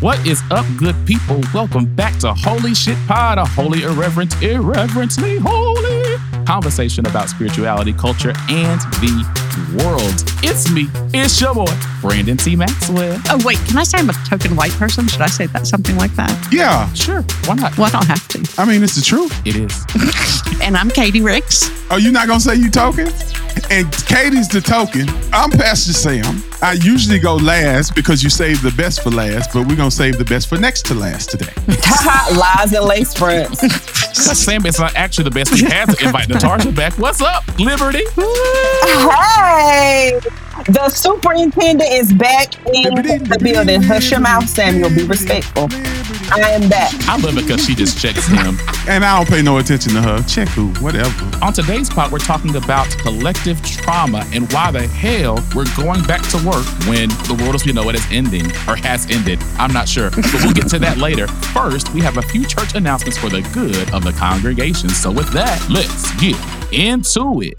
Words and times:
What 0.00 0.24
is 0.24 0.40
up, 0.52 0.64
good 0.76 0.94
people? 1.06 1.40
Welcome 1.52 1.92
back 1.96 2.16
to 2.20 2.32
Holy 2.32 2.72
Shit 2.72 2.96
Pod, 3.08 3.36
a 3.36 3.44
holy 3.44 3.82
irreverence, 3.82 4.40
irreverently 4.40 5.38
holy 5.38 5.87
conversation 6.48 7.04
about 7.04 7.28
spirituality, 7.28 7.92
culture, 7.92 8.32
and 8.48 8.80
the 9.04 9.12
world. 9.84 10.24
It's 10.42 10.70
me, 10.72 10.86
it's 11.12 11.38
your 11.38 11.52
boy, 11.54 11.66
Brandon 12.00 12.38
T. 12.38 12.56
Maxwell. 12.56 13.20
Oh, 13.28 13.38
wait, 13.44 13.58
can 13.66 13.76
I 13.76 13.82
say 13.82 13.98
I'm 13.98 14.08
a 14.08 14.14
token 14.26 14.56
white 14.56 14.72
person? 14.72 15.06
Should 15.08 15.20
I 15.20 15.26
say 15.26 15.44
that 15.48 15.66
something 15.66 15.96
like 15.96 16.12
that? 16.12 16.32
Yeah, 16.50 16.90
Sure, 16.94 17.20
why 17.44 17.56
not? 17.56 17.76
Well, 17.76 17.88
I 17.88 17.90
don't 17.90 18.06
have 18.06 18.26
to. 18.28 18.50
I 18.56 18.64
mean, 18.64 18.82
it's 18.82 18.94
the 18.94 19.02
truth. 19.02 19.30
It 19.46 19.56
is. 19.56 19.84
And 20.60 20.76
I'm 20.76 20.90
Katie 20.90 21.20
Ricks. 21.20 21.70
Oh, 21.88 21.96
you 21.96 22.10
not 22.10 22.26
gonna 22.26 22.40
say 22.40 22.56
you 22.56 22.68
token? 22.68 23.06
And 23.70 23.90
Katie's 24.06 24.48
the 24.48 24.60
token. 24.60 25.08
I'm 25.32 25.50
Pastor 25.50 25.92
Sam. 25.92 26.42
I 26.60 26.72
usually 26.72 27.20
go 27.20 27.36
last 27.36 27.94
because 27.94 28.24
you 28.24 28.28
save 28.28 28.60
the 28.60 28.72
best 28.72 29.02
for 29.02 29.10
last, 29.10 29.52
but 29.54 29.66
we're 29.68 29.76
gonna 29.76 29.90
save 29.90 30.18
the 30.18 30.24
best 30.24 30.48
for 30.48 30.58
next 30.58 30.84
to 30.86 30.94
last 30.94 31.30
today. 31.30 31.52
Lies 32.36 32.72
and 32.72 32.84
lace 32.86 33.14
fronts. 33.14 33.62
Sam 34.14 34.66
is 34.66 34.78
not 34.78 34.94
actually 34.94 35.24
the 35.24 35.30
best. 35.30 35.54
He 35.54 35.64
has 35.64 35.96
to 35.96 36.04
invite 36.04 36.28
Natarsha 36.28 36.74
back. 36.74 36.96
What's 36.98 37.20
up, 37.20 37.46
Liberty? 37.58 38.04
hey, 38.16 40.20
the 40.66 40.88
superintendent 40.88 41.90
is 41.90 42.12
back 42.12 42.54
in 42.66 42.94
the 42.94 43.38
building. 43.42 43.82
Hush 43.82 44.10
your 44.10 44.20
mouth, 44.20 44.48
Samuel. 44.48 44.90
Be 44.90 45.04
respectful. 45.04 45.68
I 46.30 46.50
am 46.50 46.68
back. 46.68 46.92
I 47.08 47.16
love 47.16 47.38
it 47.38 47.46
because 47.46 47.64
she 47.64 47.74
just 47.74 47.98
checks 47.98 48.26
him. 48.26 48.58
And 48.88 49.04
I 49.04 49.18
don't 49.18 49.28
pay 49.28 49.42
no 49.42 49.58
attention 49.58 49.92
to 49.94 50.00
her. 50.00 50.22
Check 50.22 50.48
who, 50.48 50.68
whatever. 50.82 51.12
On 51.44 51.52
today's 51.52 51.90
pod, 51.90 52.10
we're 52.10 52.18
talking 52.18 52.56
about 52.56 52.88
collective 53.00 53.60
trauma 53.62 54.24
and 54.32 54.50
why 54.50 54.70
the 54.70 54.86
hell 54.86 55.44
we're 55.54 55.66
going 55.76 56.02
back 56.04 56.26
to 56.30 56.38
work 56.38 56.64
when 56.88 57.10
the 57.28 57.38
world 57.38 57.54
as 57.54 57.66
we 57.66 57.72
know 57.74 57.86
it 57.90 57.96
is 57.96 58.06
ending 58.10 58.46
or 58.66 58.76
has 58.76 59.10
ended. 59.10 59.38
I'm 59.58 59.74
not 59.74 59.86
sure, 59.86 60.08
but 60.10 60.24
we'll 60.42 60.54
get 60.54 60.68
to 60.68 60.78
that 60.78 60.96
later. 61.08 61.26
First, 61.26 61.92
we 61.92 62.00
have 62.00 62.16
a 62.16 62.22
few 62.22 62.46
church 62.46 62.74
announcements 62.74 63.18
for 63.18 63.28
the 63.28 63.42
good 63.52 63.92
of 63.92 64.04
the 64.04 64.12
congregation. 64.12 64.88
So, 64.88 65.10
with 65.10 65.30
that, 65.34 65.62
let's 65.68 66.10
get 66.18 66.36
into 66.72 67.42
it. 67.42 67.58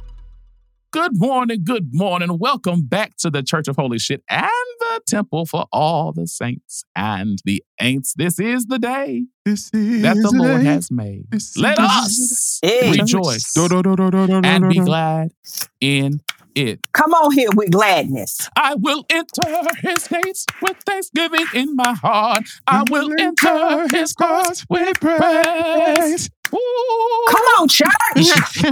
Good 0.91 1.19
morning, 1.19 1.63
good 1.63 1.89
morning. 1.93 2.39
Welcome 2.39 2.81
back 2.81 3.15
to 3.17 3.29
the 3.29 3.43
Church 3.43 3.67
of 3.67 3.75
Holy 3.75 3.99
Shit 3.99 4.23
and 4.27 4.49
the 4.79 5.01
Temple 5.05 5.45
for 5.45 5.65
all 5.71 6.11
the 6.13 6.25
saints 6.25 6.83
and 6.95 7.37
the 7.45 7.63
ain'ts. 7.79 8.13
This 8.15 8.39
is 8.39 8.65
the 8.65 8.79
day 8.79 9.25
This 9.45 9.69
is 9.71 10.01
that 10.01 10.15
the 10.15 10.31
Lord 10.31 10.61
day. 10.61 10.67
has 10.67 10.89
made. 10.89 11.25
This 11.29 11.55
Let 11.55 11.77
us 11.77 12.59
Yeah. 12.63 12.89
rejoice 12.89 13.53
Do, 13.53 13.69
do, 13.69 13.83
do, 13.83 13.95
do, 13.95 14.09
do, 14.09 14.25
do, 14.27 14.41
and 14.43 14.67
be 14.67 14.79
glad 14.79 15.29
in 15.79 16.21
it. 16.55 16.79
Come 16.93 17.13
on 17.13 17.33
here 17.33 17.51
with 17.53 17.69
gladness. 17.69 18.49
I 18.55 18.73
will 18.73 19.05
enter 19.11 19.65
his 19.83 20.07
gates 20.07 20.47
with 20.59 20.77
thanksgiving 20.87 21.45
in 21.53 21.75
my 21.75 21.93
heart. 21.93 22.45
I 22.65 22.81
will 22.89 23.11
enter 23.19 23.87
his 23.95 24.13
courts 24.13 24.65
with 24.67 24.99
praise. 24.99 26.31
Ooh. 26.51 27.25
Come 27.29 27.43
on, 27.59 27.67
church. 27.67 28.63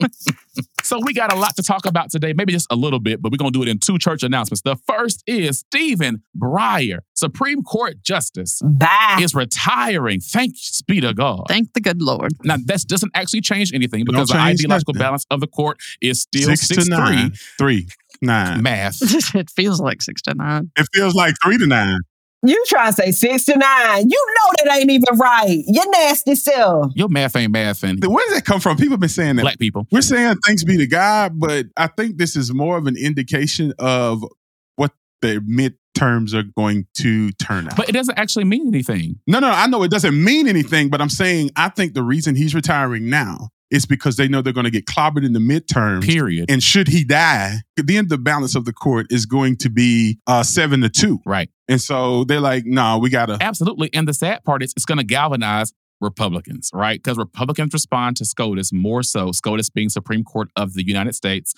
So 0.84 1.00
we 1.02 1.14
got 1.14 1.32
a 1.32 1.36
lot 1.36 1.56
to 1.56 1.62
talk 1.62 1.86
about 1.86 2.10
today, 2.10 2.34
maybe 2.34 2.52
just 2.52 2.66
a 2.70 2.76
little 2.76 3.00
bit, 3.00 3.22
but 3.22 3.32
we're 3.32 3.38
gonna 3.38 3.50
do 3.50 3.62
it 3.62 3.68
in 3.68 3.78
two 3.78 3.98
church 3.98 4.22
announcements. 4.22 4.60
The 4.62 4.76
first 4.86 5.22
is 5.26 5.60
Stephen 5.60 6.22
Breyer, 6.38 6.98
Supreme 7.14 7.62
Court 7.62 8.02
Justice, 8.02 8.60
Bye. 8.62 9.18
is 9.20 9.34
retiring. 9.34 10.20
Thanks 10.20 10.82
be 10.82 11.00
to 11.00 11.14
God. 11.14 11.44
Thank 11.48 11.72
the 11.72 11.80
good 11.80 12.02
Lord. 12.02 12.32
Now, 12.44 12.56
that 12.66 12.84
doesn't 12.86 13.12
actually 13.14 13.40
change 13.40 13.72
anything 13.72 14.04
Don't 14.04 14.14
because 14.14 14.28
the 14.28 14.34
change 14.34 14.60
ideological 14.60 14.94
nothing. 14.94 15.04
balance 15.06 15.26
of 15.30 15.40
the 15.40 15.46
court 15.46 15.78
is 16.02 16.20
still 16.22 16.48
Six 16.50 16.68
six, 16.68 16.84
to 16.84 16.90
nine. 16.90 17.32
Three, 17.58 17.88
nine. 18.20 18.62
math. 18.62 18.98
it 19.34 19.50
feels 19.50 19.80
like 19.80 20.02
six 20.02 20.20
to 20.22 20.34
nine. 20.34 20.70
It 20.76 20.86
feels 20.94 21.14
like 21.14 21.34
three 21.42 21.56
to 21.58 21.66
nine. 21.66 22.00
You 22.44 22.62
trying 22.68 22.92
to 22.92 22.92
say 22.92 23.10
69. 23.10 23.58
You 24.10 24.26
know 24.26 24.52
that 24.64 24.78
ain't 24.78 24.90
even 24.90 25.18
right. 25.18 25.62
You're 25.66 25.90
nasty 25.90 26.34
self. 26.34 26.92
Your 26.94 27.08
math 27.08 27.36
ain't 27.36 27.52
math 27.52 27.82
and 27.82 28.04
Where 28.04 28.24
does 28.26 28.36
that 28.36 28.44
come 28.44 28.60
from? 28.60 28.76
People 28.76 28.92
have 28.92 29.00
been 29.00 29.08
saying 29.08 29.36
that. 29.36 29.42
black 29.42 29.58
people. 29.58 29.86
We're 29.90 30.02
saying 30.02 30.36
thanks 30.46 30.64
be 30.64 30.76
to 30.76 30.86
God, 30.86 31.38
but 31.40 31.66
I 31.76 31.86
think 31.86 32.18
this 32.18 32.36
is 32.36 32.52
more 32.52 32.76
of 32.76 32.86
an 32.86 32.96
indication 32.96 33.72
of 33.78 34.22
what 34.76 34.92
the 35.22 35.40
midterms 35.40 36.34
are 36.34 36.42
going 36.42 36.86
to 36.98 37.32
turn 37.32 37.66
out. 37.68 37.76
But 37.76 37.88
it 37.88 37.92
doesn't 37.92 38.18
actually 38.18 38.44
mean 38.44 38.68
anything. 38.68 39.20
No, 39.26 39.38
no, 39.38 39.50
I 39.50 39.66
know 39.66 39.82
it 39.82 39.90
doesn't 39.90 40.22
mean 40.22 40.46
anything, 40.46 40.90
but 40.90 41.00
I'm 41.00 41.08
saying 41.08 41.50
I 41.56 41.70
think 41.70 41.94
the 41.94 42.02
reason 42.02 42.34
he's 42.36 42.54
retiring 42.54 43.08
now 43.08 43.48
is 43.74 43.86
because 43.86 44.16
they 44.16 44.28
know 44.28 44.40
they're 44.40 44.52
going 44.52 44.64
to 44.64 44.70
get 44.70 44.86
clobbered 44.86 45.24
in 45.24 45.32
the 45.32 45.40
midterms. 45.40 46.04
Period. 46.04 46.50
And 46.50 46.62
should 46.62 46.88
he 46.88 47.04
die, 47.04 47.56
then 47.76 48.08
the 48.08 48.18
balance 48.18 48.54
of 48.54 48.64
the 48.64 48.72
court 48.72 49.06
is 49.10 49.26
going 49.26 49.56
to 49.56 49.70
be 49.70 50.18
uh, 50.26 50.42
seven 50.42 50.80
to 50.82 50.88
two. 50.88 51.20
Right. 51.26 51.50
And 51.68 51.80
so 51.80 52.24
they're 52.24 52.40
like, 52.40 52.64
no, 52.66 52.98
we 52.98 53.10
got 53.10 53.26
to. 53.26 53.38
Absolutely. 53.40 53.90
And 53.92 54.06
the 54.06 54.14
sad 54.14 54.44
part 54.44 54.62
is 54.62 54.72
it's 54.76 54.84
going 54.84 54.98
to 54.98 55.04
galvanize 55.04 55.72
Republicans, 56.04 56.70
right? 56.72 57.02
Because 57.02 57.18
Republicans 57.18 57.72
respond 57.72 58.16
to 58.18 58.24
SCOTUS 58.24 58.72
more 58.72 59.02
so, 59.02 59.32
SCOTUS 59.32 59.70
being 59.70 59.88
Supreme 59.88 60.22
Court 60.22 60.50
of 60.56 60.74
the 60.74 60.86
United 60.86 61.14
States. 61.14 61.54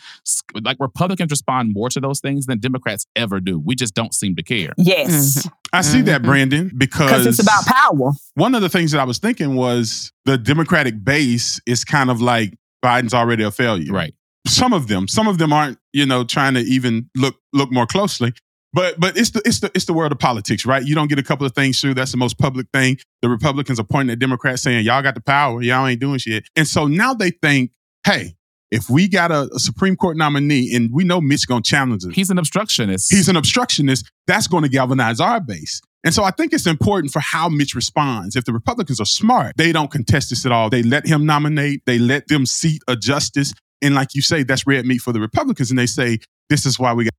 Like 0.63 0.79
Republicans 0.81 1.31
respond 1.31 1.75
more 1.75 1.91
to 1.91 2.01
those 2.01 2.21
things 2.21 2.47
than 2.47 2.59
Democrats 2.59 3.07
ever 3.17 3.41
do. 3.41 3.59
We 3.59 3.75
just 3.75 3.95
don't 3.95 4.15
seem 4.15 4.37
to 4.37 4.43
care. 4.43 4.73
Yes. 4.79 5.47
I 5.73 5.83
see 5.83 6.01
that, 6.03 6.23
Mhm. 6.23 6.25
Brandon, 6.25 6.71
because 6.77 7.11
Because 7.11 7.27
it's 7.27 7.43
about 7.43 7.67
power. 7.67 8.13
one 8.35 8.55
of 8.55 8.63
the 8.63 8.69
things 8.71 8.93
that 8.93 9.01
I 9.01 9.05
was 9.05 9.19
thinking 9.19 9.55
was 9.57 10.13
the 10.25 10.39
Democratic 10.39 11.05
base 11.05 11.61
is 11.67 11.85
kind 11.85 12.11
of 12.11 12.23
like 12.23 12.55
Biden's 12.85 13.13
already 13.15 13.43
a 13.43 13.51
failure. 13.51 13.93
Right. 13.93 14.15
some 14.47 14.73
of 14.73 14.87
them 14.87 15.09
some 15.09 15.27
of 15.27 15.39
them 15.39 15.53
aren't 15.53 15.77
you 15.93 16.07
know 16.07 16.23
trying 16.23 16.55
to 16.55 16.61
even 16.61 17.11
look 17.17 17.35
look 17.53 17.73
more 17.73 17.85
closely 17.85 18.33
but 18.73 18.99
but 18.99 19.17
it's 19.17 19.31
the 19.31 19.43
it's 19.45 19.61
the 19.61 19.71
it's 19.75 19.85
the 19.85 19.93
world 19.93 20.13
of 20.13 20.19
politics 20.19 20.67
right 20.67 20.85
you 20.85 20.95
don't 20.95 21.09
get 21.09 21.19
a 21.19 21.23
couple 21.23 21.47
of 21.47 21.55
things 21.55 21.81
through 21.81 21.95
that's 21.95 22.11
the 22.11 22.17
most 22.17 22.39
public 22.39 22.67
thing 22.73 22.97
the 23.23 23.29
republicans 23.29 23.79
are 23.81 23.85
pointing 23.85 24.13
at 24.13 24.19
democrats 24.19 24.63
saying 24.63 24.85
y'all 24.85 25.03
got 25.03 25.15
the 25.15 25.21
power 25.21 25.63
y'all 25.63 25.87
ain't 25.87 26.01
doing 26.01 26.19
shit 26.19 26.47
and 26.57 26.67
so 26.67 26.87
now 26.87 27.15
they 27.15 27.31
think 27.31 27.71
hey 28.05 28.35
if 28.71 28.91
we 28.91 29.09
got 29.09 29.31
a, 29.31 29.49
a 29.55 29.59
supreme 29.59 29.97
court 29.97 30.17
nominee 30.17 30.75
and 30.75 30.91
we 30.93 31.05
know 31.05 31.21
mitch 31.21 31.47
gonna 31.47 31.63
challenge 31.63 32.05
us 32.05 32.15
He's 32.15 32.31
an 32.31 32.39
obstructionist. 32.39 33.13
he's 33.13 33.29
an 33.29 33.37
obstructionist 33.37 34.11
that's 34.27 34.47
going 34.47 34.63
to 34.63 34.69
galvanize 34.69 35.21
our 35.21 35.41
base 35.41 35.81
and 36.07 36.15
so 36.15 36.23
I 36.23 36.31
think 36.31 36.53
it's 36.53 36.69
important 36.69 37.13
for 37.13 37.19
how 37.19 37.49
Mitch 37.49 37.75
responds. 37.75 38.37
If 38.37 38.45
the 38.45 38.53
Republicans 38.53 39.01
are 39.01 39.07
smart, 39.07 39.57
they 39.57 39.73
don't 39.73 39.91
contest 39.91 40.31
this 40.31 40.47
at 40.47 40.53
all. 40.53 40.71
They 40.71 40.85
let 40.85 41.05
him 41.05 41.27
nominate, 41.27 41.83
they 41.85 41.99
let 41.99 42.29
them 42.29 42.47
seat 42.47 42.81
a 42.87 42.95
justice. 42.95 43.53
And 43.83 43.97
like 43.97 44.15
you 44.15 44.23
say, 44.23 44.45
that's 44.45 44.69
red 44.69 44.87
meat 44.87 44.99
for 44.99 45.13
the 45.13 45.19
Republicans. 45.19 45.69
And 45.71 45.77
they 45.77 45.87
say, 45.87 46.21
this 46.49 46.65
is 46.65 46.79
why 46.79 46.93
we 46.93 47.05
got. 47.07 47.13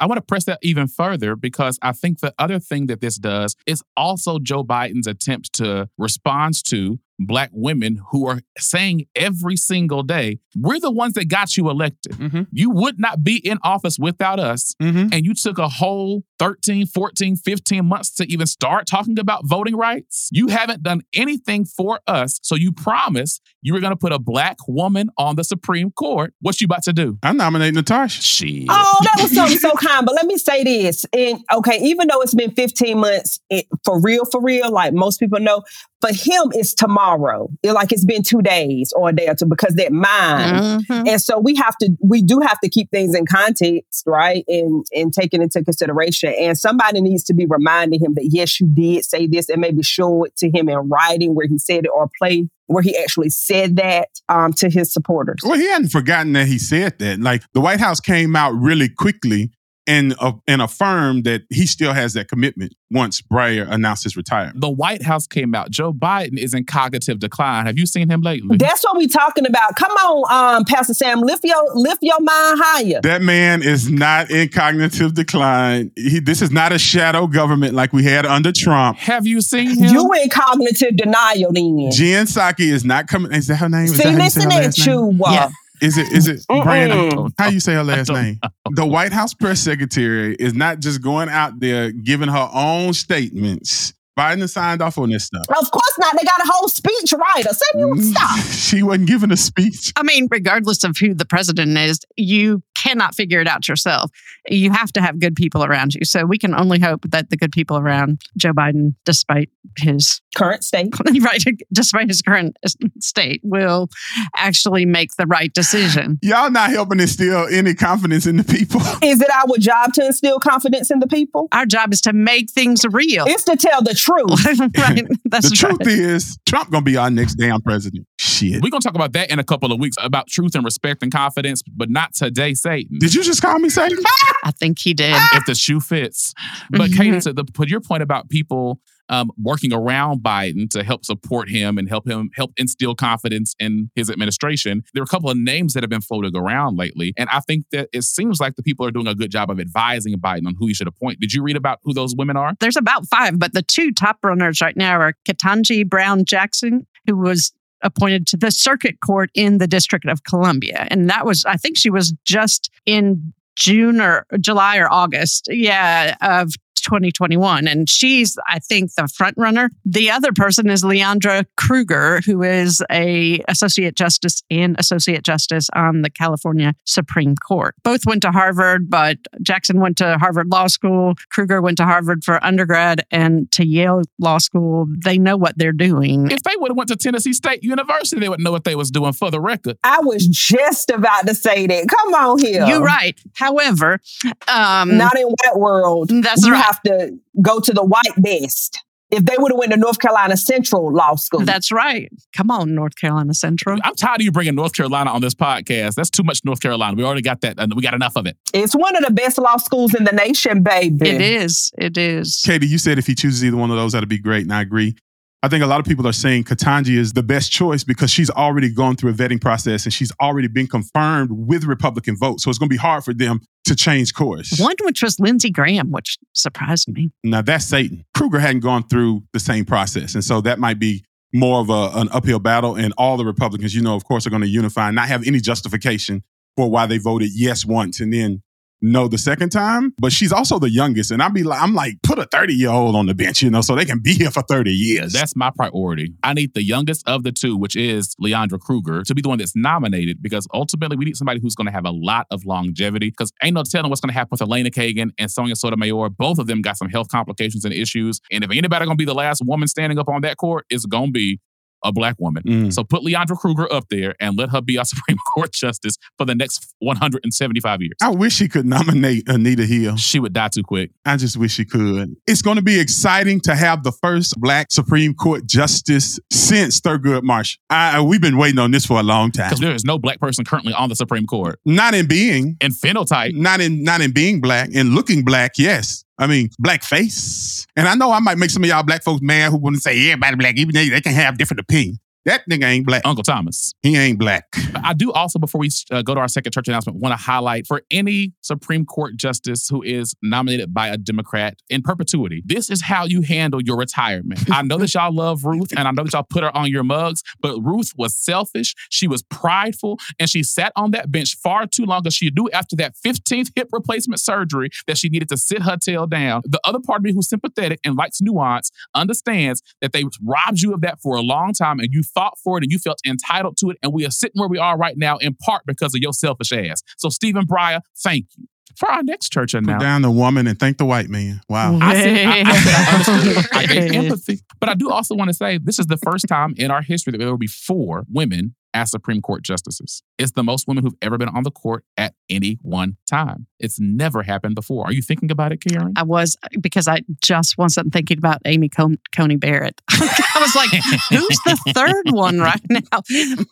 I 0.00 0.06
want 0.06 0.16
to 0.16 0.22
press 0.22 0.44
that 0.44 0.58
even 0.62 0.88
further 0.88 1.36
because 1.36 1.78
I 1.82 1.92
think 1.92 2.20
the 2.20 2.34
other 2.38 2.58
thing 2.58 2.86
that 2.86 3.02
this 3.02 3.16
does 3.16 3.54
is 3.66 3.82
also 3.98 4.38
Joe 4.38 4.64
Biden's 4.64 5.06
attempt 5.06 5.52
to 5.54 5.90
respond 5.98 6.54
to 6.68 6.98
black 7.26 7.50
women 7.52 8.00
who 8.10 8.26
are 8.26 8.40
saying 8.58 9.06
every 9.14 9.56
single 9.56 10.02
day, 10.02 10.38
we're 10.56 10.80
the 10.80 10.90
ones 10.90 11.14
that 11.14 11.28
got 11.28 11.56
you 11.56 11.70
elected. 11.70 12.12
Mm-hmm. 12.12 12.42
You 12.52 12.70
would 12.70 12.98
not 12.98 13.22
be 13.22 13.36
in 13.36 13.58
office 13.62 13.98
without 13.98 14.40
us. 14.40 14.74
Mm-hmm. 14.82 15.08
And 15.12 15.24
you 15.24 15.34
took 15.34 15.58
a 15.58 15.68
whole 15.68 16.24
13, 16.38 16.86
14, 16.86 17.36
15 17.36 17.84
months 17.84 18.14
to 18.14 18.24
even 18.32 18.46
start 18.46 18.86
talking 18.86 19.18
about 19.18 19.46
voting 19.46 19.76
rights. 19.76 20.28
You 20.32 20.48
haven't 20.48 20.82
done 20.82 21.02
anything 21.14 21.64
for 21.64 22.00
us. 22.06 22.40
So 22.42 22.54
you 22.56 22.72
promised 22.72 23.42
you 23.62 23.74
were 23.74 23.80
going 23.80 23.92
to 23.92 23.96
put 23.96 24.12
a 24.12 24.18
black 24.18 24.56
woman 24.66 25.10
on 25.18 25.36
the 25.36 25.44
Supreme 25.44 25.90
Court. 25.90 26.32
What 26.40 26.60
you 26.60 26.64
about 26.64 26.82
to 26.84 26.92
do? 26.92 27.18
I 27.22 27.32
nominate 27.32 27.74
Natarsha. 27.74 28.22
She. 28.22 28.66
Oh, 28.68 28.98
that 29.02 29.22
was 29.22 29.34
so 29.34 29.46
so 29.46 29.72
kind. 29.76 30.06
But 30.06 30.14
let 30.14 30.26
me 30.26 30.36
say 30.38 30.64
this. 30.64 31.04
And 31.12 31.40
okay, 31.52 31.78
even 31.82 32.08
though 32.08 32.20
it's 32.22 32.34
been 32.34 32.52
15 32.52 32.98
months, 32.98 33.40
it, 33.50 33.66
for 33.84 34.00
real, 34.00 34.24
for 34.24 34.40
real, 34.40 34.70
like 34.70 34.92
most 34.92 35.20
people 35.20 35.40
know, 35.40 35.62
for 36.00 36.08
him 36.12 36.50
it's 36.52 36.74
tomorrow. 36.74 37.48
It- 37.62 37.72
like 37.72 37.92
it's 37.92 38.04
been 38.04 38.22
two 38.22 38.42
days 38.42 38.92
or 38.96 39.10
a 39.10 39.12
day 39.12 39.28
or 39.28 39.34
two 39.34 39.46
because 39.46 39.74
that 39.74 39.92
mind. 39.92 40.84
Mhm. 40.86 41.08
And 41.08 41.20
so 41.20 41.38
we 41.38 41.54
have 41.56 41.76
to, 41.78 41.90
we 42.02 42.22
do 42.22 42.40
have 42.40 42.58
to 42.60 42.68
keep 42.68 42.90
things 42.90 43.14
in 43.14 43.26
context, 43.26 44.04
right? 44.06 44.44
And 44.48 44.84
and 44.94 45.12
take 45.12 45.34
it 45.34 45.40
into 45.40 45.62
consideration. 45.64 46.34
And 46.38 46.56
somebody 46.58 47.00
needs 47.00 47.24
to 47.24 47.34
be 47.34 47.46
reminding 47.46 48.00
him 48.02 48.14
that 48.14 48.28
yes, 48.30 48.60
you 48.60 48.66
did 48.66 49.04
say 49.04 49.26
this, 49.26 49.48
and 49.48 49.60
maybe 49.60 49.82
show 49.82 50.24
it 50.24 50.36
to 50.38 50.50
him 50.50 50.68
in 50.68 50.78
writing 50.88 51.34
where 51.34 51.46
he 51.46 51.58
said 51.58 51.84
it, 51.84 51.90
or 51.94 52.08
play 52.18 52.48
where 52.66 52.82
he 52.82 52.96
actually 52.96 53.30
said 53.30 53.76
that 53.76 54.08
um, 54.28 54.52
to 54.52 54.70
his 54.70 54.92
supporters. 54.92 55.40
Well, 55.44 55.58
he 55.58 55.66
hadn't 55.66 55.88
forgotten 55.88 56.32
that 56.34 56.46
he 56.46 56.58
said 56.58 56.98
that. 57.00 57.18
Like 57.20 57.42
the 57.52 57.60
White 57.60 57.80
House 57.80 57.98
came 58.00 58.36
out 58.36 58.52
really 58.54 58.88
quickly 58.88 59.50
and 59.90 60.14
uh, 60.20 60.32
and 60.46 60.62
affirmed 60.62 61.24
that 61.24 61.42
he 61.50 61.66
still 61.66 61.92
has 61.92 62.12
that 62.14 62.28
commitment 62.28 62.74
once 62.92 63.20
Breyer 63.20 63.68
announced 63.68 64.04
his 64.04 64.16
retirement. 64.16 64.60
The 64.60 64.70
White 64.70 65.02
House 65.02 65.26
came 65.26 65.54
out. 65.54 65.70
Joe 65.70 65.92
Biden 65.92 66.38
is 66.38 66.54
in 66.54 66.64
cognitive 66.64 67.18
decline. 67.18 67.66
Have 67.66 67.76
you 67.76 67.86
seen 67.86 68.08
him 68.08 68.20
lately? 68.22 68.56
That's 68.56 68.84
what 68.84 68.96
we're 68.96 69.08
talking 69.08 69.46
about. 69.46 69.74
Come 69.74 69.90
on, 69.92 70.56
um, 70.58 70.64
Pastor 70.64 70.94
Sam, 70.94 71.20
lift 71.20 71.44
your 71.44 71.62
lift 71.74 71.98
your 72.02 72.20
mind 72.20 72.60
higher. 72.62 73.00
That 73.02 73.22
man 73.22 73.62
is 73.62 73.90
not 73.90 74.30
in 74.30 74.48
cognitive 74.50 75.14
decline. 75.14 75.90
He, 75.96 76.20
this 76.20 76.40
is 76.40 76.52
not 76.52 76.70
a 76.72 76.78
shadow 76.78 77.26
government 77.26 77.74
like 77.74 77.92
we 77.92 78.04
had 78.04 78.24
under 78.26 78.52
Trump. 78.52 78.96
Have 78.98 79.26
you 79.26 79.40
seen 79.40 79.70
him? 79.76 79.92
You 79.92 80.08
in 80.22 80.28
cognitive 80.28 80.96
denial 80.96 81.52
then. 81.52 81.90
Jen 81.90 82.26
Psaki 82.26 82.70
is 82.72 82.84
not 82.84 83.08
coming. 83.08 83.32
Is 83.32 83.48
that 83.48 83.56
her 83.56 83.68
name? 83.68 83.84
Is 83.86 83.96
See, 83.96 84.04
that 84.04 84.12
how 84.12 84.24
you 84.24 84.30
say 84.30 84.40
listen 84.40 84.50
her 84.50 84.56
at 84.58 84.64
last 84.66 84.86
name? 84.86 84.96
you. 85.18 85.24
Uh, 85.24 85.32
Yeah. 85.32 85.50
Is 85.80 85.98
it 85.98 86.12
is 86.12 86.28
it 86.28 86.44
Brandon? 86.48 87.32
How 87.38 87.48
you 87.48 87.60
say 87.60 87.74
her 87.74 87.84
last 87.84 88.08
don't 88.08 88.22
name? 88.22 88.40
The 88.72 88.86
White 88.86 89.12
House 89.12 89.34
press 89.34 89.60
secretary 89.60 90.34
is 90.34 90.54
not 90.54 90.80
just 90.80 91.02
going 91.02 91.28
out 91.28 91.58
there 91.60 91.90
giving 91.90 92.28
her 92.28 92.50
own 92.52 92.92
statements. 92.92 93.94
Biden 94.18 94.46
signed 94.50 94.82
off 94.82 94.98
on 94.98 95.08
this 95.08 95.24
stuff. 95.24 95.46
Of 95.48 95.70
course 95.70 95.98
not. 95.98 96.14
They 96.18 96.24
got 96.24 96.40
a 96.40 96.46
whole 96.46 96.68
speech 96.68 97.14
writer. 97.14 97.50
Samuel, 97.72 97.94
mm-hmm. 97.94 98.02
stop. 98.02 98.38
She 98.70 98.82
wasn't 98.82 99.08
giving 99.08 99.32
a 99.32 99.36
speech. 99.36 99.92
I 99.96 100.02
mean, 100.02 100.28
regardless 100.30 100.84
of 100.84 100.96
who 100.96 101.14
the 101.14 101.24
president 101.24 101.76
is, 101.76 102.00
you 102.16 102.62
cannot 102.80 103.14
figure 103.14 103.40
it 103.40 103.48
out 103.48 103.68
yourself. 103.68 104.10
You 104.48 104.70
have 104.72 104.92
to 104.92 105.00
have 105.00 105.20
good 105.20 105.34
people 105.34 105.64
around 105.64 105.94
you. 105.94 106.04
So 106.04 106.24
we 106.24 106.38
can 106.38 106.54
only 106.54 106.78
hope 106.78 107.02
that 107.10 107.30
the 107.30 107.36
good 107.36 107.52
people 107.52 107.78
around 107.78 108.22
Joe 108.36 108.52
Biden, 108.52 108.94
despite 109.04 109.50
his 109.78 110.20
Current 110.36 110.62
state. 110.62 110.94
right, 111.22 111.42
despite 111.72 112.08
his 112.08 112.22
current 112.22 112.56
state, 113.00 113.40
will 113.42 113.88
actually 114.36 114.86
make 114.86 115.10
the 115.18 115.26
right 115.26 115.52
decision. 115.52 116.20
Y'all 116.22 116.50
not 116.50 116.70
helping 116.70 117.00
instill 117.00 117.48
any 117.50 117.74
confidence 117.74 118.26
in 118.26 118.36
the 118.36 118.44
people. 118.44 118.80
Is 119.02 119.20
it 119.20 119.28
our 119.30 119.58
job 119.58 119.92
to 119.94 120.06
instill 120.06 120.38
confidence 120.38 120.88
in 120.90 121.00
the 121.00 121.08
people? 121.08 121.48
Our 121.50 121.66
job 121.66 121.92
is 121.92 122.00
to 122.02 122.12
make 122.12 122.48
things 122.50 122.84
real. 122.92 123.24
It's 123.26 123.42
to 123.44 123.56
tell 123.56 123.82
the 123.82 123.94
truth. 123.94 124.44
right. 124.78 125.04
That's 125.24 125.50
the 125.50 125.56
truth 125.56 125.86
is, 125.86 126.38
Trump 126.46 126.70
gonna 126.70 126.84
be 126.84 126.96
our 126.96 127.10
next 127.10 127.34
damn 127.34 127.60
president. 127.60 128.06
Shit. 128.22 128.62
We're 128.62 128.68
gonna 128.68 128.82
talk 128.82 128.94
about 128.94 129.14
that 129.14 129.30
in 129.30 129.38
a 129.38 129.44
couple 129.44 129.72
of 129.72 129.80
weeks 129.80 129.96
about 129.98 130.26
truth 130.26 130.54
and 130.54 130.62
respect 130.62 131.02
and 131.02 131.10
confidence, 131.10 131.62
but 131.62 131.88
not 131.88 132.12
today, 132.12 132.52
Satan. 132.52 132.98
Did 132.98 133.14
you 133.14 133.22
just 133.22 133.40
call 133.40 133.58
me 133.58 133.70
Satan? 133.70 133.98
I 134.44 134.50
think 134.50 134.78
he 134.78 134.92
did. 134.92 135.14
if 135.32 135.46
the 135.46 135.54
shoe 135.54 135.80
fits. 135.80 136.34
But 136.68 136.92
Katie, 136.92 137.18
to 137.18 137.32
the 137.32 137.44
put 137.44 137.70
your 137.70 137.80
point 137.80 138.02
about 138.02 138.28
people 138.28 138.78
um, 139.08 139.30
working 139.42 139.72
around 139.72 140.20
Biden 140.20 140.68
to 140.68 140.84
help 140.84 141.06
support 141.06 141.48
him 141.48 141.78
and 141.78 141.88
help 141.88 142.06
him 142.06 142.28
help 142.34 142.52
instill 142.58 142.94
confidence 142.94 143.54
in 143.58 143.90
his 143.94 144.10
administration. 144.10 144.82
There 144.92 145.02
are 145.02 145.04
a 145.04 145.08
couple 145.08 145.30
of 145.30 145.38
names 145.38 145.72
that 145.72 145.82
have 145.82 145.88
been 145.88 146.02
floated 146.02 146.36
around 146.36 146.76
lately, 146.76 147.14
and 147.16 147.26
I 147.30 147.40
think 147.40 147.64
that 147.72 147.88
it 147.90 148.04
seems 148.04 148.38
like 148.38 148.56
the 148.56 148.62
people 148.62 148.84
are 148.84 148.90
doing 148.90 149.06
a 149.06 149.14
good 149.14 149.30
job 149.30 149.50
of 149.50 149.58
advising 149.58 150.12
Biden 150.18 150.46
on 150.46 150.56
who 150.58 150.66
he 150.66 150.74
should 150.74 150.88
appoint. 150.88 151.20
Did 151.20 151.32
you 151.32 151.42
read 151.42 151.56
about 151.56 151.78
who 151.84 151.94
those 151.94 152.14
women 152.14 152.36
are? 152.36 152.52
There's 152.60 152.76
about 152.76 153.06
five, 153.06 153.38
but 153.38 153.54
the 153.54 153.62
two 153.62 153.92
top 153.92 154.18
runners 154.22 154.60
right 154.60 154.76
now 154.76 155.00
are 155.00 155.14
Ketanji 155.26 155.88
Brown 155.88 156.26
Jackson, 156.26 156.86
who 157.06 157.16
was 157.16 157.54
appointed 157.82 158.26
to 158.28 158.36
the 158.36 158.50
circuit 158.50 159.00
court 159.00 159.30
in 159.34 159.58
the 159.58 159.66
District 159.66 160.04
of 160.06 160.24
Columbia. 160.24 160.86
And 160.90 161.08
that 161.10 161.24
was, 161.24 161.44
I 161.44 161.56
think 161.56 161.76
she 161.76 161.90
was 161.90 162.12
just 162.24 162.70
in 162.86 163.32
June 163.56 164.00
or 164.00 164.26
July 164.40 164.78
or 164.78 164.90
August, 164.90 165.48
yeah, 165.50 166.16
of 166.22 166.52
2021. 166.76 167.68
And 167.68 167.88
she's, 167.88 168.36
I 168.48 168.58
think, 168.58 168.94
the 168.94 169.08
front 169.08 169.34
runner. 169.36 169.70
The 169.84 170.10
other 170.10 170.32
person 170.32 170.70
is 170.70 170.82
Leondra 170.82 171.44
Kruger, 171.56 172.20
who 172.24 172.42
is 172.42 172.82
a 172.90 173.42
associate 173.48 173.96
justice 173.96 174.42
and 174.50 174.76
associate 174.78 175.22
justice 175.22 175.68
on 175.74 176.02
the 176.02 176.10
California 176.10 176.74
Supreme 176.84 177.34
Court. 177.36 177.74
Both 177.82 178.06
went 178.06 178.22
to 178.22 178.30
Harvard, 178.30 178.90
but 178.90 179.18
Jackson 179.42 179.80
went 179.80 179.96
to 179.98 180.18
Harvard 180.18 180.48
Law 180.50 180.66
School. 180.66 181.14
Kruger 181.30 181.60
went 181.60 181.76
to 181.78 181.84
Harvard 181.84 182.24
for 182.24 182.42
undergrad 182.44 183.04
and 183.10 183.50
to 183.52 183.64
Yale 183.66 184.02
Law 184.18 184.38
School. 184.38 184.86
They 185.04 185.18
know 185.18 185.36
what 185.36 185.56
they're 185.58 185.72
doing. 185.72 186.30
If 186.30 186.42
they 186.42 186.54
would 186.56 186.70
have 186.70 186.76
went 186.76 186.88
to 186.88 186.96
Tennessee 186.96 187.32
State 187.32 187.62
University, 187.62 188.20
they 188.20 188.28
would 188.28 188.40
know 188.40 188.52
what 188.52 188.64
they 188.64 188.76
was 188.76 188.90
doing 188.90 189.12
for 189.12 189.30
the 189.30 189.40
record. 189.40 189.76
I 189.84 190.00
was 190.00 190.26
just 190.26 190.90
about 190.90 191.26
to 191.26 191.34
say 191.34 191.66
that. 191.66 191.88
Come 191.88 192.14
on 192.14 192.38
here. 192.38 192.64
You're 192.66 192.82
right. 192.82 193.18
However, 193.34 194.00
um, 194.48 194.96
Not 194.96 195.18
in 195.18 195.26
white 195.26 195.56
world. 195.56 196.10
That's 196.10 196.48
right. 196.48 196.69
Have 196.70 196.82
to 196.82 197.18
go 197.42 197.60
to 197.60 197.72
the 197.72 197.84
white 197.84 198.14
best. 198.18 198.82
If 199.10 199.24
they 199.24 199.34
would 199.36 199.50
have 199.50 199.58
went 199.58 199.72
to 199.72 199.76
North 199.76 199.98
Carolina 199.98 200.36
Central 200.36 200.92
Law 200.92 201.16
School, 201.16 201.40
That's 201.40 201.72
right. 201.72 202.08
Come 202.36 202.48
on, 202.48 202.76
North 202.76 202.94
Carolina 202.94 203.34
Central. 203.34 203.76
I'm 203.82 203.96
tired 203.96 204.20
of 204.20 204.24
you 204.24 204.30
bringing 204.30 204.54
North 204.54 204.72
Carolina 204.72 205.10
on 205.10 205.20
this 205.20 205.34
podcast. 205.34 205.94
That's 205.96 206.10
too 206.10 206.22
much 206.22 206.44
North 206.44 206.60
Carolina. 206.60 206.94
We 206.96 207.02
already 207.02 207.22
got 207.22 207.40
that. 207.40 207.58
and 207.58 207.74
We 207.74 207.82
got 207.82 207.94
enough 207.94 208.12
of 208.14 208.26
it. 208.26 208.36
it's 208.54 208.72
one 208.74 208.94
of 208.94 209.02
the 209.04 209.10
best 209.12 209.36
law 209.38 209.56
schools 209.56 209.94
in 209.94 210.04
the 210.04 210.12
nation, 210.12 210.62
baby. 210.62 211.08
It 211.10 211.20
is. 211.20 211.72
It 211.76 211.98
is. 211.98 212.40
Katie, 212.46 212.68
you 212.68 212.78
said 212.78 213.00
if 213.00 213.06
he 213.08 213.16
chooses 213.16 213.44
either 213.44 213.56
one 213.56 213.72
of 213.72 213.76
those, 213.76 213.92
that'd 213.92 214.08
be 214.08 214.18
great, 214.18 214.42
and 214.44 214.52
I 214.54 214.62
agree. 214.62 214.94
I 215.42 215.48
think 215.48 215.64
a 215.64 215.66
lot 215.66 215.80
of 215.80 215.86
people 215.86 216.06
are 216.06 216.12
saying 216.12 216.44
Ketanji 216.44 216.98
is 216.98 217.14
the 217.14 217.22
best 217.22 217.50
choice 217.50 217.82
because 217.82 218.10
she's 218.10 218.28
already 218.28 218.68
gone 218.68 218.96
through 218.96 219.10
a 219.10 219.14
vetting 219.14 219.40
process 219.40 219.86
and 219.86 219.92
she's 219.92 220.12
already 220.20 220.48
been 220.48 220.66
confirmed 220.66 221.30
with 221.32 221.64
Republican 221.64 222.14
votes. 222.16 222.44
So 222.44 222.50
it's 222.50 222.58
going 222.58 222.68
to 222.68 222.74
be 222.74 222.78
hard 222.78 223.04
for 223.04 223.14
them 223.14 223.40
to 223.64 223.74
change 223.74 224.12
course. 224.12 224.58
One 224.58 224.76
which 224.82 225.02
was 225.02 225.18
Lindsey 225.18 225.50
Graham, 225.50 225.92
which 225.92 226.18
surprised 226.34 226.88
me. 226.88 227.10
Now 227.24 227.40
that's 227.40 227.64
Satan. 227.64 228.04
Kruger 228.14 228.38
hadn't 228.38 228.60
gone 228.60 228.86
through 228.86 229.22
the 229.32 229.40
same 229.40 229.64
process. 229.64 230.14
And 230.14 230.22
so 230.22 230.42
that 230.42 230.58
might 230.58 230.78
be 230.78 231.04
more 231.32 231.60
of 231.60 231.70
a, 231.70 231.98
an 231.98 232.10
uphill 232.12 232.38
battle. 232.38 232.76
And 232.76 232.92
all 232.98 233.16
the 233.16 233.24
Republicans, 233.24 233.74
you 233.74 233.80
know, 233.80 233.94
of 233.94 234.04
course, 234.04 234.26
are 234.26 234.30
going 234.30 234.42
to 234.42 234.48
unify 234.48 234.88
and 234.88 234.96
not 234.96 235.08
have 235.08 235.26
any 235.26 235.40
justification 235.40 236.22
for 236.54 236.70
why 236.70 236.84
they 236.84 236.98
voted 236.98 237.30
yes 237.32 237.64
once 237.64 238.00
and 238.00 238.12
then 238.12 238.42
no 238.82 239.08
the 239.08 239.18
second 239.18 239.50
time. 239.50 239.92
But 239.98 240.12
she's 240.12 240.32
also 240.32 240.58
the 240.58 240.70
youngest. 240.70 241.10
And 241.10 241.22
I'd 241.22 241.34
be 241.34 241.42
like, 241.42 241.60
I'm 241.60 241.74
like, 241.74 241.96
put 242.02 242.18
a 242.18 242.26
30 242.26 242.54
year 242.54 242.70
old 242.70 242.96
on 242.96 243.06
the 243.06 243.14
bench, 243.14 243.42
you 243.42 243.50
know, 243.50 243.60
so 243.60 243.74
they 243.74 243.84
can 243.84 244.00
be 244.00 244.14
here 244.14 244.30
for 244.30 244.42
30 244.42 244.70
years. 244.70 245.12
That's 245.12 245.36
my 245.36 245.50
priority. 245.50 246.14
I 246.22 246.34
need 246.34 246.54
the 246.54 246.62
youngest 246.62 247.08
of 247.08 247.22
the 247.22 247.32
two, 247.32 247.56
which 247.56 247.76
is 247.76 248.14
Leondra 248.22 248.58
Kruger, 248.58 249.02
to 249.02 249.14
be 249.14 249.22
the 249.22 249.28
one 249.28 249.38
that's 249.38 249.56
nominated 249.56 250.22
because 250.22 250.46
ultimately 250.52 250.96
we 250.96 251.04
need 251.04 251.16
somebody 251.16 251.40
who's 251.40 251.54
going 251.54 251.66
to 251.66 251.72
have 251.72 251.84
a 251.84 251.90
lot 251.90 252.26
of 252.30 252.44
longevity 252.44 253.10
because 253.10 253.32
ain't 253.42 253.54
no 253.54 253.62
telling 253.62 253.90
what's 253.90 254.00
going 254.00 254.12
to 254.12 254.14
happen 254.14 254.30
with 254.32 254.42
Elena 254.42 254.70
Kagan 254.70 255.10
and 255.18 255.30
Sonia 255.30 255.56
Sotomayor. 255.56 256.10
Both 256.10 256.38
of 256.38 256.46
them 256.46 256.62
got 256.62 256.76
some 256.76 256.88
health 256.88 257.08
complications 257.08 257.64
and 257.64 257.74
issues. 257.74 258.20
And 258.30 258.44
if 258.44 258.50
anybody 258.50 258.84
going 258.84 258.96
to 258.96 259.00
be 259.00 259.04
the 259.04 259.14
last 259.14 259.42
woman 259.44 259.68
standing 259.68 259.98
up 259.98 260.08
on 260.08 260.22
that 260.22 260.36
court, 260.36 260.66
it's 260.70 260.86
going 260.86 261.06
to 261.06 261.12
be 261.12 261.40
a 261.84 261.92
black 261.92 262.16
woman. 262.18 262.42
Mm. 262.44 262.72
So 262.72 262.84
put 262.84 263.02
Leondra 263.02 263.38
Kruger 263.38 263.72
up 263.72 263.88
there 263.90 264.14
and 264.20 264.36
let 264.36 264.50
her 264.50 264.60
be 264.60 264.78
our 264.78 264.84
Supreme 264.90 265.18
Court 265.32 265.52
justice 265.52 265.96
for 266.18 266.24
the 266.24 266.34
next 266.34 266.74
175 266.80 267.80
years. 267.80 267.92
I 268.02 268.10
wish 268.10 268.34
she 268.34 268.48
could 268.48 268.66
nominate 268.66 269.28
Anita 269.28 269.66
Hill. 269.66 269.96
She 269.96 270.18
would 270.18 270.32
die 270.32 270.48
too 270.48 270.62
quick. 270.62 270.90
I 271.04 271.16
just 271.16 271.36
wish 271.36 271.52
she 271.52 271.64
could. 271.64 272.16
It's 272.26 272.42
going 272.42 272.56
to 272.56 272.62
be 272.62 272.78
exciting 272.78 273.40
to 273.42 273.54
have 273.54 273.82
the 273.82 273.92
first 273.92 274.40
black 274.40 274.68
Supreme 274.70 275.14
Court 275.14 275.46
justice 275.46 276.18
since 276.30 276.80
Thurgood 276.80 277.22
Marshall. 277.22 277.60
I, 277.70 278.00
we've 278.00 278.20
been 278.20 278.36
waiting 278.36 278.58
on 278.58 278.70
this 278.70 278.86
for 278.86 278.98
a 278.98 279.02
long 279.02 279.30
time. 279.30 279.48
Because 279.48 279.60
there 279.60 279.74
is 279.74 279.84
no 279.84 279.98
black 279.98 280.20
person 280.20 280.44
currently 280.44 280.72
on 280.72 280.88
the 280.88 280.96
Supreme 280.96 281.26
Court. 281.26 281.58
Not 281.64 281.94
in 281.94 282.06
being, 282.06 282.56
And 282.60 282.72
phenotype, 282.72 283.34
not 283.34 283.60
in 283.60 283.82
not 283.82 284.00
in 284.00 284.12
being 284.12 284.40
black 284.40 284.70
and 284.74 284.94
looking 284.94 285.24
black. 285.24 285.52
Yes, 285.56 286.04
I 286.20 286.26
mean 286.26 286.50
blackface. 286.62 287.66
And 287.74 287.88
I 287.88 287.94
know 287.94 288.12
I 288.12 288.20
might 288.20 288.36
make 288.38 288.50
some 288.50 288.62
of 288.62 288.68
y'all 288.68 288.82
black 288.82 289.02
folks 289.02 289.22
mad 289.22 289.50
who 289.50 289.56
wouldn't 289.56 289.82
say 289.82 290.10
everybody 290.10 290.36
black, 290.36 290.56
even 290.58 290.74
they 290.74 290.88
they 290.90 291.00
can 291.00 291.14
have 291.14 291.38
different 291.38 291.60
opinion. 291.60 291.98
That 292.26 292.42
nigga 292.50 292.64
ain't 292.64 292.86
black. 292.86 293.02
Uncle 293.06 293.24
Thomas. 293.24 293.74
He 293.82 293.96
ain't 293.96 294.18
black. 294.18 294.44
I 294.84 294.92
do 294.92 295.10
also, 295.10 295.38
before 295.38 295.58
we 295.58 295.70
uh, 295.90 296.02
go 296.02 296.14
to 296.14 296.20
our 296.20 296.28
second 296.28 296.52
church 296.52 296.68
announcement, 296.68 296.98
want 296.98 297.12
to 297.12 297.16
highlight 297.16 297.66
for 297.66 297.82
any 297.90 298.34
Supreme 298.42 298.84
Court 298.84 299.16
justice 299.16 299.68
who 299.68 299.82
is 299.82 300.14
nominated 300.22 300.74
by 300.74 300.88
a 300.88 300.98
Democrat 300.98 301.58
in 301.70 301.80
perpetuity, 301.80 302.42
this 302.44 302.68
is 302.68 302.82
how 302.82 303.04
you 303.04 303.22
handle 303.22 303.62
your 303.62 303.78
retirement. 303.78 304.40
I 304.50 304.62
know 304.62 304.76
that 304.78 304.92
y'all 304.92 305.14
love 305.14 305.44
Ruth 305.44 305.72
and 305.74 305.88
I 305.88 305.92
know 305.92 306.04
that 306.04 306.12
y'all 306.12 306.26
put 306.28 306.42
her 306.42 306.54
on 306.54 306.70
your 306.70 306.84
mugs, 306.84 307.22
but 307.40 307.58
Ruth 307.60 307.92
was 307.96 308.14
selfish. 308.14 308.74
She 308.90 309.08
was 309.08 309.22
prideful 309.22 309.98
and 310.18 310.28
she 310.28 310.42
sat 310.42 310.72
on 310.76 310.90
that 310.90 311.10
bench 311.10 311.36
far 311.42 311.66
too 311.66 311.86
long 311.86 312.06
as 312.06 312.14
she 312.14 312.28
do 312.30 312.50
after 312.50 312.76
that 312.76 312.94
15th 313.04 313.50
hip 313.56 313.68
replacement 313.72 314.20
surgery 314.20 314.68
that 314.86 314.98
she 314.98 315.08
needed 315.08 315.30
to 315.30 315.38
sit 315.38 315.62
her 315.62 315.78
tail 315.78 316.06
down. 316.06 316.42
The 316.44 316.60
other 316.64 316.80
part 316.80 317.00
of 317.00 317.04
me 317.04 317.12
who's 317.14 317.28
sympathetic 317.28 317.80
and 317.82 317.96
likes 317.96 318.20
nuance 318.20 318.70
understands 318.94 319.62
that 319.80 319.92
they 319.92 320.04
robbed 320.22 320.60
you 320.60 320.74
of 320.74 320.82
that 320.82 321.00
for 321.00 321.16
a 321.16 321.22
long 321.22 321.54
time 321.54 321.80
and 321.80 321.88
you 321.90 322.02
fought 322.14 322.38
for 322.42 322.58
it 322.58 322.64
and 322.64 322.72
you 322.72 322.78
felt 322.78 322.98
entitled 323.06 323.56
to 323.58 323.70
it. 323.70 323.78
And 323.82 323.92
we 323.92 324.06
are 324.06 324.10
sitting 324.10 324.40
where 324.40 324.48
we 324.48 324.58
are 324.58 324.76
right 324.76 324.96
now 324.96 325.16
in 325.18 325.34
part 325.34 325.62
because 325.66 325.94
of 325.94 326.00
your 326.00 326.12
selfish 326.12 326.52
ass. 326.52 326.82
So, 326.98 327.08
Stephen 327.08 327.46
Breyer, 327.46 327.80
thank 328.02 328.26
you. 328.36 328.46
For 328.76 328.90
our 328.90 329.02
next 329.02 329.30
church 329.30 329.52
announcement. 329.52 329.80
Put 329.80 329.84
down 329.84 330.02
the 330.02 330.10
woman 330.10 330.46
and 330.46 330.58
thank 330.58 330.78
the 330.78 330.86
white 330.86 331.10
man. 331.10 331.42
Wow. 331.48 331.78
I 331.82 331.94
said, 331.94 332.26
I, 332.26 332.40
I 332.40 332.56
said 332.56 332.74
I 332.74 333.14
understood. 333.18 333.46
I 333.52 333.66
gave 333.66 333.92
empathy. 333.92 334.40
But 334.58 334.68
I 334.68 334.74
do 334.74 334.90
also 334.90 335.14
want 335.14 335.28
to 335.28 335.34
say 335.34 335.58
this 335.58 335.78
is 335.78 335.86
the 335.86 335.98
first 335.98 336.26
time 336.28 336.54
in 336.56 336.70
our 336.70 336.80
history 336.80 337.10
that 337.10 337.18
there 337.18 337.28
will 337.28 337.36
be 337.36 337.48
four 337.48 338.06
women 338.08 338.54
as 338.74 338.90
Supreme 338.90 339.20
Court 339.20 339.42
justices. 339.42 340.02
It's 340.18 340.32
the 340.32 340.42
most 340.42 340.66
women 340.68 340.84
who've 340.84 340.94
ever 341.02 341.18
been 341.18 341.28
on 341.28 341.42
the 341.42 341.50
court 341.50 341.84
at 341.96 342.14
any 342.28 342.58
one 342.62 342.96
time. 343.08 343.46
It's 343.58 343.78
never 343.80 344.22
happened 344.22 344.54
before. 344.54 344.86
Are 344.86 344.92
you 344.92 345.02
thinking 345.02 345.30
about 345.30 345.52
it, 345.52 345.58
Karen? 345.58 345.92
I 345.96 346.02
was 346.02 346.36
uh, 346.42 346.48
because 346.60 346.88
I 346.88 347.02
just 347.22 347.58
wasn't 347.58 347.92
thinking 347.92 348.18
about 348.18 348.40
Amy 348.44 348.68
Con- 348.68 348.98
Coney 349.14 349.36
Barrett. 349.36 349.80
I 349.90 350.38
was 350.40 350.54
like, 350.54 350.70
who's 351.10 351.38
the 351.44 351.72
third 351.74 352.12
one 352.14 352.38
right 352.38 352.60
now? 352.70 353.02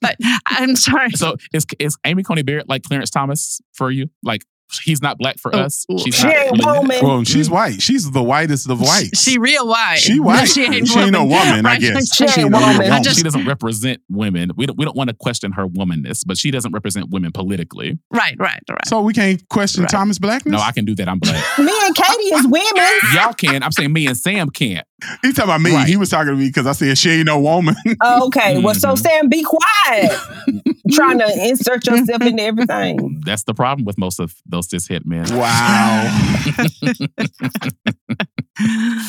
But 0.01 0.17
I'm 0.47 0.77
sorry. 0.77 1.11
So 1.11 1.37
is 1.53 1.67
is 1.79 1.97
Amy 2.05 2.23
Coney 2.23 2.43
Barrett 2.43 2.69
like 2.69 2.83
Clarence 2.85 3.11
Thomas 3.11 3.61
for 3.73 3.91
you? 3.91 4.09
Like 4.23 4.43
he's 4.85 5.01
not 5.03 5.19
black 5.19 5.39
for 5.39 5.55
Oh, 5.55 5.61
us. 5.61 5.87
oh. 5.91 5.99
She's 5.99 6.15
She 6.15 6.25
not 6.27 6.37
ain't 6.37 6.65
woman. 6.65 6.99
Well, 7.03 7.25
she's 7.25 7.49
white. 7.51 7.81
She's 7.83 8.11
the 8.11 8.23
whitest 8.23 8.69
of 8.71 8.81
whites. 8.81 9.23
She 9.23 9.39
real 9.39 9.67
white. 9.67 9.99
She 9.99 10.21
white. 10.21 10.47
She 10.49 10.63
ain't, 10.65 10.87
She 10.89 10.99
ain't 10.99 11.13
no 11.13 11.25
woman, 11.25 11.65
I 11.67 11.79
guess. 11.79 12.15
She 12.15 12.25
ain't 12.25 12.39
ain't 12.39 12.51
no 12.51 12.59
real 12.59 12.69
woman. 12.69 12.93
I 12.93 13.01
just- 13.01 13.17
she 13.19 13.23
doesn't 13.23 13.47
represent 13.47 14.01
women. 14.09 14.51
We 14.57 14.67
don't 14.67 14.79
we 14.79 14.85
don't 14.85 14.97
want 14.97 15.09
to 15.11 15.17
question 15.17 15.53
her 15.53 15.67
womanness, 15.67 16.23
but 16.27 16.39
she 16.39 16.51
doesn't 16.51 16.73
represent 16.73 17.11
women 17.11 17.33
politically. 17.33 17.99
Right, 18.13 18.37
right, 18.39 18.63
right. 18.69 18.87
So 18.87 19.01
we 19.01 19.13
can't 19.13 19.47
question 19.49 19.83
Right. 19.83 19.91
Thomas 19.91 20.19
Blackness? 20.19 20.53
No, 20.53 20.59
I 20.59 20.73
can 20.73 20.85
do 20.85 20.95
that. 20.97 21.09
I'm 21.09 21.19
black. 21.19 21.45
Me 21.59 21.73
and 21.85 21.95
Katie 21.95 22.35
is 22.35 22.47
women. 22.47 22.91
Y'all 23.15 23.33
can. 23.33 23.63
I'm 23.63 23.73
saying 23.73 23.93
me 23.93 24.07
and 24.07 24.17
Sam 24.17 24.51
can't. 24.51 24.87
He's 25.23 25.35
talking 25.35 25.51
about 25.51 25.61
me. 25.61 25.73
Right. 25.73 25.87
He 25.87 25.97
was 25.97 26.11
talking 26.11 26.33
to 26.33 26.37
me 26.37 26.49
because 26.49 26.67
I 26.67 26.73
said 26.73 26.99
she 26.99 27.11
ain't 27.11 27.27
no 27.27 27.39
woman. 27.41 27.77
Oh, 28.03 28.27
okay. 28.27 28.59
Well, 28.61 28.75
so 28.75 28.95
Mhm. 28.95 28.99
Sam, 28.99 29.29
be 29.29 29.45
quiet. 29.45 30.19
Trying 30.93 31.19
to 31.19 31.47
insert 31.49 31.87
yourself 31.87 32.23
into 32.23 32.43
everything. 32.43 33.21
That's 33.25 33.45
the 33.45 33.55
problem 33.55 33.85
with 33.85 33.97
most 33.99 34.19
of 34.19 34.35
those 34.47 34.58
cishet 34.63 35.05
men. 35.05 35.27
wow. 35.31 36.09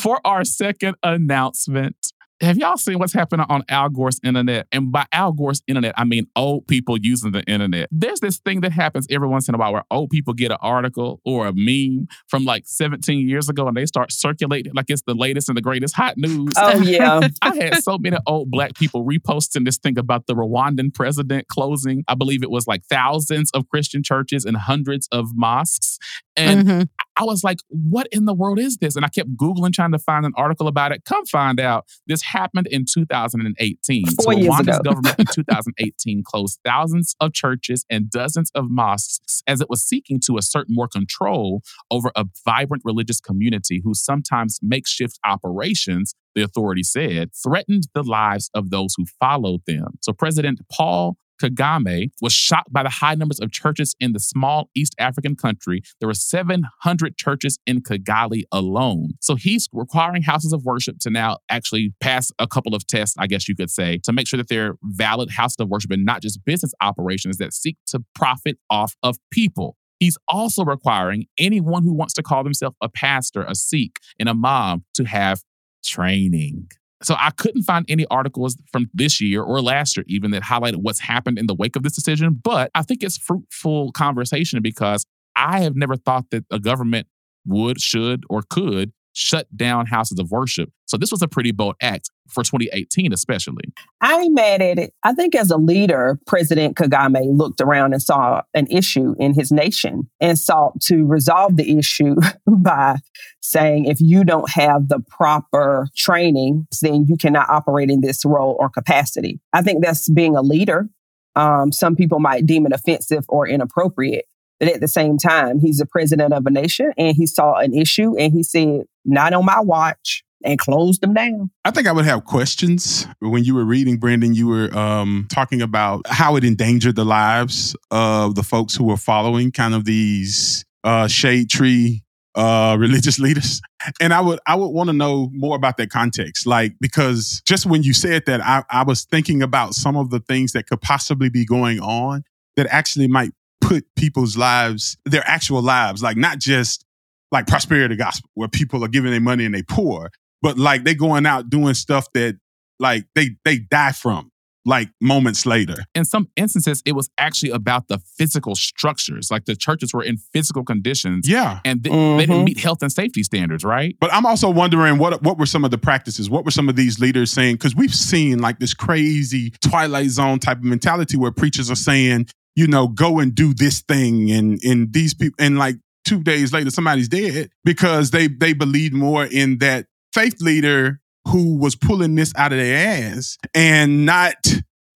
For 0.00 0.20
our 0.24 0.44
second 0.44 0.96
announcement, 1.02 1.96
have 2.40 2.56
y'all 2.56 2.76
seen 2.76 2.98
what's 2.98 3.12
happening 3.12 3.44
on 3.48 3.64
Al 3.68 3.88
Gore's 3.90 4.18
internet? 4.24 4.66
And 4.72 4.90
by 4.90 5.06
Al 5.12 5.32
Gore's 5.32 5.62
internet, 5.66 5.94
I 5.96 6.04
mean 6.04 6.26
old 6.34 6.66
people 6.66 6.96
using 6.98 7.32
the 7.32 7.42
internet. 7.44 7.88
There's 7.90 8.20
this 8.20 8.38
thing 8.38 8.60
that 8.62 8.72
happens 8.72 9.06
every 9.10 9.28
once 9.28 9.48
in 9.48 9.54
a 9.54 9.58
while 9.58 9.72
where 9.72 9.84
old 9.90 10.10
people 10.10 10.32
get 10.34 10.50
an 10.50 10.56
article 10.60 11.20
or 11.24 11.46
a 11.48 11.52
meme 11.54 12.06
from 12.28 12.44
like 12.44 12.64
17 12.66 13.28
years 13.28 13.48
ago 13.48 13.68
and 13.68 13.76
they 13.76 13.86
start 13.86 14.10
circulating 14.12 14.72
like 14.74 14.86
it's 14.88 15.02
the 15.06 15.14
latest 15.14 15.48
and 15.48 15.56
the 15.56 15.62
greatest 15.62 15.94
hot 15.94 16.14
news. 16.16 16.52
Oh 16.56 16.78
yeah. 16.80 17.20
I 17.42 17.54
had 17.56 17.82
so 17.82 17.98
many 17.98 18.16
old 18.26 18.50
black 18.50 18.74
people 18.74 19.04
reposting 19.04 19.64
this 19.64 19.78
thing 19.78 19.98
about 19.98 20.26
the 20.26 20.34
Rwandan 20.34 20.94
president 20.94 21.48
closing. 21.48 22.04
I 22.08 22.14
believe 22.14 22.42
it 22.42 22.50
was 22.50 22.66
like 22.66 22.84
thousands 22.86 23.50
of 23.52 23.68
Christian 23.68 24.02
churches 24.02 24.44
and 24.44 24.56
hundreds 24.56 25.08
of 25.12 25.28
mosques. 25.34 25.98
And 26.36 26.66
Mhm. 26.66 26.88
I 27.16 27.24
was 27.24 27.44
like, 27.44 27.58
what 27.68 28.06
in 28.12 28.24
the 28.24 28.32
world 28.32 28.58
is 28.58 28.78
this? 28.78 28.96
And 28.96 29.04
I 29.04 29.08
kept 29.08 29.36
Googling 29.36 29.74
trying 29.74 29.92
to 29.92 29.98
find 29.98 30.24
an 30.24 30.32
article 30.36 30.68
about 30.68 30.90
it. 30.92 31.04
Come 31.04 31.26
find 31.26 31.60
out 31.60 31.84
this 32.06 32.22
happened 32.32 32.66
in 32.70 32.84
2018. 32.92 34.04
Four 34.22 34.34
years 34.34 34.48
Rwanda's 34.48 34.80
government 34.80 35.18
in 35.18 35.26
2018 35.32 36.22
closed 36.24 36.58
thousands 36.64 37.14
of 37.20 37.32
churches 37.32 37.84
and 37.90 38.10
dozens 38.10 38.50
of 38.54 38.66
mosques 38.68 39.42
as 39.46 39.60
it 39.60 39.68
was 39.68 39.82
seeking 39.82 40.20
to 40.26 40.36
assert 40.38 40.66
more 40.68 40.88
control 40.88 41.62
over 41.90 42.10
a 42.16 42.24
vibrant 42.44 42.82
religious 42.84 43.20
community 43.20 43.80
whose 43.84 44.02
sometimes 44.02 44.58
makeshift 44.62 45.18
operations, 45.24 46.14
the 46.34 46.42
authority 46.42 46.82
said, 46.82 47.30
threatened 47.34 47.84
the 47.94 48.02
lives 48.02 48.50
of 48.54 48.70
those 48.70 48.94
who 48.96 49.04
followed 49.18 49.60
them. 49.66 49.98
So 50.00 50.12
President 50.12 50.60
Paul 50.72 51.16
Kagame 51.40 52.10
was 52.20 52.32
shocked 52.32 52.72
by 52.72 52.82
the 52.82 52.88
high 52.90 53.14
numbers 53.14 53.40
of 53.40 53.50
churches 53.50 53.94
in 53.98 54.12
the 54.12 54.20
small 54.20 54.70
East 54.74 54.94
African 54.98 55.36
country. 55.36 55.82
There 55.98 56.08
were 56.08 56.14
700 56.14 57.16
churches 57.16 57.58
in 57.66 57.80
Kigali 57.82 58.42
alone. 58.52 59.10
So 59.20 59.34
he's 59.34 59.68
requiring 59.72 60.22
houses 60.22 60.52
of 60.52 60.64
worship 60.64 60.98
to 61.00 61.10
now 61.10 61.38
actually 61.50 61.92
pass 62.00 62.30
a 62.38 62.46
couple 62.46 62.74
of 62.74 62.86
tests, 62.86 63.16
I 63.18 63.26
guess 63.26 63.48
you 63.48 63.56
could 63.56 63.70
say, 63.70 63.98
to 64.04 64.12
make 64.12 64.26
sure 64.26 64.36
that 64.36 64.48
they're 64.48 64.74
valid 64.82 65.30
houses 65.30 65.56
of 65.60 65.68
worship 65.68 65.90
and 65.90 66.04
not 66.04 66.22
just 66.22 66.44
business 66.44 66.72
operations 66.80 67.38
that 67.38 67.52
seek 67.52 67.76
to 67.88 68.02
profit 68.14 68.58
off 68.68 68.94
of 69.02 69.16
people. 69.30 69.76
He's 69.98 70.16
also 70.28 70.64
requiring 70.64 71.26
anyone 71.38 71.82
who 71.82 71.92
wants 71.92 72.14
to 72.14 72.22
call 72.22 72.42
themselves 72.42 72.76
a 72.80 72.88
pastor, 72.88 73.42
a 73.42 73.54
Sikh, 73.54 73.96
an 74.18 74.28
imam 74.28 74.84
to 74.94 75.04
have 75.04 75.42
training. 75.84 76.68
So 77.02 77.16
I 77.18 77.30
couldn't 77.30 77.62
find 77.62 77.86
any 77.88 78.06
articles 78.10 78.56
from 78.72 78.90
this 78.92 79.20
year 79.20 79.42
or 79.42 79.62
last 79.62 79.96
year 79.96 80.04
even 80.06 80.32
that 80.32 80.42
highlighted 80.42 80.76
what's 80.76 81.00
happened 81.00 81.38
in 81.38 81.46
the 81.46 81.54
wake 81.54 81.76
of 81.76 81.82
this 81.82 81.94
decision. 81.94 82.38
But 82.42 82.70
I 82.74 82.82
think 82.82 83.02
it's 83.02 83.16
fruitful 83.16 83.92
conversation 83.92 84.60
because 84.62 85.06
I 85.34 85.60
have 85.60 85.76
never 85.76 85.96
thought 85.96 86.30
that 86.30 86.44
a 86.50 86.58
government 86.58 87.06
would, 87.46 87.80
should, 87.80 88.24
or 88.28 88.42
could 88.42 88.92
shut 89.12 89.46
down 89.56 89.86
houses 89.86 90.18
of 90.18 90.30
worship. 90.30 90.70
So 90.86 90.96
this 90.96 91.10
was 91.10 91.22
a 91.22 91.28
pretty 91.28 91.52
bold 91.52 91.76
act 91.80 92.10
for 92.28 92.42
2018, 92.42 93.12
especially. 93.12 93.64
I 94.00 94.20
ain't 94.20 94.34
mad 94.34 94.62
at 94.62 94.78
it. 94.78 94.94
I 95.02 95.12
think 95.12 95.34
as 95.34 95.50
a 95.50 95.56
leader, 95.56 96.18
President 96.26 96.76
Kagame 96.76 97.36
looked 97.36 97.60
around 97.60 97.92
and 97.92 98.02
saw 98.02 98.42
an 98.54 98.66
issue 98.68 99.14
in 99.18 99.34
his 99.34 99.50
nation 99.50 100.08
and 100.20 100.38
sought 100.38 100.80
to 100.82 101.06
resolve 101.06 101.56
the 101.56 101.78
issue 101.78 102.16
by 102.46 102.96
saying, 103.40 103.86
if 103.86 104.00
you 104.00 104.24
don't 104.24 104.50
have 104.50 104.88
the 104.88 105.00
proper 105.00 105.88
training, 105.96 106.66
then 106.82 107.06
you 107.08 107.16
cannot 107.16 107.48
operate 107.48 107.90
in 107.90 108.00
this 108.00 108.24
role 108.24 108.56
or 108.58 108.68
capacity. 108.68 109.40
I 109.52 109.62
think 109.62 109.84
that's 109.84 110.08
being 110.08 110.36
a 110.36 110.42
leader. 110.42 110.88
Um, 111.36 111.72
some 111.72 111.96
people 111.96 112.20
might 112.20 112.46
deem 112.46 112.66
it 112.66 112.72
offensive 112.72 113.24
or 113.28 113.46
inappropriate. 113.46 114.26
But 114.60 114.68
at 114.68 114.80
the 114.80 114.88
same 114.88 115.16
time, 115.16 115.58
he's 115.58 115.78
the 115.78 115.86
president 115.86 116.34
of 116.34 116.44
a 116.44 116.50
nation 116.50 116.92
and 116.98 117.16
he 117.16 117.26
saw 117.26 117.54
an 117.54 117.72
issue 117.72 118.14
and 118.18 118.32
he 118.32 118.42
said, 118.42 118.82
not 119.04 119.32
on 119.32 119.44
my 119.44 119.60
watch 119.60 120.22
and 120.44 120.58
closed 120.58 121.02
them 121.02 121.14
down. 121.14 121.50
I 121.64 121.70
think 121.70 121.86
I 121.86 121.92
would 121.92 122.04
have 122.04 122.24
questions 122.24 123.06
when 123.20 123.44
you 123.44 123.54
were 123.54 123.64
reading, 123.64 123.98
Brendan. 123.98 124.34
You 124.34 124.48
were 124.48 124.76
um, 124.76 125.26
talking 125.30 125.60
about 125.62 126.06
how 126.06 126.36
it 126.36 126.44
endangered 126.44 126.96
the 126.96 127.04
lives 127.04 127.76
of 127.90 128.34
the 128.34 128.42
folks 128.42 128.74
who 128.74 128.84
were 128.84 128.96
following 128.96 129.52
kind 129.52 129.74
of 129.74 129.84
these 129.84 130.64
uh, 130.84 131.08
shade 131.08 131.50
tree 131.50 132.02
uh, 132.34 132.76
religious 132.78 133.18
leaders, 133.18 133.60
and 134.00 134.14
I 134.14 134.20
would 134.20 134.38
I 134.46 134.54
would 134.54 134.68
want 134.68 134.88
to 134.88 134.94
know 134.94 135.28
more 135.32 135.56
about 135.56 135.76
that 135.78 135.90
context, 135.90 136.46
like 136.46 136.74
because 136.80 137.42
just 137.44 137.66
when 137.66 137.82
you 137.82 137.92
said 137.92 138.24
that, 138.26 138.40
I, 138.40 138.64
I 138.70 138.82
was 138.84 139.04
thinking 139.04 139.42
about 139.42 139.74
some 139.74 139.96
of 139.96 140.10
the 140.10 140.20
things 140.20 140.52
that 140.52 140.66
could 140.66 140.80
possibly 140.80 141.28
be 141.28 141.44
going 141.44 141.80
on 141.80 142.24
that 142.56 142.66
actually 142.70 143.08
might 143.08 143.32
put 143.60 143.84
people's 143.94 144.36
lives, 144.36 144.96
their 145.04 145.22
actual 145.26 145.62
lives, 145.62 146.02
like 146.02 146.16
not 146.16 146.38
just 146.38 146.84
like 147.32 147.46
prosperity 147.46 147.96
gospel 147.96 148.28
where 148.34 148.48
people 148.48 148.84
are 148.84 148.88
giving 148.88 149.10
their 149.10 149.20
money 149.20 149.44
and 149.44 149.54
they 149.54 149.62
poor, 149.62 150.10
but 150.42 150.58
like 150.58 150.84
they 150.84 150.94
going 150.94 151.26
out 151.26 151.48
doing 151.50 151.74
stuff 151.74 152.06
that 152.14 152.38
like 152.78 153.04
they 153.14 153.30
they 153.44 153.58
die 153.58 153.92
from 153.92 154.30
like 154.66 154.90
moments 155.00 155.46
later. 155.46 155.74
In 155.94 156.04
some 156.04 156.28
instances, 156.36 156.82
it 156.84 156.92
was 156.92 157.08
actually 157.16 157.50
about 157.50 157.88
the 157.88 157.98
physical 157.98 158.54
structures. 158.54 159.30
Like 159.30 159.46
the 159.46 159.56
churches 159.56 159.94
were 159.94 160.02
in 160.02 160.18
physical 160.34 160.64
conditions 160.64 161.26
Yeah. 161.26 161.60
and 161.64 161.82
th- 161.82 161.90
they 161.92 162.26
didn't 162.26 162.42
Mhm. 162.42 162.44
meet 162.44 162.60
health 162.60 162.82
and 162.82 162.92
safety 162.92 163.22
standards, 163.22 163.64
right? 163.64 163.96
But 164.00 164.12
I'm 164.12 164.26
also 164.26 164.50
wondering 164.50 164.98
what 164.98 165.22
what 165.22 165.38
were 165.38 165.46
some 165.46 165.64
of 165.64 165.70
the 165.70 165.78
practices? 165.78 166.28
What 166.28 166.44
were 166.44 166.50
some 166.50 166.68
of 166.68 166.76
these 166.76 166.98
leaders 166.98 167.30
saying? 167.30 167.54
Because 167.54 167.74
we've 167.74 167.94
seen 167.94 168.40
like 168.40 168.58
this 168.58 168.74
crazy 168.74 169.50
Twilight 169.62 170.10
Zone 170.10 170.38
type 170.38 170.58
of 170.58 170.64
mentality 170.64 171.16
where 171.16 171.30
preachers 171.30 171.70
are 171.70 171.74
saying, 171.76 172.26
you 172.54 172.66
know, 172.66 172.86
go 172.88 173.18
and 173.18 173.34
do 173.34 173.54
this 173.54 173.80
thing, 173.80 174.30
and 174.30 174.60
and 174.62 174.92
these 174.92 175.14
people, 175.14 175.36
and 175.38 175.58
like 175.58 175.76
two 176.10 176.24
days 176.24 176.52
later, 176.52 176.70
somebody's 176.70 177.08
dead 177.08 177.50
because 177.64 178.10
they 178.10 178.26
they 178.26 178.52
believed 178.52 178.92
more 178.92 179.26
in 179.26 179.58
that 179.58 179.86
faith 180.12 180.40
leader 180.40 181.00
who 181.28 181.56
was 181.56 181.76
pulling 181.76 182.16
this 182.16 182.32
out 182.34 182.52
of 182.52 182.58
their 182.58 183.14
ass 183.14 183.38
and 183.54 184.04
not, 184.04 184.34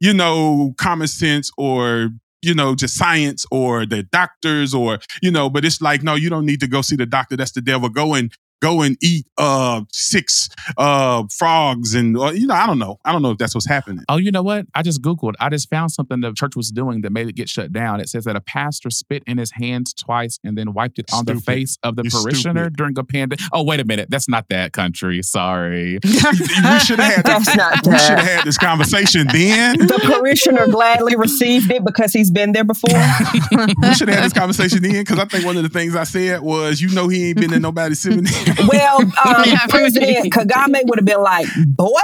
you 0.01 0.13
know, 0.13 0.75
common 0.77 1.07
sense 1.07 1.53
or 1.57 2.11
you 2.43 2.53
know, 2.53 2.75
just 2.75 2.97
science 2.97 3.47
or 3.51 3.87
the 3.87 4.03
doctors 4.03 4.75
or, 4.75 4.99
you 5.23 5.31
know, 5.31 5.49
but 5.49 5.65
it's 5.65 5.81
like, 5.81 6.03
no, 6.03 6.15
you 6.15 6.29
don't 6.29 6.45
need 6.45 6.61
to 6.61 6.67
go 6.67 6.83
see 6.83 6.95
the 6.95 7.07
doctor. 7.07 7.39
That's 7.39 7.53
the 7.53 7.63
devil. 7.63 7.89
Go 7.89 8.13
and 8.13 8.31
go 8.61 8.83
and 8.83 8.97
eat 9.03 9.27
uh 9.37 9.83
six 9.93 10.49
uh 10.79 11.25
frogs 11.31 11.95
and 11.95 12.17
uh, 12.17 12.31
you 12.31 12.47
know, 12.47 12.55
I 12.55 12.67
don't 12.67 12.79
know. 12.79 12.99
I 13.05 13.13
don't 13.13 13.23
know 13.23 13.31
if 13.31 13.39
that's 13.39 13.55
what's 13.55 13.69
happening. 13.69 14.05
Oh, 14.09 14.17
you 14.17 14.31
know 14.31 14.43
what? 14.43 14.67
I 14.75 14.83
just 14.83 15.03
Googled. 15.03 15.35
I 15.41 15.49
just 15.49 15.69
found 15.69 15.93
something 15.93 16.21
the 16.21 16.33
church 16.33 16.57
was 16.57 16.71
doing 16.71 17.03
that 17.03 17.13
made 17.13 17.29
it 17.29 17.35
get 17.35 17.49
shut 17.49 17.73
down. 17.73 18.01
It 18.01 18.09
says 18.09 18.25
that 18.25 18.37
a 18.37 18.41
pastor 18.41 18.91
spit 18.91 19.23
in 19.27 19.39
his 19.39 19.53
hands 19.53 19.93
twice 19.93 20.39
and 20.45 20.57
then 20.57 20.73
wiped 20.73 20.99
it 20.99 21.07
on 21.13 21.25
the 21.25 21.37
face 21.37 21.79
of 21.83 21.97
the 21.97 22.03
You're 22.05 22.23
parishioner 22.23 22.65
stupid. 22.65 22.77
during 22.77 22.99
a 22.99 23.05
pandemic. 23.05 23.41
Oh, 23.53 23.63
wait 23.63 23.81
a 23.81 23.85
minute. 23.85 24.09
That's 24.11 24.29
not 24.29 24.49
that 24.49 24.73
country. 24.73 25.23
Sorry. 25.23 25.99
we 26.05 26.79
should 26.81 26.99
have 26.99 27.25
had 27.25 27.25
this, 27.25 27.49
we 27.87 27.99
should 27.99 28.19
have 28.19 28.27
had 28.27 28.45
this 28.45 28.59
conversation 28.59 29.27
then. 29.29 29.79
the 29.79 30.01
parishioner 30.03 30.67
gladly 30.69 31.17
received 31.17 31.71
it 31.71 31.85
because 31.85 32.13
he's 32.13 32.31
been 32.31 32.53
there 32.53 32.65
before. 32.65 32.91
we 33.83 33.95
should 33.95 34.09
have 34.09 34.19
had 34.19 34.25
this 34.25 34.33
conversation 34.33 34.83
then 34.83 34.93
because 34.93 35.19
I 35.19 35.25
think 35.27 35.45
one 35.45 35.57
of 35.57 35.63
the 35.63 35.69
things 35.69 35.95
I 35.97 36.05
said 36.05 36.41
was, 36.41 36.81
you 36.81 36.89
know, 36.91 37.09
he 37.09 37.31
ain't 37.31 37.39
been 37.39 37.53
in 37.53 37.63
nobody's 37.63 38.01
seminary. 38.01 38.44
Well, 38.69 39.01
um, 39.03 39.43
Yeah, 39.45 39.67
President 39.69 40.33
Kagame 40.33 40.83
would 40.87 40.99
have 40.99 41.05
been 41.07 41.23
like, 41.23 41.47
"Boy, 41.67 42.01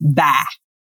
bye. 0.00 0.44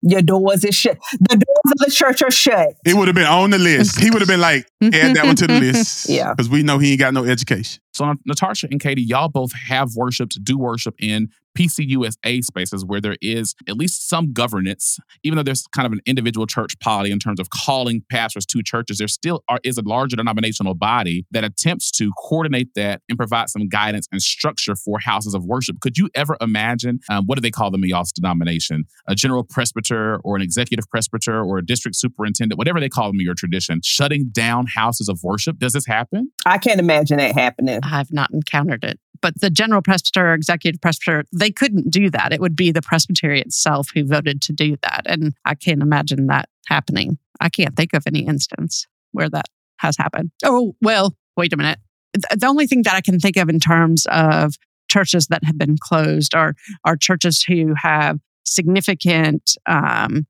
Your 0.03 0.23
doors 0.23 0.65
is 0.65 0.75
shut. 0.77 0.97
The 1.19 1.37
doors 1.37 1.73
of 1.73 1.79
the 1.79 1.91
church 1.91 2.23
are 2.23 2.31
shut." 2.31 2.75
It 2.85 2.95
would 2.95 3.09
have 3.09 3.15
been 3.15 3.27
on 3.27 3.51
the 3.51 3.59
list. 3.59 3.99
He 3.99 4.11
would 4.11 4.21
have 4.21 4.29
been 4.29 4.41
like, 4.41 4.67
add 4.83 5.17
that 5.17 5.25
one 5.25 5.37
to 5.37 5.47
the 5.47 5.59
list. 5.59 6.09
Yeah. 6.19 6.33
Because 6.33 6.49
we 6.49 6.63
know 6.63 6.79
he 6.79 6.93
ain't 6.93 7.01
got 7.01 7.15
no 7.15 7.25
education. 7.25 7.83
So, 7.93 8.15
Natarsha 8.29 8.71
and 8.71 8.81
Katie, 8.81 9.03
y'all 9.03 9.29
both 9.29 9.53
have 9.53 9.91
worshiped, 9.97 10.43
do 10.45 10.57
worship 10.57 10.95
in 11.01 11.29
PCUSA 11.59 12.45
spaces 12.45 12.85
where 12.85 13.01
there 13.01 13.17
is 13.21 13.55
at 13.69 13.77
least 13.77 14.09
some 14.09 14.33
governance, 14.33 14.99
even 15.25 15.37
though 15.37 15.43
there's 15.43 15.67
kind 15.75 15.87
of 15.87 15.93
an 15.93 16.01
individual 16.07 16.47
church 16.47 16.79
polity 16.79 17.11
in 17.11 17.19
terms 17.19 17.41
of 17.41 17.51
calling 17.51 18.03
pastors 18.11 18.47
to 18.47 18.63
churches, 18.63 18.99
there 18.99 19.09
still 19.09 19.43
are, 19.49 19.59
is 19.65 19.77
a 19.79 19.83
larger 19.83 20.17
denominational 20.17 20.75
body 20.75 21.27
that 21.33 21.45
attempts 21.45 21.91
to 21.91 22.13
coordinate 22.19 22.69
that 22.75 23.03
and 23.09 23.19
provide 23.19 23.49
some 23.49 23.69
guidance 23.69 24.07
and 24.13 24.23
structure 24.23 24.77
for 24.77 24.99
houses 25.01 25.35
of 25.35 25.45
worship. 25.45 25.81
Could 25.81 25.99
you 25.99 26.09
ever 26.15 26.37
imagine, 26.41 27.01
um, 27.11 27.25
what 27.27 27.37
do 27.37 27.43
they 27.43 27.51
call 27.51 27.71
them 27.71 27.83
in 27.83 27.91
y'all's 27.91 28.13
denomination? 28.13 28.85
A 29.09 29.15
general 29.15 29.45
presbyter 29.45 30.19
or 30.25 30.37
an 30.37 30.43
executive 30.43 30.89
presbyter 30.91 31.43
or 31.43 31.59
a 31.59 31.67
district 31.67 31.97
superintendent, 31.97 32.59
whatever 32.59 32.79
they 32.79 32.89
call 32.89 33.09
them 33.09 33.17
in 33.17 33.25
your 33.25 33.35
tradition, 33.35 33.81
shutting 33.83 34.29
down 34.31 34.67
houses 34.67 35.09
of 35.09 35.21
worship? 35.25 35.59
Does 35.59 35.73
this 35.73 35.87
happen? 35.87 36.31
I 36.47 36.59
can't 36.59 36.79
imagine 36.79 37.19
that 37.19 37.35
happening. 37.35 37.81
I've 37.83 38.13
not 38.13 38.31
encountered 38.33 38.85
it. 38.85 39.01
But 39.21 39.41
the 39.41 39.51
general 39.51 39.83
presbyter 39.83 40.29
or 40.29 40.35
executive 40.35 40.81
presbyter, 40.81 41.25
they 41.33 41.51
couldn't 41.51 41.91
do 41.91 42.11
that. 42.11 42.33
It 42.33 42.41
would 42.41 42.57
be 42.57 42.73
the 42.73 42.83
presbytery 42.83 43.41
itself 43.41 43.89
who 43.95 44.05
voted 44.05 44.41
to 44.43 44.53
do 44.53 44.77
that. 44.83 45.03
And 45.07 45.35
I 45.45 45.55
can't 45.55 45.83
imagine 45.83 46.27
that 46.27 46.49
happening. 46.67 47.19
I 47.41 47.49
can't 47.49 47.77
think 47.77 47.95
of 47.95 48.05
any 48.07 48.21
instance 48.21 48.87
where 49.13 49.31
that 49.31 49.47
has 49.79 49.97
happened. 49.97 50.31
Oh, 50.45 50.75
well, 50.81 51.15
wait 51.37 51.53
a 51.53 51.57
minute. 51.57 51.79
The 52.15 52.47
only 52.47 52.67
thing 52.67 52.83
that 52.83 52.95
I 52.95 53.01
can 53.01 53.21
think 53.21 53.37
of 53.37 53.49
in 53.49 53.61
terms 53.61 54.07
of 54.11 54.55
churches 54.89 55.27
that 55.29 55.45
have 55.45 55.59
been 55.59 55.77
closed 55.79 56.35
are 56.35 56.55
are 56.85 56.97
churches 56.97 57.43
who 57.43 57.75
have 57.77 58.19
significant 58.45 59.57
um, 59.67 60.27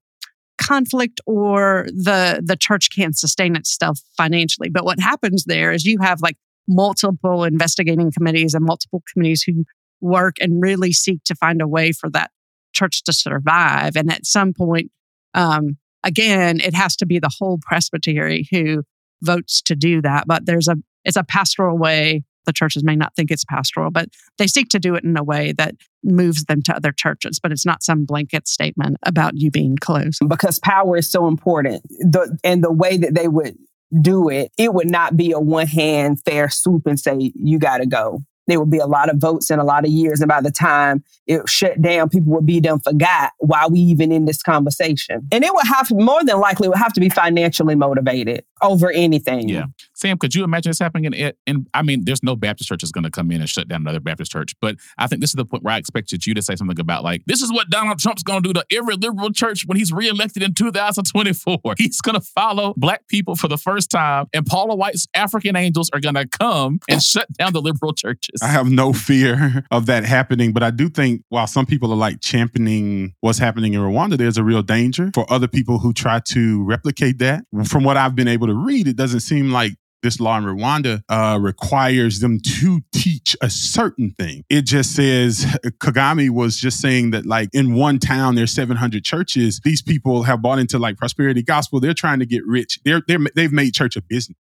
conflict 0.60 1.20
or 1.26 1.86
the 1.88 2.42
the 2.44 2.56
church 2.56 2.90
can't 2.94 3.16
sustain 3.16 3.56
itself 3.56 4.00
financially. 4.16 4.68
But 4.68 4.84
what 4.84 5.00
happens 5.00 5.44
there 5.44 5.72
is 5.72 5.84
you 5.84 5.98
have 6.00 6.20
like 6.20 6.36
multiple 6.68 7.44
investigating 7.44 8.12
committees 8.12 8.54
and 8.54 8.64
multiple 8.64 9.02
committees 9.12 9.42
who 9.42 9.64
work 10.00 10.36
and 10.40 10.62
really 10.62 10.92
seek 10.92 11.24
to 11.24 11.34
find 11.34 11.60
a 11.60 11.66
way 11.66 11.92
for 11.92 12.10
that 12.10 12.30
church 12.72 13.02
to 13.04 13.12
survive. 13.12 13.96
And 13.96 14.12
at 14.12 14.26
some 14.26 14.52
point, 14.52 14.90
um, 15.34 15.78
again, 16.04 16.60
it 16.60 16.74
has 16.74 16.94
to 16.96 17.06
be 17.06 17.18
the 17.18 17.32
whole 17.38 17.58
presbytery 17.60 18.46
who 18.50 18.84
votes 19.22 19.62
to 19.62 19.74
do 19.74 20.00
that. 20.02 20.24
But 20.26 20.46
there's 20.46 20.68
a 20.68 20.76
it's 21.04 21.16
a 21.16 21.24
pastoral 21.24 21.78
way 21.78 22.22
the 22.48 22.52
churches 22.52 22.82
may 22.82 22.96
not 22.96 23.14
think 23.14 23.30
it's 23.30 23.44
pastoral, 23.44 23.90
but 23.90 24.08
they 24.38 24.46
seek 24.46 24.70
to 24.70 24.78
do 24.78 24.94
it 24.94 25.04
in 25.04 25.16
a 25.16 25.22
way 25.22 25.52
that 25.58 25.74
moves 26.02 26.44
them 26.44 26.62
to 26.62 26.74
other 26.74 26.92
churches. 26.92 27.38
But 27.38 27.52
it's 27.52 27.66
not 27.66 27.82
some 27.82 28.06
blanket 28.06 28.48
statement 28.48 28.96
about 29.04 29.36
you 29.36 29.50
being 29.50 29.76
close. 29.76 30.18
Because 30.26 30.58
power 30.58 30.96
is 30.96 31.10
so 31.10 31.28
important. 31.28 31.82
The, 31.90 32.38
and 32.42 32.64
the 32.64 32.72
way 32.72 32.96
that 32.96 33.14
they 33.14 33.28
would 33.28 33.56
do 34.00 34.28
it, 34.28 34.52
it 34.58 34.74
would 34.74 34.90
not 34.90 35.16
be 35.16 35.32
a 35.32 35.40
one 35.40 35.66
hand 35.66 36.20
fair 36.24 36.48
swoop 36.48 36.86
and 36.86 36.98
say, 36.98 37.32
you 37.34 37.58
got 37.58 37.78
to 37.78 37.86
go 37.86 38.22
there 38.48 38.58
would 38.58 38.70
be 38.70 38.78
a 38.78 38.86
lot 38.86 39.10
of 39.10 39.18
votes 39.18 39.50
in 39.50 39.58
a 39.58 39.64
lot 39.64 39.84
of 39.84 39.90
years. 39.90 40.20
And 40.20 40.28
by 40.28 40.40
the 40.40 40.50
time 40.50 41.04
it 41.26 41.48
shut 41.48 41.80
down, 41.80 42.08
people 42.08 42.32
would 42.32 42.46
be 42.46 42.60
done 42.60 42.80
forgot 42.80 43.32
why 43.38 43.66
we 43.68 43.78
even 43.78 44.10
in 44.10 44.24
this 44.24 44.42
conversation. 44.42 45.28
And 45.30 45.44
it 45.44 45.54
would 45.54 45.66
have 45.66 45.90
more 45.92 46.24
than 46.24 46.40
likely, 46.40 46.68
would 46.68 46.78
have 46.78 46.94
to 46.94 47.00
be 47.00 47.10
financially 47.10 47.74
motivated 47.74 48.44
over 48.62 48.90
anything. 48.90 49.48
Yeah. 49.48 49.66
Sam, 49.98 50.16
could 50.16 50.34
you 50.34 50.44
imagine 50.44 50.70
this 50.70 50.78
happening 50.78 51.12
in, 51.12 51.32
in 51.46 51.66
I 51.74 51.82
mean, 51.82 52.04
there's 52.04 52.22
no 52.22 52.36
Baptist 52.36 52.68
church 52.68 52.82
that's 52.82 52.92
going 52.92 53.04
to 53.04 53.10
come 53.10 53.32
in 53.32 53.40
and 53.40 53.50
shut 53.50 53.66
down 53.66 53.80
another 53.80 53.98
Baptist 53.98 54.30
church. 54.30 54.54
But 54.60 54.76
I 54.96 55.08
think 55.08 55.20
this 55.20 55.30
is 55.30 55.34
the 55.34 55.44
point 55.44 55.64
where 55.64 55.74
I 55.74 55.78
expected 55.78 56.24
you 56.24 56.34
to 56.34 56.42
say 56.42 56.54
something 56.54 56.78
about 56.78 57.02
like, 57.02 57.22
this 57.26 57.42
is 57.42 57.52
what 57.52 57.68
Donald 57.68 57.98
Trump's 57.98 58.22
going 58.22 58.42
to 58.44 58.48
do 58.48 58.52
to 58.52 58.64
every 58.76 58.94
liberal 58.94 59.32
church 59.32 59.64
when 59.66 59.76
he's 59.76 59.92
reelected 59.92 60.42
in 60.42 60.54
2024. 60.54 61.58
He's 61.78 62.00
going 62.00 62.14
to 62.14 62.20
follow 62.20 62.74
black 62.76 63.06
people 63.08 63.34
for 63.34 63.48
the 63.48 63.56
first 63.56 63.90
time. 63.90 64.26
And 64.32 64.46
Paula 64.46 64.76
White's 64.76 65.06
African 65.14 65.56
angels 65.56 65.90
are 65.92 66.00
going 66.00 66.14
to 66.14 66.26
come 66.26 66.78
and 66.88 67.02
shut 67.08 67.32
down 67.32 67.52
the 67.52 67.60
liberal 67.60 67.92
churches. 67.92 68.40
I 68.42 68.48
have 68.48 68.70
no 68.70 68.92
fear 68.92 69.64
of 69.70 69.86
that 69.86 70.04
happening, 70.04 70.52
but 70.52 70.62
I 70.62 70.70
do 70.70 70.88
think 70.88 71.22
while 71.28 71.46
some 71.46 71.66
people 71.66 71.92
are 71.92 71.96
like 71.96 72.20
championing 72.20 73.14
what's 73.20 73.38
happening 73.38 73.74
in 73.74 73.80
Rwanda, 73.80 74.16
there's 74.16 74.38
a 74.38 74.44
real 74.44 74.62
danger 74.62 75.10
for 75.14 75.30
other 75.32 75.48
people 75.48 75.78
who 75.78 75.92
try 75.92 76.20
to 76.28 76.64
replicate 76.64 77.18
that. 77.18 77.44
From 77.66 77.84
what 77.84 77.96
I've 77.96 78.14
been 78.14 78.28
able 78.28 78.46
to 78.46 78.54
read, 78.54 78.86
it 78.86 78.96
doesn't 78.96 79.20
seem 79.20 79.50
like 79.50 79.74
this 80.02 80.20
law 80.20 80.38
in 80.38 80.44
Rwanda 80.44 81.02
uh, 81.08 81.38
requires 81.40 82.20
them 82.20 82.38
to 82.40 82.80
teach 82.92 83.36
a 83.40 83.50
certain 83.50 84.14
thing. 84.18 84.44
It 84.48 84.62
just 84.62 84.94
says 84.94 85.44
Kagame 85.80 86.30
was 86.30 86.56
just 86.56 86.80
saying 86.80 87.10
that 87.10 87.26
like 87.26 87.48
in 87.52 87.74
one 87.74 87.98
town 87.98 88.34
there's 88.34 88.52
700 88.52 89.04
churches. 89.04 89.60
These 89.64 89.82
people 89.82 90.22
have 90.22 90.42
bought 90.42 90.58
into 90.58 90.78
like 90.78 90.96
prosperity 90.96 91.42
gospel. 91.42 91.80
They're 91.80 91.94
trying 91.94 92.20
to 92.20 92.26
get 92.26 92.42
rich. 92.46 92.78
They're, 92.84 93.02
they're 93.06 93.18
they've 93.34 93.52
made 93.52 93.74
church 93.74 93.96
a 93.96 94.02
business. 94.02 94.38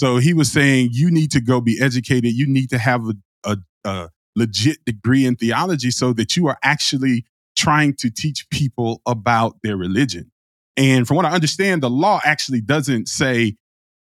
So 0.00 0.16
he 0.16 0.34
was 0.34 0.50
saying 0.50 0.90
you 0.92 1.10
need 1.10 1.30
to 1.32 1.40
go 1.40 1.60
be 1.60 1.80
educated. 1.80 2.32
You 2.32 2.46
need 2.46 2.70
to 2.70 2.78
have 2.78 3.04
a, 3.04 3.14
a, 3.44 3.56
a 3.84 4.10
legit 4.34 4.84
degree 4.84 5.24
in 5.24 5.36
theology 5.36 5.90
so 5.90 6.12
that 6.14 6.36
you 6.36 6.48
are 6.48 6.58
actually 6.62 7.24
trying 7.56 7.94
to 7.94 8.10
teach 8.10 8.48
people 8.50 9.00
about 9.06 9.56
their 9.62 9.76
religion. 9.76 10.30
And 10.76 11.06
from 11.06 11.16
what 11.16 11.26
I 11.26 11.30
understand, 11.30 11.82
the 11.82 11.90
law 11.90 12.20
actually 12.24 12.60
doesn't 12.60 13.08
say 13.08 13.56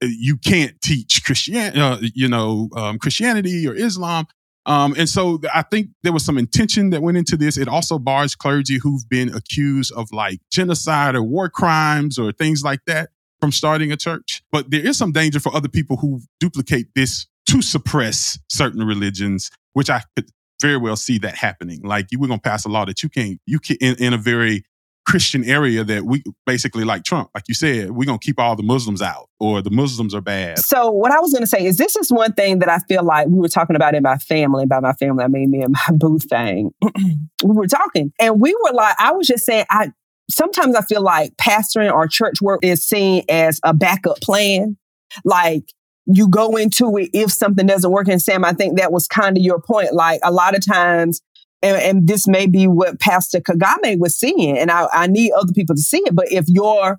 you 0.02 0.36
can't 0.36 0.80
teach 0.80 1.22
Christian, 1.24 1.56
uh, 1.78 1.98
you 2.00 2.28
know, 2.28 2.68
um, 2.76 2.98
Christianity 2.98 3.66
or 3.66 3.74
Islam. 3.74 4.26
Um, 4.64 4.94
and 4.96 5.08
so 5.08 5.40
I 5.52 5.62
think 5.62 5.88
there 6.02 6.12
was 6.12 6.24
some 6.24 6.38
intention 6.38 6.90
that 6.90 7.02
went 7.02 7.16
into 7.16 7.36
this. 7.36 7.56
It 7.56 7.68
also 7.68 7.98
bars 7.98 8.34
clergy 8.34 8.78
who've 8.78 9.08
been 9.08 9.34
accused 9.34 9.92
of 9.92 10.12
like 10.12 10.38
genocide 10.50 11.16
or 11.16 11.22
war 11.22 11.48
crimes 11.48 12.18
or 12.18 12.30
things 12.32 12.62
like 12.62 12.80
that 12.86 13.10
from 13.40 13.50
starting 13.50 13.90
a 13.90 13.96
church. 13.96 14.42
But 14.52 14.70
there 14.70 14.86
is 14.86 14.96
some 14.96 15.10
danger 15.10 15.40
for 15.40 15.54
other 15.54 15.68
people 15.68 15.96
who 15.96 16.20
duplicate 16.38 16.86
this 16.94 17.26
to 17.48 17.60
suppress 17.60 18.38
certain 18.48 18.86
religions, 18.86 19.50
which 19.72 19.90
I 19.90 20.02
could 20.14 20.30
very 20.60 20.76
well 20.76 20.94
see 20.94 21.18
that 21.18 21.34
happening. 21.34 21.80
Like 21.82 22.12
you, 22.12 22.20
we're 22.20 22.28
going 22.28 22.38
to 22.38 22.48
pass 22.48 22.64
a 22.64 22.68
law 22.68 22.84
that 22.84 23.02
you 23.02 23.08
can't, 23.08 23.40
you 23.46 23.58
can 23.58 23.76
in, 23.80 23.96
in 23.96 24.12
a 24.12 24.18
very 24.18 24.64
Christian 25.06 25.44
area 25.44 25.82
that 25.84 26.04
we 26.04 26.22
basically 26.46 26.84
like 26.84 27.04
Trump, 27.04 27.30
like 27.34 27.44
you 27.48 27.54
said, 27.54 27.90
we're 27.90 28.06
gonna 28.06 28.18
keep 28.18 28.38
all 28.38 28.54
the 28.56 28.62
Muslims 28.62 29.02
out 29.02 29.28
or 29.40 29.60
the 29.60 29.70
Muslims 29.70 30.14
are 30.14 30.20
bad. 30.20 30.58
So 30.58 30.90
what 30.90 31.12
I 31.12 31.20
was 31.20 31.32
gonna 31.32 31.46
say 31.46 31.64
is 31.64 31.76
this 31.76 31.96
is 31.96 32.10
one 32.10 32.32
thing 32.32 32.60
that 32.60 32.68
I 32.68 32.78
feel 32.88 33.04
like 33.04 33.26
we 33.28 33.38
were 33.38 33.48
talking 33.48 33.76
about 33.76 33.94
in 33.94 34.02
my 34.02 34.18
family. 34.18 34.66
By 34.66 34.80
my 34.80 34.92
family, 34.92 35.24
I 35.24 35.28
mean 35.28 35.50
me 35.50 35.62
and 35.62 35.72
my 35.72 35.96
boo 35.96 36.18
thing. 36.18 36.72
we 36.82 37.54
were 37.54 37.66
talking 37.66 38.12
and 38.20 38.40
we 38.40 38.54
were 38.64 38.72
like, 38.72 38.94
I 38.98 39.12
was 39.12 39.26
just 39.26 39.44
saying, 39.44 39.64
I 39.70 39.92
sometimes 40.30 40.76
I 40.76 40.82
feel 40.82 41.02
like 41.02 41.36
pastoring 41.36 41.92
or 41.92 42.06
church 42.06 42.40
work 42.40 42.60
is 42.62 42.84
seen 42.84 43.24
as 43.28 43.60
a 43.64 43.74
backup 43.74 44.20
plan. 44.20 44.76
Like 45.24 45.64
you 46.06 46.28
go 46.28 46.56
into 46.56 46.96
it 46.96 47.10
if 47.12 47.30
something 47.32 47.66
doesn't 47.66 47.90
work. 47.90 48.08
And 48.08 48.20
Sam, 48.20 48.44
I 48.44 48.52
think 48.52 48.78
that 48.78 48.92
was 48.92 49.06
kind 49.06 49.36
of 49.36 49.42
your 49.42 49.60
point. 49.60 49.94
Like 49.94 50.20
a 50.24 50.32
lot 50.32 50.56
of 50.56 50.64
times, 50.64 51.22
and, 51.62 51.76
and 51.76 52.08
this 52.08 52.26
may 52.26 52.46
be 52.46 52.66
what 52.66 53.00
Pastor 53.00 53.40
Kagame 53.40 53.98
was 53.98 54.16
seeing, 54.16 54.58
and 54.58 54.70
I, 54.70 54.88
I 54.92 55.06
need 55.06 55.32
other 55.32 55.52
people 55.52 55.74
to 55.74 55.82
see 55.82 56.02
it. 56.04 56.14
But 56.14 56.30
if 56.30 56.46
your 56.48 56.98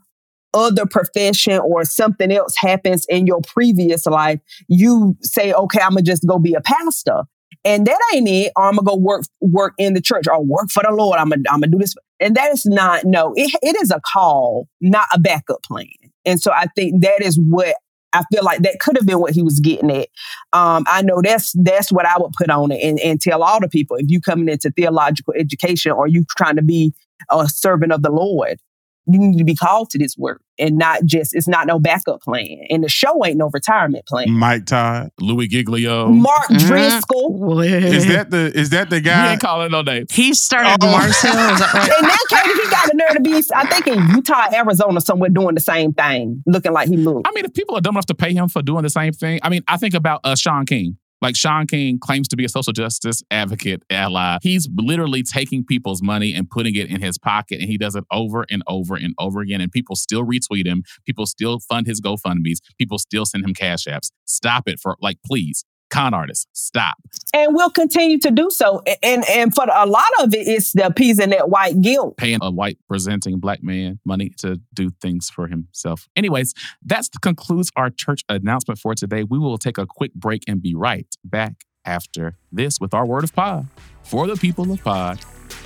other 0.53 0.85
profession 0.85 1.59
or 1.59 1.83
something 1.83 2.31
else 2.31 2.53
happens 2.57 3.05
in 3.09 3.25
your 3.27 3.41
previous 3.41 4.05
life, 4.05 4.39
you 4.67 5.17
say, 5.21 5.51
okay, 5.51 5.79
I'm 5.81 5.91
gonna 5.91 6.03
just 6.03 6.25
go 6.27 6.39
be 6.39 6.53
a 6.53 6.61
pastor. 6.61 7.23
And 7.65 7.87
that 7.87 7.99
ain't 8.13 8.27
it. 8.27 8.51
Or 8.55 8.65
I'm 8.65 8.75
gonna 8.75 8.85
go 8.85 8.95
work 8.95 9.23
work 9.41 9.73
in 9.77 9.93
the 9.93 10.01
church 10.01 10.25
or 10.27 10.43
work 10.43 10.69
for 10.69 10.83
the 10.83 10.91
Lord. 10.93 11.17
I'm 11.17 11.29
gonna 11.29 11.43
I'm 11.49 11.61
gonna 11.61 11.71
do 11.71 11.77
this. 11.77 11.95
And 12.19 12.35
that 12.35 12.51
is 12.51 12.65
not 12.65 13.05
no. 13.05 13.33
It, 13.35 13.53
it 13.61 13.81
is 13.81 13.91
a 13.91 14.01
call, 14.13 14.67
not 14.81 15.07
a 15.13 15.19
backup 15.19 15.63
plan. 15.63 15.87
And 16.25 16.41
so 16.41 16.51
I 16.51 16.67
think 16.75 17.01
that 17.01 17.21
is 17.21 17.39
what 17.39 17.75
I 18.13 18.23
feel 18.31 18.43
like 18.43 18.61
that 18.61 18.79
could 18.79 18.95
have 18.97 19.05
been 19.05 19.19
what 19.19 19.33
he 19.33 19.41
was 19.41 19.59
getting 19.59 19.91
at. 19.91 20.09
Um, 20.53 20.85
I 20.87 21.01
know 21.01 21.21
that's 21.21 21.53
that's 21.63 21.91
what 21.91 22.05
I 22.05 22.17
would 22.17 22.31
put 22.37 22.49
on 22.49 22.71
it 22.71 22.81
and, 22.83 22.99
and 22.99 23.19
tell 23.19 23.43
all 23.43 23.59
the 23.59 23.67
people 23.67 23.97
if 23.97 24.05
you 24.09 24.21
coming 24.21 24.49
into 24.49 24.71
theological 24.71 25.33
education 25.37 25.91
or 25.91 26.07
you 26.07 26.23
trying 26.37 26.55
to 26.55 26.61
be 26.61 26.93
a 27.29 27.47
servant 27.47 27.91
of 27.91 28.01
the 28.03 28.11
Lord, 28.11 28.59
you 29.07 29.19
need 29.19 29.37
to 29.37 29.43
be 29.43 29.55
called 29.55 29.89
to 29.91 29.97
this 29.97 30.17
work 30.17 30.41
and 30.59 30.77
not 30.77 31.03
just 31.05 31.35
it's 31.35 31.47
not 31.47 31.67
no 31.67 31.79
backup 31.79 32.21
plan. 32.21 32.65
And 32.69 32.83
the 32.83 32.89
show 32.89 33.25
ain't 33.25 33.37
no 33.37 33.49
retirement 33.53 34.05
plan. 34.05 34.31
Mike 34.31 34.65
todd 34.65 35.11
louis 35.19 35.47
giglio. 35.47 36.07
Mark 36.07 36.47
mm-hmm. 36.47 36.67
driscoll. 36.67 37.61
Is 37.61 38.07
that 38.07 38.31
the 38.31 38.51
is 38.57 38.69
that 38.71 38.89
the 38.89 39.01
guy? 39.01 39.25
He 39.25 39.31
ain't 39.33 39.41
calling 39.41 39.71
no 39.71 39.81
name 39.81 40.05
he 40.11 40.33
started 40.33 40.77
oh. 40.81 40.91
Mars 40.91 41.21
Hill 41.21 41.31
is 41.31 41.59
that 41.59 41.73
right? 41.73 41.99
in 41.99 42.05
that 42.05 42.25
case 42.29 42.63
he 42.63 42.69
got 42.69 42.93
a 42.93 42.95
nerve 42.95 43.13
to 43.13 43.21
be 43.21 43.55
i 43.55 43.65
think 43.67 43.87
in 43.87 44.15
utah 44.15 44.47
arizona 44.53 45.01
somewhere 45.01 45.29
doing 45.29 45.55
the 45.55 45.61
same 45.61 45.93
thing 45.93 46.43
looking 46.45 46.71
like 46.71 46.87
he 46.87 46.97
moved. 46.97 47.27
I 47.27 47.31
mean 47.31 47.45
if 47.45 47.53
people 47.53 47.77
are 47.77 47.81
dumb 47.81 47.95
enough 47.95 48.05
to 48.07 48.15
pay 48.15 48.33
him 48.33 48.49
for 48.49 48.61
doing 48.61 48.83
the 48.83 48.89
same 48.89 49.13
thing 49.13 49.39
i 49.43 49.49
mean 49.49 49.63
i 49.67 49.77
think 49.77 49.93
about 49.93 50.21
uh, 50.23 50.35
shaun 50.35 50.65
king 50.65 50.97
like 51.23 51.35
Shaun 51.35 51.65
King 51.65 51.97
claims 51.97 52.27
to 52.27 52.35
be 52.35 52.45
a 52.45 52.49
social 52.49 52.73
justice 52.73 53.23
advocate 53.31 53.81
ally. 53.89 54.37
He's 54.41 54.69
literally 54.75 55.23
taking 55.23 55.63
people's 55.63 56.03
money 56.03 56.33
and 56.33 56.49
putting 56.49 56.75
it 56.75 56.89
in 56.89 57.01
his 57.01 57.17
pocket, 57.17 57.61
and 57.61 57.69
he 57.69 57.77
does 57.77 57.95
it 57.95 58.03
over 58.11 58.45
and 58.49 58.61
over 58.67 58.95
and 58.95 59.15
over 59.17 59.39
again. 59.39 59.61
And 59.61 59.71
people 59.71 59.95
still 59.95 60.25
retweet 60.25 60.67
him. 60.67 60.83
People 61.05 61.25
still 61.25 61.59
fund 61.59 61.87
his 61.87 62.01
GoFundMe's. 62.01 62.61
People 62.77 62.99
still 62.99 63.25
send 63.25 63.45
him 63.45 63.53
cash 63.53 63.85
apps. 63.85 64.11
Stop 64.25 64.67
it 64.67 64.79
for 64.79 64.97
like, 65.01 65.17
please 65.25 65.63
con 65.93 66.13
artists. 66.13 66.47
Stop. 66.53 66.97
And 67.33 67.53
we'll 67.55 67.69
continue 67.69 68.19
to 68.19 68.31
do 68.31 68.49
so. 68.49 68.81
And 69.01 69.23
and 69.29 69.53
for 69.53 69.65
a 69.71 69.85
lot 69.85 70.09
of 70.19 70.33
it, 70.33 70.47
it's 70.47 70.73
the 70.73 70.87
appeasing 70.87 71.29
that 71.29 71.49
white 71.49 71.79
guilt. 71.81 72.17
Paying 72.17 72.39
a 72.41 72.51
white 72.51 72.79
presenting 72.89 73.39
black 73.39 73.63
man 73.63 73.99
money 74.03 74.31
to 74.39 74.59
do 74.73 74.89
things 75.01 75.29
for 75.29 75.47
himself. 75.47 76.09
Anyways, 76.15 76.53
that 76.85 77.07
concludes 77.21 77.71
our 77.75 77.89
church 77.89 78.23
announcement 78.27 78.79
for 78.79 78.95
today. 78.95 79.23
We 79.23 79.37
will 79.37 79.57
take 79.57 79.77
a 79.77 79.85
quick 79.85 80.13
break 80.15 80.43
and 80.47 80.61
be 80.61 80.73
right 80.73 81.07
back 81.23 81.65
after 81.85 82.37
this 82.51 82.79
with 82.79 82.93
our 82.93 83.05
word 83.05 83.23
of 83.23 83.33
pod. 83.33 83.67
For 84.03 84.27
the 84.27 84.35
people 84.35 84.71
of 84.71 84.83
pod. 84.83 85.19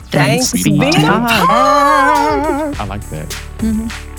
Thanks, 0.10 0.52
Thanks 0.52 0.64
be 0.64 0.78
to 0.78 0.92
pod. 0.92 2.76
I 2.78 2.86
like 2.86 3.08
that. 3.10 3.30
Mm-hmm. 3.60 4.17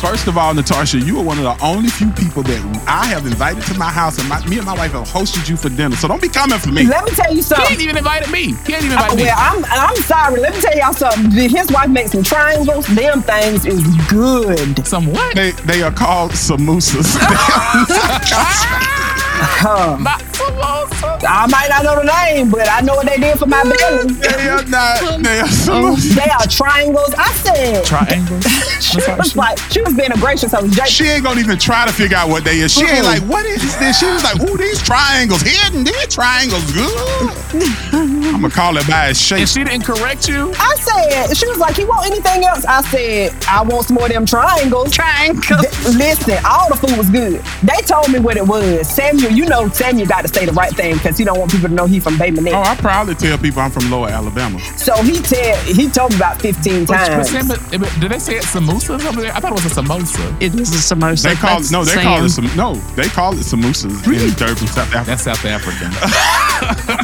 First 0.00 0.28
of 0.28 0.38
all, 0.38 0.54
Natarsha, 0.54 1.04
you 1.04 1.18
are 1.18 1.24
one 1.24 1.38
of 1.38 1.44
the 1.44 1.56
only 1.60 1.88
few 1.88 2.12
people 2.12 2.44
that 2.44 2.84
I 2.86 3.06
have 3.06 3.26
invited 3.26 3.64
to 3.64 3.76
my 3.76 3.90
house, 3.90 4.16
and 4.18 4.28
my, 4.28 4.44
me 4.46 4.58
and 4.58 4.64
my 4.64 4.74
wife 4.74 4.92
have 4.92 5.08
hosted 5.08 5.48
you 5.48 5.56
for 5.56 5.70
dinner. 5.70 5.96
So 5.96 6.06
don't 6.06 6.22
be 6.22 6.28
coming 6.28 6.60
for 6.60 6.70
me. 6.70 6.86
Let 6.86 7.04
me 7.04 7.10
tell 7.10 7.34
you 7.34 7.42
something. 7.42 7.66
He 7.66 7.72
ain't 7.72 7.82
even 7.82 7.98
invited 7.98 8.30
me. 8.30 8.54
He 8.64 8.74
ain't 8.74 8.84
even 8.84 8.92
invited 8.92 9.12
uh, 9.12 9.16
me. 9.16 9.22
Well, 9.24 9.34
I'm, 9.36 9.64
I'm 9.64 9.96
sorry. 9.96 10.40
Let 10.40 10.54
me 10.54 10.60
tell 10.60 10.76
y'all 10.76 10.92
something. 10.92 11.32
His 11.32 11.72
wife 11.72 11.90
makes 11.90 12.12
some 12.12 12.22
triangles. 12.22 12.86
Them 12.86 13.22
things 13.22 13.66
is 13.66 13.82
good. 14.08 14.86
Some 14.86 15.06
what? 15.06 15.34
They, 15.34 15.50
they 15.66 15.82
are 15.82 15.92
called 15.92 16.30
samosas. 16.30 17.18
Not 19.42 20.20
samosas. 20.32 21.24
I 21.28 21.46
might 21.46 21.68
not 21.68 21.84
know 21.84 21.96
the 21.96 22.04
name, 22.06 22.50
but 22.50 22.68
I 22.68 22.80
know 22.80 22.94
what 22.96 23.06
they 23.06 23.16
did 23.18 23.38
for 23.38 23.46
my 23.46 23.62
belly. 23.62 24.12
They 24.14 24.48
are 24.48 24.64
not. 24.64 25.22
They 25.22 25.40
are 25.40 25.46
Oh. 25.70 25.96
so. 25.96 26.14
They 26.14 26.28
are 26.30 26.46
triangles. 26.46 27.14
I 27.16 27.32
said. 27.34 27.84
Triangles. 27.84 28.44
she 28.80 28.98
was 29.12 29.36
like, 29.36 29.58
she 29.70 29.80
was 29.82 29.94
being 29.94 30.12
a 30.12 30.16
gracious 30.16 30.52
host. 30.52 30.72
Jake, 30.74 30.86
She 30.86 31.04
ain't 31.04 31.24
gonna 31.24 31.40
even 31.40 31.58
try 31.58 31.86
to 31.86 31.92
figure 31.92 32.16
out 32.16 32.28
what 32.28 32.44
they 32.44 32.60
is. 32.60 32.72
She 32.72 32.84
ain't 32.86 33.04
like, 33.04 33.22
what 33.22 33.44
is 33.46 33.62
this? 33.78 33.98
She 33.98 34.06
was 34.06 34.22
like, 34.24 34.40
ooh, 34.40 34.56
these 34.56 34.82
triangles 34.82 35.42
hidden. 35.42 35.84
These 35.84 36.08
triangles 36.14 36.64
good. 36.72 37.34
I'm 37.92 38.42
gonna 38.42 38.50
call 38.50 38.76
it 38.76 38.86
by 38.88 39.08
its 39.08 39.20
shape. 39.20 39.40
And 39.40 39.48
she 39.48 39.64
didn't 39.64 39.84
correct 39.84 40.28
you. 40.28 40.52
I 40.56 40.74
said, 40.76 41.34
she 41.36 41.46
was 41.48 41.58
like, 41.58 41.76
you 41.78 41.86
want 41.88 42.06
anything 42.06 42.44
else? 42.44 42.64
I 42.64 42.82
said, 42.82 43.34
I 43.48 43.62
want 43.62 43.86
some 43.86 43.96
more 43.96 44.06
of 44.06 44.12
them 44.12 44.26
triangles. 44.26 44.92
Triangle. 44.92 45.42
Th- 45.58 45.96
Listen, 45.96 46.38
all 46.44 46.68
the 46.68 46.76
food 46.76 46.96
was 46.96 47.10
good. 47.10 47.42
They 47.62 47.80
told 47.86 48.10
me 48.12 48.18
what 48.20 48.36
it 48.36 48.46
was. 48.46 48.88
Samuel, 48.88 49.27
you 49.36 49.46
know 49.46 49.68
Samuel 49.68 50.06
got 50.06 50.22
to 50.22 50.28
say 50.28 50.44
the 50.46 50.52
right 50.52 50.74
thing 50.74 50.94
because 50.94 51.16
he 51.18 51.24
don't 51.24 51.38
want 51.38 51.50
people 51.50 51.68
to 51.68 51.74
know 51.74 51.86
he 51.86 52.00
from 52.00 52.16
Bay 52.18 52.32
Oh, 52.52 52.62
I 52.62 52.76
proudly 52.76 53.14
tell 53.14 53.38
people 53.38 53.60
I'm 53.62 53.70
from 53.70 53.90
Lower 53.90 54.08
Alabama. 54.08 54.58
So 54.76 54.94
he 55.02 55.20
tell 55.20 55.56
he 55.64 55.88
told 55.88 56.10
me 56.10 56.16
about 56.16 56.40
15 56.40 56.84
But, 56.84 56.88
but 56.88 57.06
times. 57.08 57.30
Sam, 57.30 57.48
but- 57.48 57.80
but 57.80 58.00
did 58.00 58.10
they 58.10 58.18
say 58.18 58.36
it's 58.36 58.46
samosas 58.54 59.04
over 59.06 59.20
there? 59.20 59.32
I 59.34 59.40
thought 59.40 59.52
it 59.52 59.62
was 59.64 59.66
a 59.66 59.80
samosa. 59.80 60.42
It 60.42 60.54
is 60.54 60.70
a 60.74 60.94
samosa. 60.94 61.22
They 61.22 61.34
call 61.34 61.60
it 61.60 61.70
no, 61.70 61.84
they 61.84 61.92
Sam. 61.94 62.02
call 62.04 62.24
it 62.24 62.28
some 62.30 62.50
no, 62.56 62.74
they 62.96 63.08
call 63.08 63.32
it 63.32 63.38
samosas 63.40 64.06
in 64.06 64.34
Durban, 64.34 64.66
South 64.66 64.78
Africa. 64.94 65.04
That's 65.06 65.22
South 65.22 65.44
African. 65.44 65.90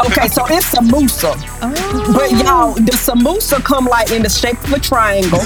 Okay, 0.07 0.29
so 0.29 0.45
it's 0.47 0.67
samosa. 0.75 1.35
But 2.12 2.31
y'all, 2.33 2.75
the 2.75 2.93
samosa 2.93 3.62
come 3.64 3.87
like 3.87 4.11
in 4.11 4.23
the 4.23 4.29
shape 4.29 4.62
of 4.64 4.73
a 4.73 4.81
triangle, 4.81 5.40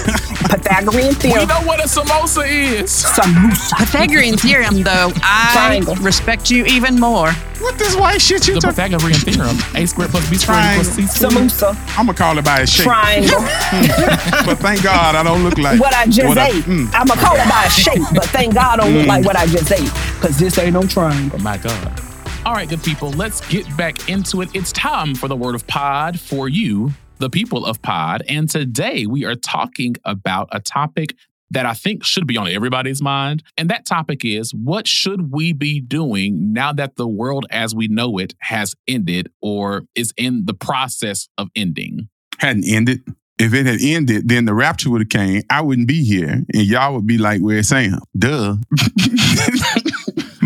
Pythagorean 0.48 1.08
we 1.08 1.14
theorem. 1.14 1.48
know 1.48 1.60
what 1.62 1.80
a 1.80 1.88
samosa 1.88 2.46
is. 2.48 2.90
Samosa. 2.90 3.76
Pythagorean 3.78 4.36
theorem, 4.36 4.82
though, 4.82 5.12
I 5.22 5.50
Triangle. 5.52 5.94
respect 5.96 6.50
you 6.50 6.64
even 6.66 6.98
more. 6.98 7.32
What 7.60 7.76
this 7.76 7.96
white 7.96 8.20
shit 8.22 8.46
you 8.46 8.54
The 8.54 8.60
talking? 8.60 8.76
Pythagorean 8.76 9.18
theorem. 9.18 9.56
A 9.74 9.86
squared 9.86 10.10
plus 10.10 10.30
B 10.30 10.36
squared 10.36 10.64
equals 10.72 10.88
C 10.94 11.06
squared. 11.06 11.32
Samosa. 11.34 11.98
I'm 11.98 12.06
gonna 12.06 12.16
call 12.16 12.38
it 12.38 12.44
by 12.44 12.60
its 12.62 12.72
shape. 12.72 12.84
Triangle. 12.84 13.40
But 14.46 14.58
thank 14.58 14.82
God 14.82 15.14
I 15.14 15.22
don't 15.22 15.42
look 15.44 15.58
like 15.58 15.78
what 15.80 15.94
I 15.94 16.06
just 16.06 16.26
what 16.28 16.38
I- 16.38 16.48
ate. 16.48 16.64
mm. 16.64 16.88
I'm 16.94 17.06
gonna 17.06 17.20
call 17.20 17.34
it 17.36 17.48
by 17.48 17.64
a 17.66 17.70
shape, 17.70 18.02
but 18.14 18.24
thank 18.26 18.54
God 18.54 18.78
I 18.80 18.84
don't 18.84 18.94
look 18.96 19.06
like 19.06 19.24
what 19.24 19.36
I 19.36 19.46
just 19.46 19.70
ate. 19.72 19.90
Cause 20.20 20.38
this 20.38 20.56
ain't 20.58 20.72
no 20.74 20.82
triangle. 20.84 21.38
My 21.40 21.58
God. 21.58 22.00
All 22.46 22.54
right, 22.54 22.68
good 22.68 22.82
people, 22.82 23.10
let's 23.10 23.46
get 23.48 23.64
back 23.76 24.08
into 24.08 24.40
it. 24.40 24.48
It's 24.54 24.72
time 24.72 25.14
for 25.14 25.28
the 25.28 25.36
word 25.36 25.54
of 25.54 25.66
pod 25.66 26.18
for 26.18 26.48
you, 26.48 26.92
the 27.18 27.28
people 27.28 27.66
of 27.66 27.82
pod. 27.82 28.22
And 28.28 28.48
today 28.48 29.06
we 29.06 29.24
are 29.24 29.34
talking 29.34 29.96
about 30.04 30.48
a 30.52 30.60
topic 30.60 31.14
that 31.50 31.66
I 31.66 31.74
think 31.74 32.04
should 32.04 32.26
be 32.26 32.36
on 32.36 32.48
everybody's 32.48 33.02
mind. 33.02 33.42
And 33.56 33.68
that 33.70 33.86
topic 33.86 34.24
is 34.24 34.54
what 34.54 34.86
should 34.86 35.32
we 35.32 35.52
be 35.52 35.80
doing 35.80 36.52
now 36.52 36.72
that 36.74 36.96
the 36.96 37.08
world 37.08 37.46
as 37.50 37.74
we 37.74 37.88
know 37.88 38.18
it 38.18 38.34
has 38.40 38.74
ended 38.86 39.30
or 39.42 39.82
is 39.94 40.12
in 40.16 40.46
the 40.46 40.54
process 40.54 41.28
of 41.38 41.48
ending? 41.56 42.08
hadn't 42.38 42.64
ended. 42.66 43.02
If 43.38 43.54
it 43.54 43.66
had 43.66 43.78
ended, 43.80 44.28
then 44.28 44.46
the 44.46 44.54
rapture 44.54 44.90
would 44.90 45.00
have 45.00 45.10
came. 45.10 45.42
I 45.48 45.60
wouldn't 45.60 45.86
be 45.86 46.02
here, 46.02 46.44
and 46.52 46.66
y'all 46.66 46.94
would 46.94 47.06
be 47.06 47.18
like, 47.18 47.40
"Where's 47.40 47.68
Sam?" 47.68 48.00
Duh. 48.18 48.56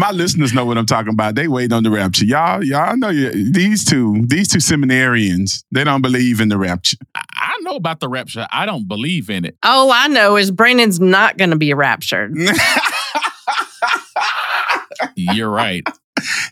My 0.03 0.11
listeners 0.11 0.53
know 0.53 0.65
what 0.65 0.77
I'm 0.79 0.87
talking 0.87 1.13
about. 1.13 1.37
They 1.37 1.47
wait 1.47 1.73
on 1.73 1.85
the 1.85 1.91
rapture. 1.93 2.25
Y'all, 2.25 2.65
y'all 2.65 2.97
know 2.97 3.11
you, 3.11 3.53
these 3.53 3.85
two, 3.85 4.25
these 4.27 4.49
two 4.49 4.59
seminarians. 4.59 5.63
They 5.71 5.85
don't 5.85 6.03
believe 6.03 6.41
in 6.41 6.49
the 6.49 6.59
rapture. 6.59 6.97
I- 7.15 7.23
I 7.35 7.57
know 7.61 7.77
about 7.77 8.01
the 8.01 8.09
rapture. 8.09 8.49
I 8.51 8.67
don't 8.67 8.89
believe 8.89 9.31
in 9.31 9.45
it. 9.45 9.57
All 9.63 9.93
I 9.93 10.09
know 10.09 10.37
is 10.37 10.51
Brandon's 10.51 10.99
not 10.99 11.37
going 11.39 11.51
to 11.51 11.57
be 11.57 11.73
raptured. 11.73 12.35
You're 15.15 15.51
right. 15.51 15.87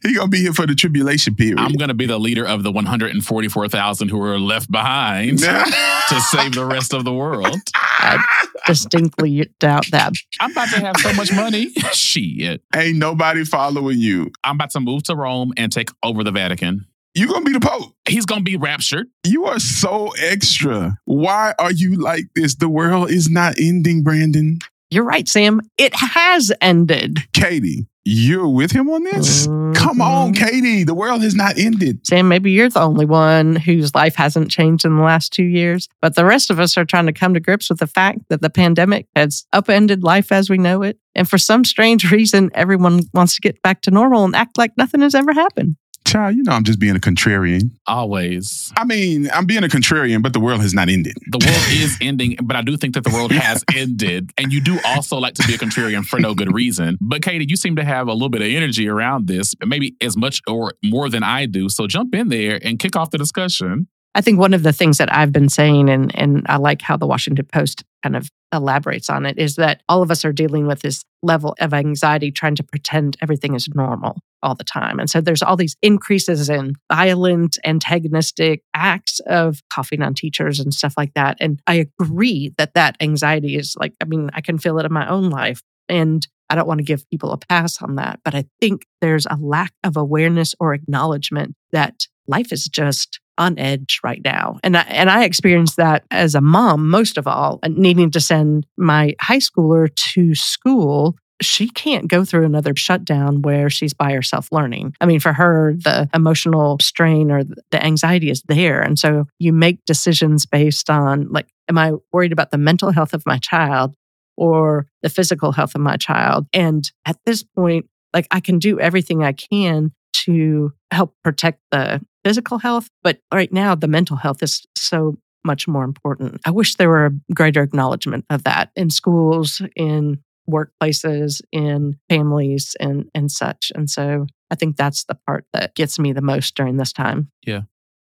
he 0.02 0.14
gonna 0.14 0.28
be 0.28 0.42
here 0.42 0.52
for 0.52 0.66
the 0.66 0.74
tribulation 0.76 1.34
period. 1.34 1.58
I'm 1.58 1.72
going 1.72 1.88
to 1.88 1.94
be 1.94 2.06
the 2.06 2.18
leader 2.18 2.46
of 2.46 2.62
the 2.62 2.70
144,000 2.70 4.08
who 4.08 4.22
are 4.22 4.38
left 4.38 4.70
behind 4.70 5.38
to 5.40 6.20
save 6.30 6.54
the 6.54 6.66
rest 6.66 6.94
of 6.94 7.04
the 7.04 7.12
world. 7.12 7.56
I 7.74 8.22
distinctly 8.70 9.50
doubt 9.59 9.85
that. 9.90 10.12
I'm 10.40 10.52
about 10.52 10.68
to 10.68 10.80
have 10.80 10.96
so 10.98 11.12
much 11.14 11.33
money. 11.33 11.70
Shit. 11.92 12.62
Ain't 12.74 12.98
nobody 12.98 13.44
following 13.44 13.98
you. 13.98 14.30
I'm 14.44 14.56
about 14.56 14.70
to 14.70 14.80
move 14.80 15.02
to 15.04 15.16
Rome 15.16 15.52
and 15.56 15.72
take 15.72 15.90
over 16.02 16.22
the 16.22 16.30
Vatican. 16.30 16.87
You 17.14 17.26
gonna 17.26 17.44
be 17.44 17.52
the 17.52 17.61
pope. 17.61 17.92
He's 18.09 18.24
going 18.24 18.40
to 18.40 18.44
be 18.44 18.56
raptured. 18.56 19.09
You 19.24 19.46
are 19.46 19.59
so 19.59 20.11
extra. 20.20 20.96
Why 21.06 21.54
are 21.59 21.72
you 21.72 21.96
like 21.96 22.26
this? 22.37 22.54
The 22.54 22.68
world 22.68 23.11
is 23.11 23.28
not 23.28 23.54
ending, 23.61 24.04
Brandon. 24.04 24.61
You're 24.90 25.05
right, 25.05 25.29
Sam. 25.29 25.61
It 25.79 25.94
has 25.94 26.53
ended. 26.61 27.18
Katie, 27.33 27.87
you're 28.05 28.48
with 28.48 28.72
him 28.72 28.90
on 28.90 29.05
this? 29.05 29.46
Come 29.46 30.00
on, 30.00 30.33
Mhm. 30.33 30.37
Katie. 30.37 30.83
The 30.85 30.94
world 30.94 31.22
has 31.22 31.35
not 31.37 31.57
ended. 31.59 32.05
Sam, 32.05 32.26
maybe 32.26 32.50
you're 32.50 32.68
the 32.68 32.81
only 32.83 33.07
one 33.07 33.55
whose 33.55 33.94
life 33.94 34.16
hasn't 34.16 34.50
changed 34.50 34.85
in 34.85 34.96
the 34.96 35.03
last 35.03 35.33
two 35.33 35.44
years, 35.44 35.88
but 36.03 36.16
the 36.16 36.24
rest 36.24 36.50
of 36.50 36.59
us 36.59 36.76
are 36.76 36.85
trying 36.85 37.07
to 37.07 37.12
come 37.12 37.35
to 37.35 37.40
grips 37.40 37.70
with 37.70 37.79
the 37.79 37.87
fact 37.87 38.18
that 38.31 38.40
the 38.42 38.50
pandemic 38.50 39.07
has 39.14 39.44
upended 39.53 40.03
life 40.03 40.33
as 40.33 40.50
we 40.50 40.59
know 40.59 40.83
it. 40.83 40.98
And 41.14 41.29
for 41.29 41.38
some 41.38 41.64
strange 41.64 42.11
reason, 42.11 42.50
everyone 42.55 43.03
wants 43.14 43.37
to 43.37 43.40
get 43.40 43.62
back 43.62 43.83
to 43.83 43.92
normal 43.92 44.24
and 44.24 44.35
act 44.35 44.59
like 44.59 44.72
nothing 44.76 45.03
has 45.03 45.14
ever 45.14 45.33
happened. 45.33 45.76
Child, 46.06 46.36
you 46.36 46.42
know 46.42 46.52
I'm 46.52 46.64
just 46.64 46.80
being 46.80 46.96
a 46.96 47.00
contrarian. 47.00 47.70
Always. 47.86 48.72
I 48.76 48.84
mean, 48.84 49.28
I'm 49.32 49.46
being 49.46 49.64
a 49.64 49.68
contrarian, 49.68 50.22
but 50.22 50.32
the 50.32 50.40
world 50.40 50.60
has 50.60 50.74
not 50.74 50.88
ended. 50.88 51.14
The 51.30 51.38
world 51.38 51.64
is 51.70 51.96
ending, 52.00 52.36
but 52.42 52.56
I 52.56 52.62
do 52.62 52.76
think 52.76 52.94
that 52.94 53.04
the 53.04 53.10
world 53.10 53.30
has 53.32 53.64
ended. 53.74 54.30
And 54.36 54.52
you 54.52 54.60
do 54.60 54.78
also 54.84 55.18
like 55.18 55.34
to 55.34 55.46
be 55.46 55.54
a 55.54 55.58
contrarian 55.58 56.04
for 56.04 56.18
no 56.18 56.34
good 56.34 56.52
reason. 56.52 56.98
But 57.00 57.22
Katie, 57.22 57.46
you 57.48 57.56
seem 57.56 57.76
to 57.76 57.84
have 57.84 58.08
a 58.08 58.12
little 58.12 58.28
bit 58.28 58.40
of 58.42 58.48
energy 58.48 58.88
around 58.88 59.28
this, 59.28 59.54
maybe 59.64 59.94
as 60.00 60.16
much 60.16 60.40
or 60.48 60.72
more 60.82 61.08
than 61.08 61.22
I 61.22 61.46
do. 61.46 61.68
So 61.68 61.86
jump 61.86 62.14
in 62.14 62.28
there 62.28 62.58
and 62.62 62.78
kick 62.78 62.96
off 62.96 63.10
the 63.10 63.18
discussion. 63.18 63.86
I 64.14 64.20
think 64.20 64.38
one 64.38 64.55
of 64.55 64.62
the 64.64 64.73
things 64.73 64.99
that 64.99 65.12
I've 65.14 65.33
been 65.33 65.49
saying, 65.49 65.88
and, 65.88 66.12
and 66.18 66.44
I 66.49 66.57
like 66.57 66.83
how 66.83 66.96
the 66.96 67.07
Washington 67.07 67.46
Post 67.53 67.85
kind 68.03 68.16
of 68.16 68.29
elaborates 68.53 69.09
on 69.09 69.25
it, 69.25 69.38
is 69.38 69.55
that 69.57 69.83
all 69.88 70.03
of 70.03 70.11
us 70.11 70.25
are 70.25 70.33
dealing 70.33 70.66
with 70.66 70.81
this 70.81 71.05
level 71.23 71.55
of 71.61 71.73
anxiety 71.73 72.33
trying 72.33 72.57
to 72.57 72.64
pretend 72.64 73.16
everything 73.23 73.55
is 73.55 73.68
normal 73.75 74.16
all 74.42 74.55
the 74.55 74.64
time. 74.64 74.99
And 74.99 75.09
so 75.09 75.20
there's 75.20 75.42
all 75.42 75.57
these 75.57 75.77
increases 75.83 76.49
in 76.49 76.75
violent, 76.90 77.59
antagonistic 77.64 78.62
acts 78.75 79.20
of 79.27 79.61
coughing 79.73 80.03
on 80.03 80.14
teachers 80.14 80.59
and 80.59 80.75
stuff 80.75 80.94
like 80.96 81.14
that. 81.14 81.37
And 81.40 81.61
I 81.66 81.75
agree 82.01 82.53
that 82.59 82.75
that 82.75 82.96
anxiety 83.01 83.57
is 83.57 83.77
like, 83.79 83.94
I 84.01 84.07
mean, 84.07 84.31
I 84.35 84.40
can 84.40 84.59
feel 84.59 84.79
it 84.79 84.87
in 84.87 84.92
my 84.92 85.09
own 85.09 85.31
life. 85.31 85.62
And 85.88 86.27
I 86.49 86.57
don't 86.57 86.66
want 86.66 86.79
to 86.79 86.85
give 86.85 87.09
people 87.11 87.33
a 87.33 87.38
pass 87.38 87.81
on 87.81 87.96
that. 87.96 88.20
But 88.25 88.35
I 88.35 88.46
think 88.61 88.87
there's 89.01 89.27
a 89.27 89.37
lack 89.37 89.73
of 89.85 89.96
awareness 89.96 90.55
or 90.59 90.75
acknowledgement 90.75 91.55
that 91.70 92.07
life 92.27 92.53
is 92.53 92.64
just 92.64 93.20
on 93.40 93.59
edge 93.59 94.00
right 94.05 94.20
now. 94.24 94.61
And 94.62 94.76
I, 94.76 94.83
and 94.83 95.11
I 95.11 95.24
experienced 95.24 95.76
that 95.79 96.05
as 96.11 96.35
a 96.35 96.40
mom, 96.40 96.88
most 96.88 97.18
of 97.18 97.26
all, 97.26 97.59
needing 97.66 98.11
to 98.12 98.20
send 98.20 98.66
my 98.76 99.16
high 99.20 99.38
schooler 99.38 99.92
to 99.94 100.35
school. 100.35 101.16
She 101.42 101.70
can't 101.70 102.07
go 102.07 102.24
through 102.24 102.44
another 102.44 102.76
shutdown 102.76 103.40
where 103.40 103.70
she's 103.70 103.94
by 103.94 104.12
herself 104.12 104.48
learning. 104.53 104.94
I 105.00 105.07
mean, 105.07 105.20
for 105.20 105.33
her, 105.33 105.74
the 105.74 106.09
emotional 106.12 106.76
strain 106.83 107.31
or 107.31 107.44
the 107.70 107.83
anxiety 107.83 108.31
is 108.31 108.42
there. 108.46 108.83
And 108.83 108.98
so 108.98 109.24
you 109.38 109.55
make 109.55 109.85
decisions 109.87 110.44
based 110.44 110.90
on, 110.90 111.29
like, 111.31 111.48
am 111.66 111.79
I 111.79 111.92
worried 112.12 112.33
about 112.33 112.50
the 112.50 112.59
mental 112.59 112.92
health 112.92 113.14
of 113.14 113.24
my 113.24 113.38
child 113.38 113.94
or 114.37 114.87
the 115.03 115.09
physical 115.09 115.53
health 115.53 115.74
of 115.74 115.81
my 115.81 115.96
child? 115.96 116.46
And 116.53 116.85
at 117.07 117.16
this 117.24 117.42
point, 117.42 117.87
like, 118.12 118.26
I 118.31 118.40
can 118.40 118.59
do 118.59 118.79
everything 118.79 119.24
I 119.24 119.33
can 119.33 119.92
to 120.12 120.72
help 120.90 121.14
protect 121.24 121.61
the 121.70 122.03
physical 122.24 122.59
health. 122.59 122.88
But 123.02 123.18
right 123.33 123.52
now, 123.52 123.74
the 123.74 123.88
mental 123.88 124.16
health 124.16 124.42
is 124.42 124.66
so 124.76 125.18
much 125.44 125.66
more 125.66 125.85
important. 125.85 126.40
I 126.44 126.50
wish 126.50 126.74
there 126.74 126.88
were 126.88 127.06
a 127.06 127.35
greater 127.35 127.62
acknowledgement 127.62 128.26
of 128.30 128.44
that 128.44 128.70
in 128.76 128.90
schools, 128.90 129.62
in 129.74 130.18
workplaces, 130.50 131.40
in 131.52 131.96
families, 132.09 132.76
and, 132.80 133.09
and 133.14 133.30
such. 133.30 133.72
And 133.74 133.88
so 133.88 134.26
I 134.50 134.54
think 134.54 134.76
that's 134.76 135.04
the 135.04 135.14
part 135.26 135.46
that 135.52 135.74
gets 135.74 135.98
me 135.98 136.12
the 136.12 136.20
most 136.20 136.54
during 136.54 136.76
this 136.76 136.92
time. 136.92 137.30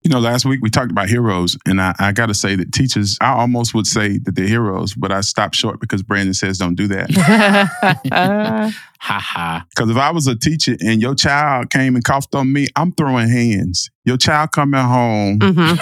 You 0.06 0.12
know, 0.12 0.20
last 0.20 0.46
week 0.46 0.60
we 0.62 0.70
talked 0.70 0.92
about 0.92 1.10
heroes, 1.10 1.58
and 1.66 1.82
I, 1.82 1.96
I 1.98 2.12
got 2.12 2.28
to 2.28 2.36
say 2.36 2.56
that 2.56 2.72
teachers, 2.72 3.18
I 3.22 3.32
almost 3.32 3.74
would 3.74 3.88
say 3.88 4.20
that 4.20 4.36
they're 4.36 4.46
heroes, 4.48 4.94
but 4.94 5.12
I 5.12 5.22
stopped 5.22 5.56
short 5.56 5.80
because 5.80 6.04
Brandon 6.04 6.36
says 6.36 6.60
don't 6.60 6.76
do 6.76 6.88
that. 6.90 7.10
Ha 9.08 9.20
ha. 9.20 9.66
Because 9.70 9.90
if 9.92 9.98
I 9.98 10.10
was 10.12 10.26
a 10.26 10.36
teacher 10.36 10.76
and 10.80 11.00
your 11.02 11.14
child 11.16 11.70
came 11.70 11.94
and 11.96 12.04
coughed 12.04 12.34
on 12.34 12.52
me, 12.52 12.68
I'm 12.76 12.92
throwing 12.92 13.30
hands. 13.30 13.92
Your 14.04 14.18
child 14.18 14.52
coming 14.52 14.80
home 14.82 15.40
Mhm. 15.40 15.80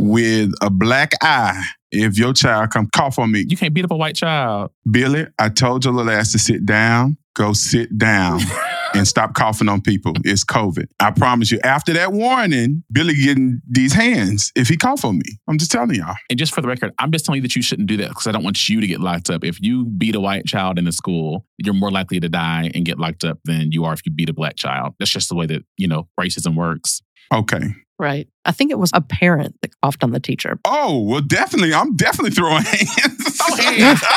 with 0.00 0.52
a 0.60 0.70
black 0.70 1.12
eye. 1.22 1.62
If 1.92 2.18
your 2.18 2.32
child 2.32 2.70
come 2.70 2.88
cough 2.92 3.18
on 3.20 3.30
me, 3.30 3.44
You 3.48 3.56
can't 3.56 3.72
beat 3.72 3.84
up 3.84 3.92
a 3.92 3.96
white 3.96 4.16
child. 4.16 4.70
Billy, 4.90 5.26
I 5.38 5.48
told 5.48 5.84
your 5.84 5.94
little 5.94 6.10
ass 6.10 6.32
to 6.32 6.38
sit 6.40 6.66
down. 6.66 7.18
Go 7.34 7.52
sit 7.52 7.96
down 7.98 8.40
and 8.96 9.06
stop 9.06 9.34
coughing 9.34 9.68
on 9.68 9.80
people. 9.80 10.12
It's 10.24 10.44
COVID. 10.44 10.86
I 11.00 11.10
promise 11.10 11.50
you. 11.50 11.60
After 11.62 11.92
that 11.94 12.12
warning, 12.12 12.82
Billy 12.92 13.14
getting 13.14 13.60
these 13.68 13.92
hands 13.92 14.52
if 14.56 14.68
he 14.68 14.76
cough 14.76 15.04
on 15.04 15.18
me. 15.18 15.38
I'm 15.48 15.58
just 15.58 15.70
telling 15.70 15.94
y'all. 15.94 16.16
And 16.30 16.38
just 16.38 16.54
for 16.54 16.60
the 16.60 16.68
record, 16.68 16.92
I'm 16.98 17.12
just 17.12 17.24
telling 17.24 17.38
you 17.38 17.42
that 17.42 17.56
you 17.56 17.62
shouldn't 17.62 17.88
do 17.88 17.96
that 17.98 18.08
because 18.08 18.26
I 18.26 18.32
don't 18.32 18.44
want 18.44 18.68
you 18.68 18.80
to 18.80 18.86
get 18.86 19.00
locked 19.00 19.30
up. 19.30 19.44
If 19.44 19.60
you 19.60 19.84
beat 19.84 20.14
a 20.14 20.20
white 20.20 20.46
child 20.46 20.78
in 20.78 20.86
a 20.86 20.92
school, 20.92 21.44
you're 21.58 21.74
more 21.74 21.90
likely 21.90 22.20
to 22.20 22.28
die 22.28 22.70
and 22.74 22.84
get 22.84 22.98
locked 22.98 23.24
up 23.24 23.38
than 23.44 23.72
you 23.72 23.84
are 23.84 23.92
if 23.92 24.04
you 24.04 24.12
beat 24.12 24.28
a 24.28 24.34
black 24.34 24.56
child. 24.56 24.94
That's 24.98 25.10
just 25.10 25.28
the 25.28 25.34
way 25.34 25.46
that, 25.46 25.64
you 25.76 25.88
know, 25.88 26.08
racism 26.18 26.54
works. 26.54 27.02
Okay. 27.32 27.74
Right. 27.98 28.28
I 28.44 28.52
think 28.52 28.70
it 28.70 28.78
was 28.78 28.90
a 28.92 29.00
parent 29.00 29.56
that 29.62 29.70
coughed 29.82 30.04
on 30.04 30.12
the 30.12 30.20
teacher. 30.20 30.58
Oh, 30.64 31.00
well, 31.00 31.22
definitely. 31.22 31.72
I'm 31.72 31.96
definitely 31.96 32.32
throwing 32.32 32.62
hands. 32.64 33.36
Throw 33.36 33.56
hands. 33.56 34.02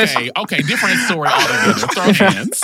Okay. 0.00 0.30
Okay. 0.36 0.62
Different 0.62 0.98
story 1.00 1.28
altogether. 1.28 1.72
Throw 1.74 2.12
hands. 2.12 2.60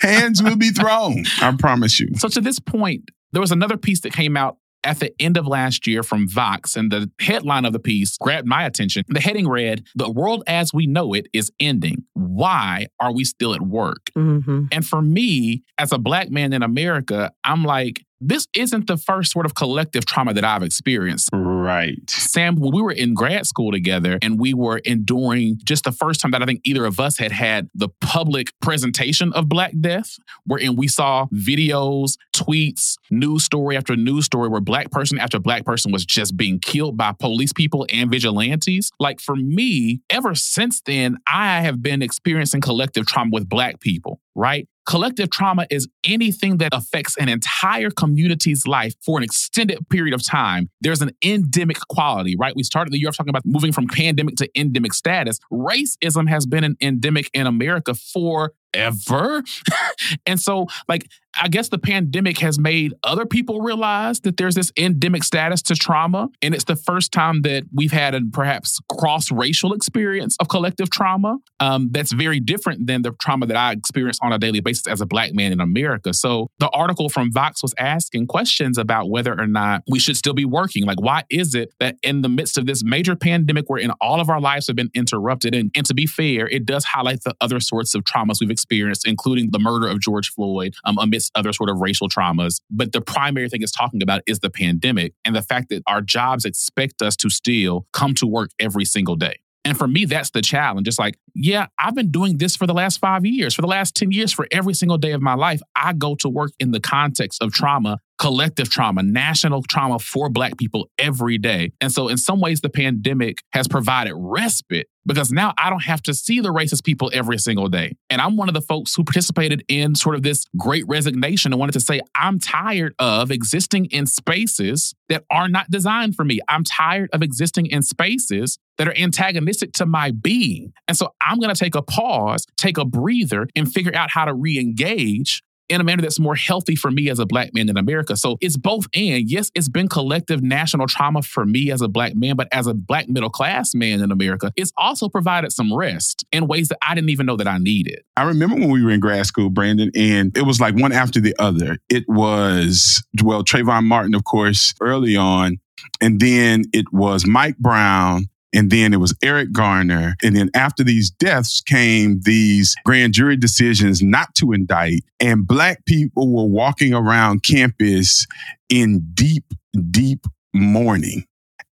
hands 0.00 0.42
will 0.42 0.56
be 0.56 0.70
thrown. 0.70 1.24
I 1.40 1.54
promise 1.58 2.00
you. 2.00 2.08
So 2.16 2.28
to 2.28 2.40
this 2.40 2.58
point, 2.58 3.10
there 3.32 3.40
was 3.40 3.52
another 3.52 3.76
piece 3.76 4.00
that 4.00 4.12
came 4.12 4.36
out 4.36 4.58
at 4.84 4.98
the 4.98 5.12
end 5.20 5.36
of 5.36 5.46
last 5.46 5.86
year 5.86 6.02
from 6.02 6.28
Vox, 6.28 6.74
and 6.76 6.90
the 6.90 7.10
headline 7.20 7.64
of 7.64 7.72
the 7.72 7.78
piece 7.78 8.16
grabbed 8.18 8.46
my 8.46 8.64
attention. 8.64 9.04
The 9.08 9.20
heading 9.20 9.48
read, 9.48 9.86
The 9.94 10.10
world 10.10 10.42
as 10.46 10.74
we 10.74 10.86
know 10.86 11.14
it 11.14 11.28
is 11.32 11.52
ending. 11.60 12.04
Why 12.14 12.88
are 12.98 13.12
we 13.12 13.24
still 13.24 13.54
at 13.54 13.62
work? 13.62 14.10
Mm-hmm. 14.16 14.64
And 14.72 14.86
for 14.86 15.00
me, 15.00 15.62
as 15.78 15.92
a 15.92 15.98
black 15.98 16.30
man 16.30 16.52
in 16.52 16.62
America, 16.62 17.32
I'm 17.44 17.64
like, 17.64 18.04
this 18.22 18.46
isn't 18.54 18.86
the 18.86 18.96
first 18.96 19.32
sort 19.32 19.46
of 19.46 19.54
collective 19.54 20.06
trauma 20.06 20.32
that 20.34 20.44
I've 20.44 20.62
experienced. 20.62 21.28
Right. 21.32 21.98
Sam, 22.08 22.56
when 22.56 22.72
we 22.72 22.80
were 22.80 22.92
in 22.92 23.14
grad 23.14 23.46
school 23.46 23.72
together 23.72 24.18
and 24.22 24.38
we 24.38 24.54
were 24.54 24.78
enduring 24.78 25.58
just 25.64 25.84
the 25.84 25.92
first 25.92 26.20
time 26.20 26.30
that 26.30 26.42
I 26.42 26.46
think 26.46 26.60
either 26.64 26.84
of 26.84 27.00
us 27.00 27.18
had 27.18 27.32
had 27.32 27.68
the 27.74 27.88
public 28.00 28.52
presentation 28.60 29.32
of 29.32 29.48
Black 29.48 29.72
Death, 29.80 30.16
wherein 30.44 30.76
we 30.76 30.88
saw 30.88 31.26
videos, 31.32 32.16
tweets, 32.34 32.96
news 33.10 33.44
story 33.44 33.76
after 33.76 33.96
news 33.96 34.26
story 34.26 34.48
where 34.48 34.60
Black 34.60 34.90
person 34.90 35.18
after 35.18 35.38
Black 35.38 35.64
person 35.64 35.92
was 35.92 36.04
just 36.04 36.36
being 36.36 36.58
killed 36.60 36.96
by 36.96 37.12
police 37.12 37.52
people 37.52 37.86
and 37.92 38.10
vigilantes. 38.10 38.90
Like 39.00 39.20
for 39.20 39.34
me, 39.34 40.00
ever 40.10 40.34
since 40.34 40.80
then, 40.82 41.18
I 41.26 41.60
have 41.62 41.82
been 41.82 42.02
experiencing 42.02 42.60
collective 42.60 43.06
trauma 43.06 43.30
with 43.32 43.48
Black 43.48 43.80
people, 43.80 44.20
right? 44.34 44.68
Collective 44.86 45.30
trauma 45.30 45.66
is 45.70 45.88
anything 46.04 46.58
that 46.58 46.74
affects 46.74 47.16
an 47.16 47.28
entire 47.28 47.90
community's 47.90 48.66
life 48.66 48.94
for 49.04 49.18
an 49.18 49.24
extended 49.24 49.78
period 49.88 50.14
of 50.14 50.24
time. 50.24 50.68
There's 50.80 51.00
an 51.02 51.12
endemic 51.24 51.78
quality, 51.88 52.36
right? 52.36 52.54
We 52.56 52.62
started 52.62 52.92
the 52.92 52.98
year 52.98 53.10
talking 53.10 53.30
about 53.30 53.46
moving 53.46 53.72
from 53.72 53.86
pandemic 53.86 54.36
to 54.36 54.48
endemic 54.58 54.92
status. 54.92 55.38
Racism 55.52 56.28
has 56.28 56.46
been 56.46 56.64
an 56.64 56.76
endemic 56.80 57.30
in 57.32 57.46
America 57.46 57.94
for 57.94 58.52
ever. 58.74 59.42
and 60.26 60.40
so, 60.40 60.66
like, 60.88 61.06
I 61.40 61.48
guess 61.48 61.68
the 61.68 61.78
pandemic 61.78 62.38
has 62.38 62.58
made 62.58 62.94
other 63.02 63.24
people 63.24 63.60
realize 63.60 64.20
that 64.20 64.36
there's 64.36 64.54
this 64.54 64.70
endemic 64.76 65.24
status 65.24 65.62
to 65.62 65.74
trauma. 65.74 66.28
And 66.42 66.54
it's 66.54 66.64
the 66.64 66.76
first 66.76 67.12
time 67.12 67.42
that 67.42 67.64
we've 67.72 67.92
had 67.92 68.14
a 68.14 68.20
perhaps 68.32 68.78
cross 68.90 69.30
racial 69.30 69.72
experience 69.72 70.36
of 70.40 70.48
collective 70.48 70.90
trauma 70.90 71.38
um, 71.60 71.88
that's 71.90 72.12
very 72.12 72.40
different 72.40 72.86
than 72.86 73.02
the 73.02 73.12
trauma 73.20 73.46
that 73.46 73.56
I 73.56 73.72
experience 73.72 74.18
on 74.22 74.32
a 74.32 74.38
daily 74.38 74.60
basis 74.60 74.86
as 74.86 75.00
a 75.00 75.06
Black 75.06 75.32
man 75.32 75.52
in 75.52 75.60
America. 75.60 76.12
So 76.12 76.48
the 76.58 76.68
article 76.70 77.08
from 77.08 77.32
Vox 77.32 77.62
was 77.62 77.74
asking 77.78 78.26
questions 78.26 78.76
about 78.76 79.08
whether 79.08 79.38
or 79.38 79.46
not 79.46 79.82
we 79.88 79.98
should 79.98 80.16
still 80.16 80.34
be 80.34 80.44
working. 80.44 80.84
Like, 80.84 81.00
why 81.00 81.24
is 81.30 81.54
it 81.54 81.72
that 81.80 81.96
in 82.02 82.22
the 82.22 82.28
midst 82.28 82.58
of 82.58 82.66
this 82.66 82.84
major 82.84 83.16
pandemic 83.16 83.64
wherein 83.68 83.90
all 84.00 84.20
of 84.20 84.28
our 84.28 84.40
lives 84.40 84.66
have 84.66 84.76
been 84.76 84.90
interrupted? 84.94 85.54
And, 85.54 85.70
and 85.74 85.86
to 85.86 85.94
be 85.94 86.06
fair, 86.06 86.46
it 86.48 86.66
does 86.66 86.84
highlight 86.84 87.22
the 87.22 87.34
other 87.40 87.60
sorts 87.60 87.94
of 87.94 88.04
traumas 88.04 88.40
we've 88.40 88.50
experienced, 88.50 89.06
including 89.06 89.50
the 89.50 89.58
murder 89.58 89.88
of 89.88 90.00
George 90.00 90.30
Floyd 90.30 90.74
um, 90.84 90.98
amidst 90.98 91.21
other 91.34 91.52
sort 91.52 91.70
of 91.70 91.80
racial 91.80 92.08
traumas. 92.08 92.60
But 92.70 92.92
the 92.92 93.00
primary 93.00 93.48
thing 93.48 93.62
it's 93.62 93.72
talking 93.72 94.02
about 94.02 94.22
is 94.26 94.40
the 94.40 94.50
pandemic 94.50 95.14
and 95.24 95.34
the 95.34 95.42
fact 95.42 95.68
that 95.70 95.82
our 95.86 96.00
jobs 96.00 96.44
expect 96.44 97.02
us 97.02 97.16
to 97.16 97.30
still 97.30 97.86
come 97.92 98.14
to 98.14 98.26
work 98.26 98.50
every 98.58 98.84
single 98.84 99.16
day. 99.16 99.36
And 99.64 99.78
for 99.78 99.86
me, 99.86 100.06
that's 100.06 100.30
the 100.30 100.42
challenge. 100.42 100.88
It's 100.88 100.98
like, 100.98 101.18
yeah, 101.34 101.66
I've 101.78 101.94
been 101.94 102.10
doing 102.10 102.38
this 102.38 102.56
for 102.56 102.66
the 102.66 102.74
last 102.74 102.98
five 102.98 103.24
years, 103.24 103.54
for 103.54 103.62
the 103.62 103.68
last 103.68 103.94
10 103.94 104.10
years, 104.10 104.32
for 104.32 104.48
every 104.50 104.74
single 104.74 104.98
day 104.98 105.12
of 105.12 105.22
my 105.22 105.34
life. 105.34 105.60
I 105.76 105.92
go 105.92 106.16
to 106.16 106.28
work 106.28 106.50
in 106.58 106.72
the 106.72 106.80
context 106.80 107.40
of 107.40 107.52
trauma, 107.52 107.98
collective 108.22 108.70
trauma, 108.70 109.02
national 109.02 109.64
trauma 109.64 109.98
for 109.98 110.28
Black 110.28 110.56
people 110.56 110.88
every 110.96 111.38
day. 111.38 111.72
And 111.80 111.90
so, 111.90 112.06
in 112.06 112.16
some 112.16 112.40
ways, 112.40 112.60
the 112.60 112.70
pandemic 112.70 113.38
has 113.52 113.66
provided 113.66 114.14
respite 114.14 114.86
because 115.04 115.32
now 115.32 115.52
I 115.58 115.70
don't 115.70 115.82
have 115.82 116.00
to 116.02 116.14
see 116.14 116.38
the 116.38 116.50
racist 116.50 116.84
people 116.84 117.10
every 117.12 117.36
single 117.36 117.68
day. 117.68 117.96
And 118.10 118.20
I'm 118.20 118.36
one 118.36 118.46
of 118.46 118.54
the 118.54 118.60
folks 118.60 118.94
who 118.94 119.02
participated 119.02 119.64
in 119.66 119.96
sort 119.96 120.14
of 120.14 120.22
this 120.22 120.44
great 120.56 120.84
resignation 120.86 121.52
and 121.52 121.58
wanted 121.58 121.72
to 121.72 121.80
say, 121.80 122.00
I'm 122.14 122.38
tired 122.38 122.94
of 123.00 123.32
existing 123.32 123.86
in 123.86 124.06
spaces 124.06 124.94
that 125.08 125.24
are 125.28 125.48
not 125.48 125.68
designed 125.68 126.14
for 126.14 126.24
me. 126.24 126.38
I'm 126.48 126.62
tired 126.62 127.10
of 127.12 127.22
existing 127.22 127.66
in 127.66 127.82
spaces 127.82 128.56
that 128.78 128.86
are 128.86 128.96
antagonistic 128.96 129.72
to 129.72 129.86
my 129.86 130.12
being. 130.12 130.72
And 130.86 130.96
so 130.96 131.12
I'm 131.20 131.40
going 131.40 131.52
to 131.52 131.58
take 131.58 131.74
a 131.74 131.82
pause, 131.82 132.46
take 132.56 132.78
a 132.78 132.84
breather, 132.84 133.48
and 133.56 133.70
figure 133.70 133.94
out 133.96 134.10
how 134.10 134.26
to 134.26 134.32
re 134.32 134.60
engage 134.60 135.42
in 135.72 135.80
a 135.80 135.84
manner 135.84 136.02
that's 136.02 136.20
more 136.20 136.34
healthy 136.34 136.76
for 136.76 136.90
me 136.90 137.08
as 137.08 137.18
a 137.18 137.26
black 137.26 137.54
man 137.54 137.68
in 137.68 137.78
America. 137.78 138.16
So 138.16 138.36
it's 138.40 138.56
both 138.56 138.86
and. 138.94 139.28
Yes, 139.28 139.50
it's 139.54 139.68
been 139.68 139.88
collective 139.88 140.42
national 140.42 140.86
trauma 140.86 141.22
for 141.22 141.46
me 141.46 141.70
as 141.70 141.80
a 141.80 141.88
black 141.88 142.14
man, 142.14 142.36
but 142.36 142.48
as 142.52 142.66
a 142.66 142.74
black 142.74 143.08
middle 143.08 143.30
class 143.30 143.74
man 143.74 144.02
in 144.02 144.12
America, 144.12 144.52
it's 144.56 144.72
also 144.76 145.08
provided 145.08 145.50
some 145.50 145.72
rest 145.72 146.24
in 146.30 146.46
ways 146.46 146.68
that 146.68 146.78
I 146.82 146.94
didn't 146.94 147.10
even 147.10 147.26
know 147.26 147.36
that 147.36 147.48
I 147.48 147.58
needed. 147.58 148.02
I 148.16 148.24
remember 148.24 148.56
when 148.56 148.70
we 148.70 148.84
were 148.84 148.90
in 148.90 149.00
grad 149.00 149.24
school, 149.26 149.48
Brandon, 149.48 149.90
and 149.94 150.36
it 150.36 150.42
was 150.42 150.60
like 150.60 150.74
one 150.74 150.92
after 150.92 151.20
the 151.20 151.34
other. 151.38 151.78
It 151.88 152.04
was, 152.06 153.02
well, 153.22 153.42
Trayvon 153.42 153.84
Martin, 153.84 154.14
of 154.14 154.24
course, 154.24 154.74
early 154.80 155.16
on. 155.16 155.58
And 156.00 156.20
then 156.20 156.64
it 156.72 156.92
was 156.92 157.26
Mike 157.26 157.56
Brown. 157.58 158.26
And 158.54 158.70
then 158.70 158.92
it 158.92 158.98
was 158.98 159.14
Eric 159.22 159.52
Garner. 159.52 160.14
And 160.22 160.36
then 160.36 160.50
after 160.54 160.84
these 160.84 161.10
deaths 161.10 161.60
came 161.60 162.20
these 162.22 162.74
grand 162.84 163.14
jury 163.14 163.36
decisions 163.36 164.02
not 164.02 164.34
to 164.36 164.52
indict. 164.52 165.04
And 165.20 165.46
Black 165.46 165.84
people 165.86 166.32
were 166.32 166.48
walking 166.48 166.94
around 166.94 167.42
campus 167.42 168.26
in 168.68 169.00
deep, 169.14 169.44
deep 169.90 170.26
mourning. 170.54 171.24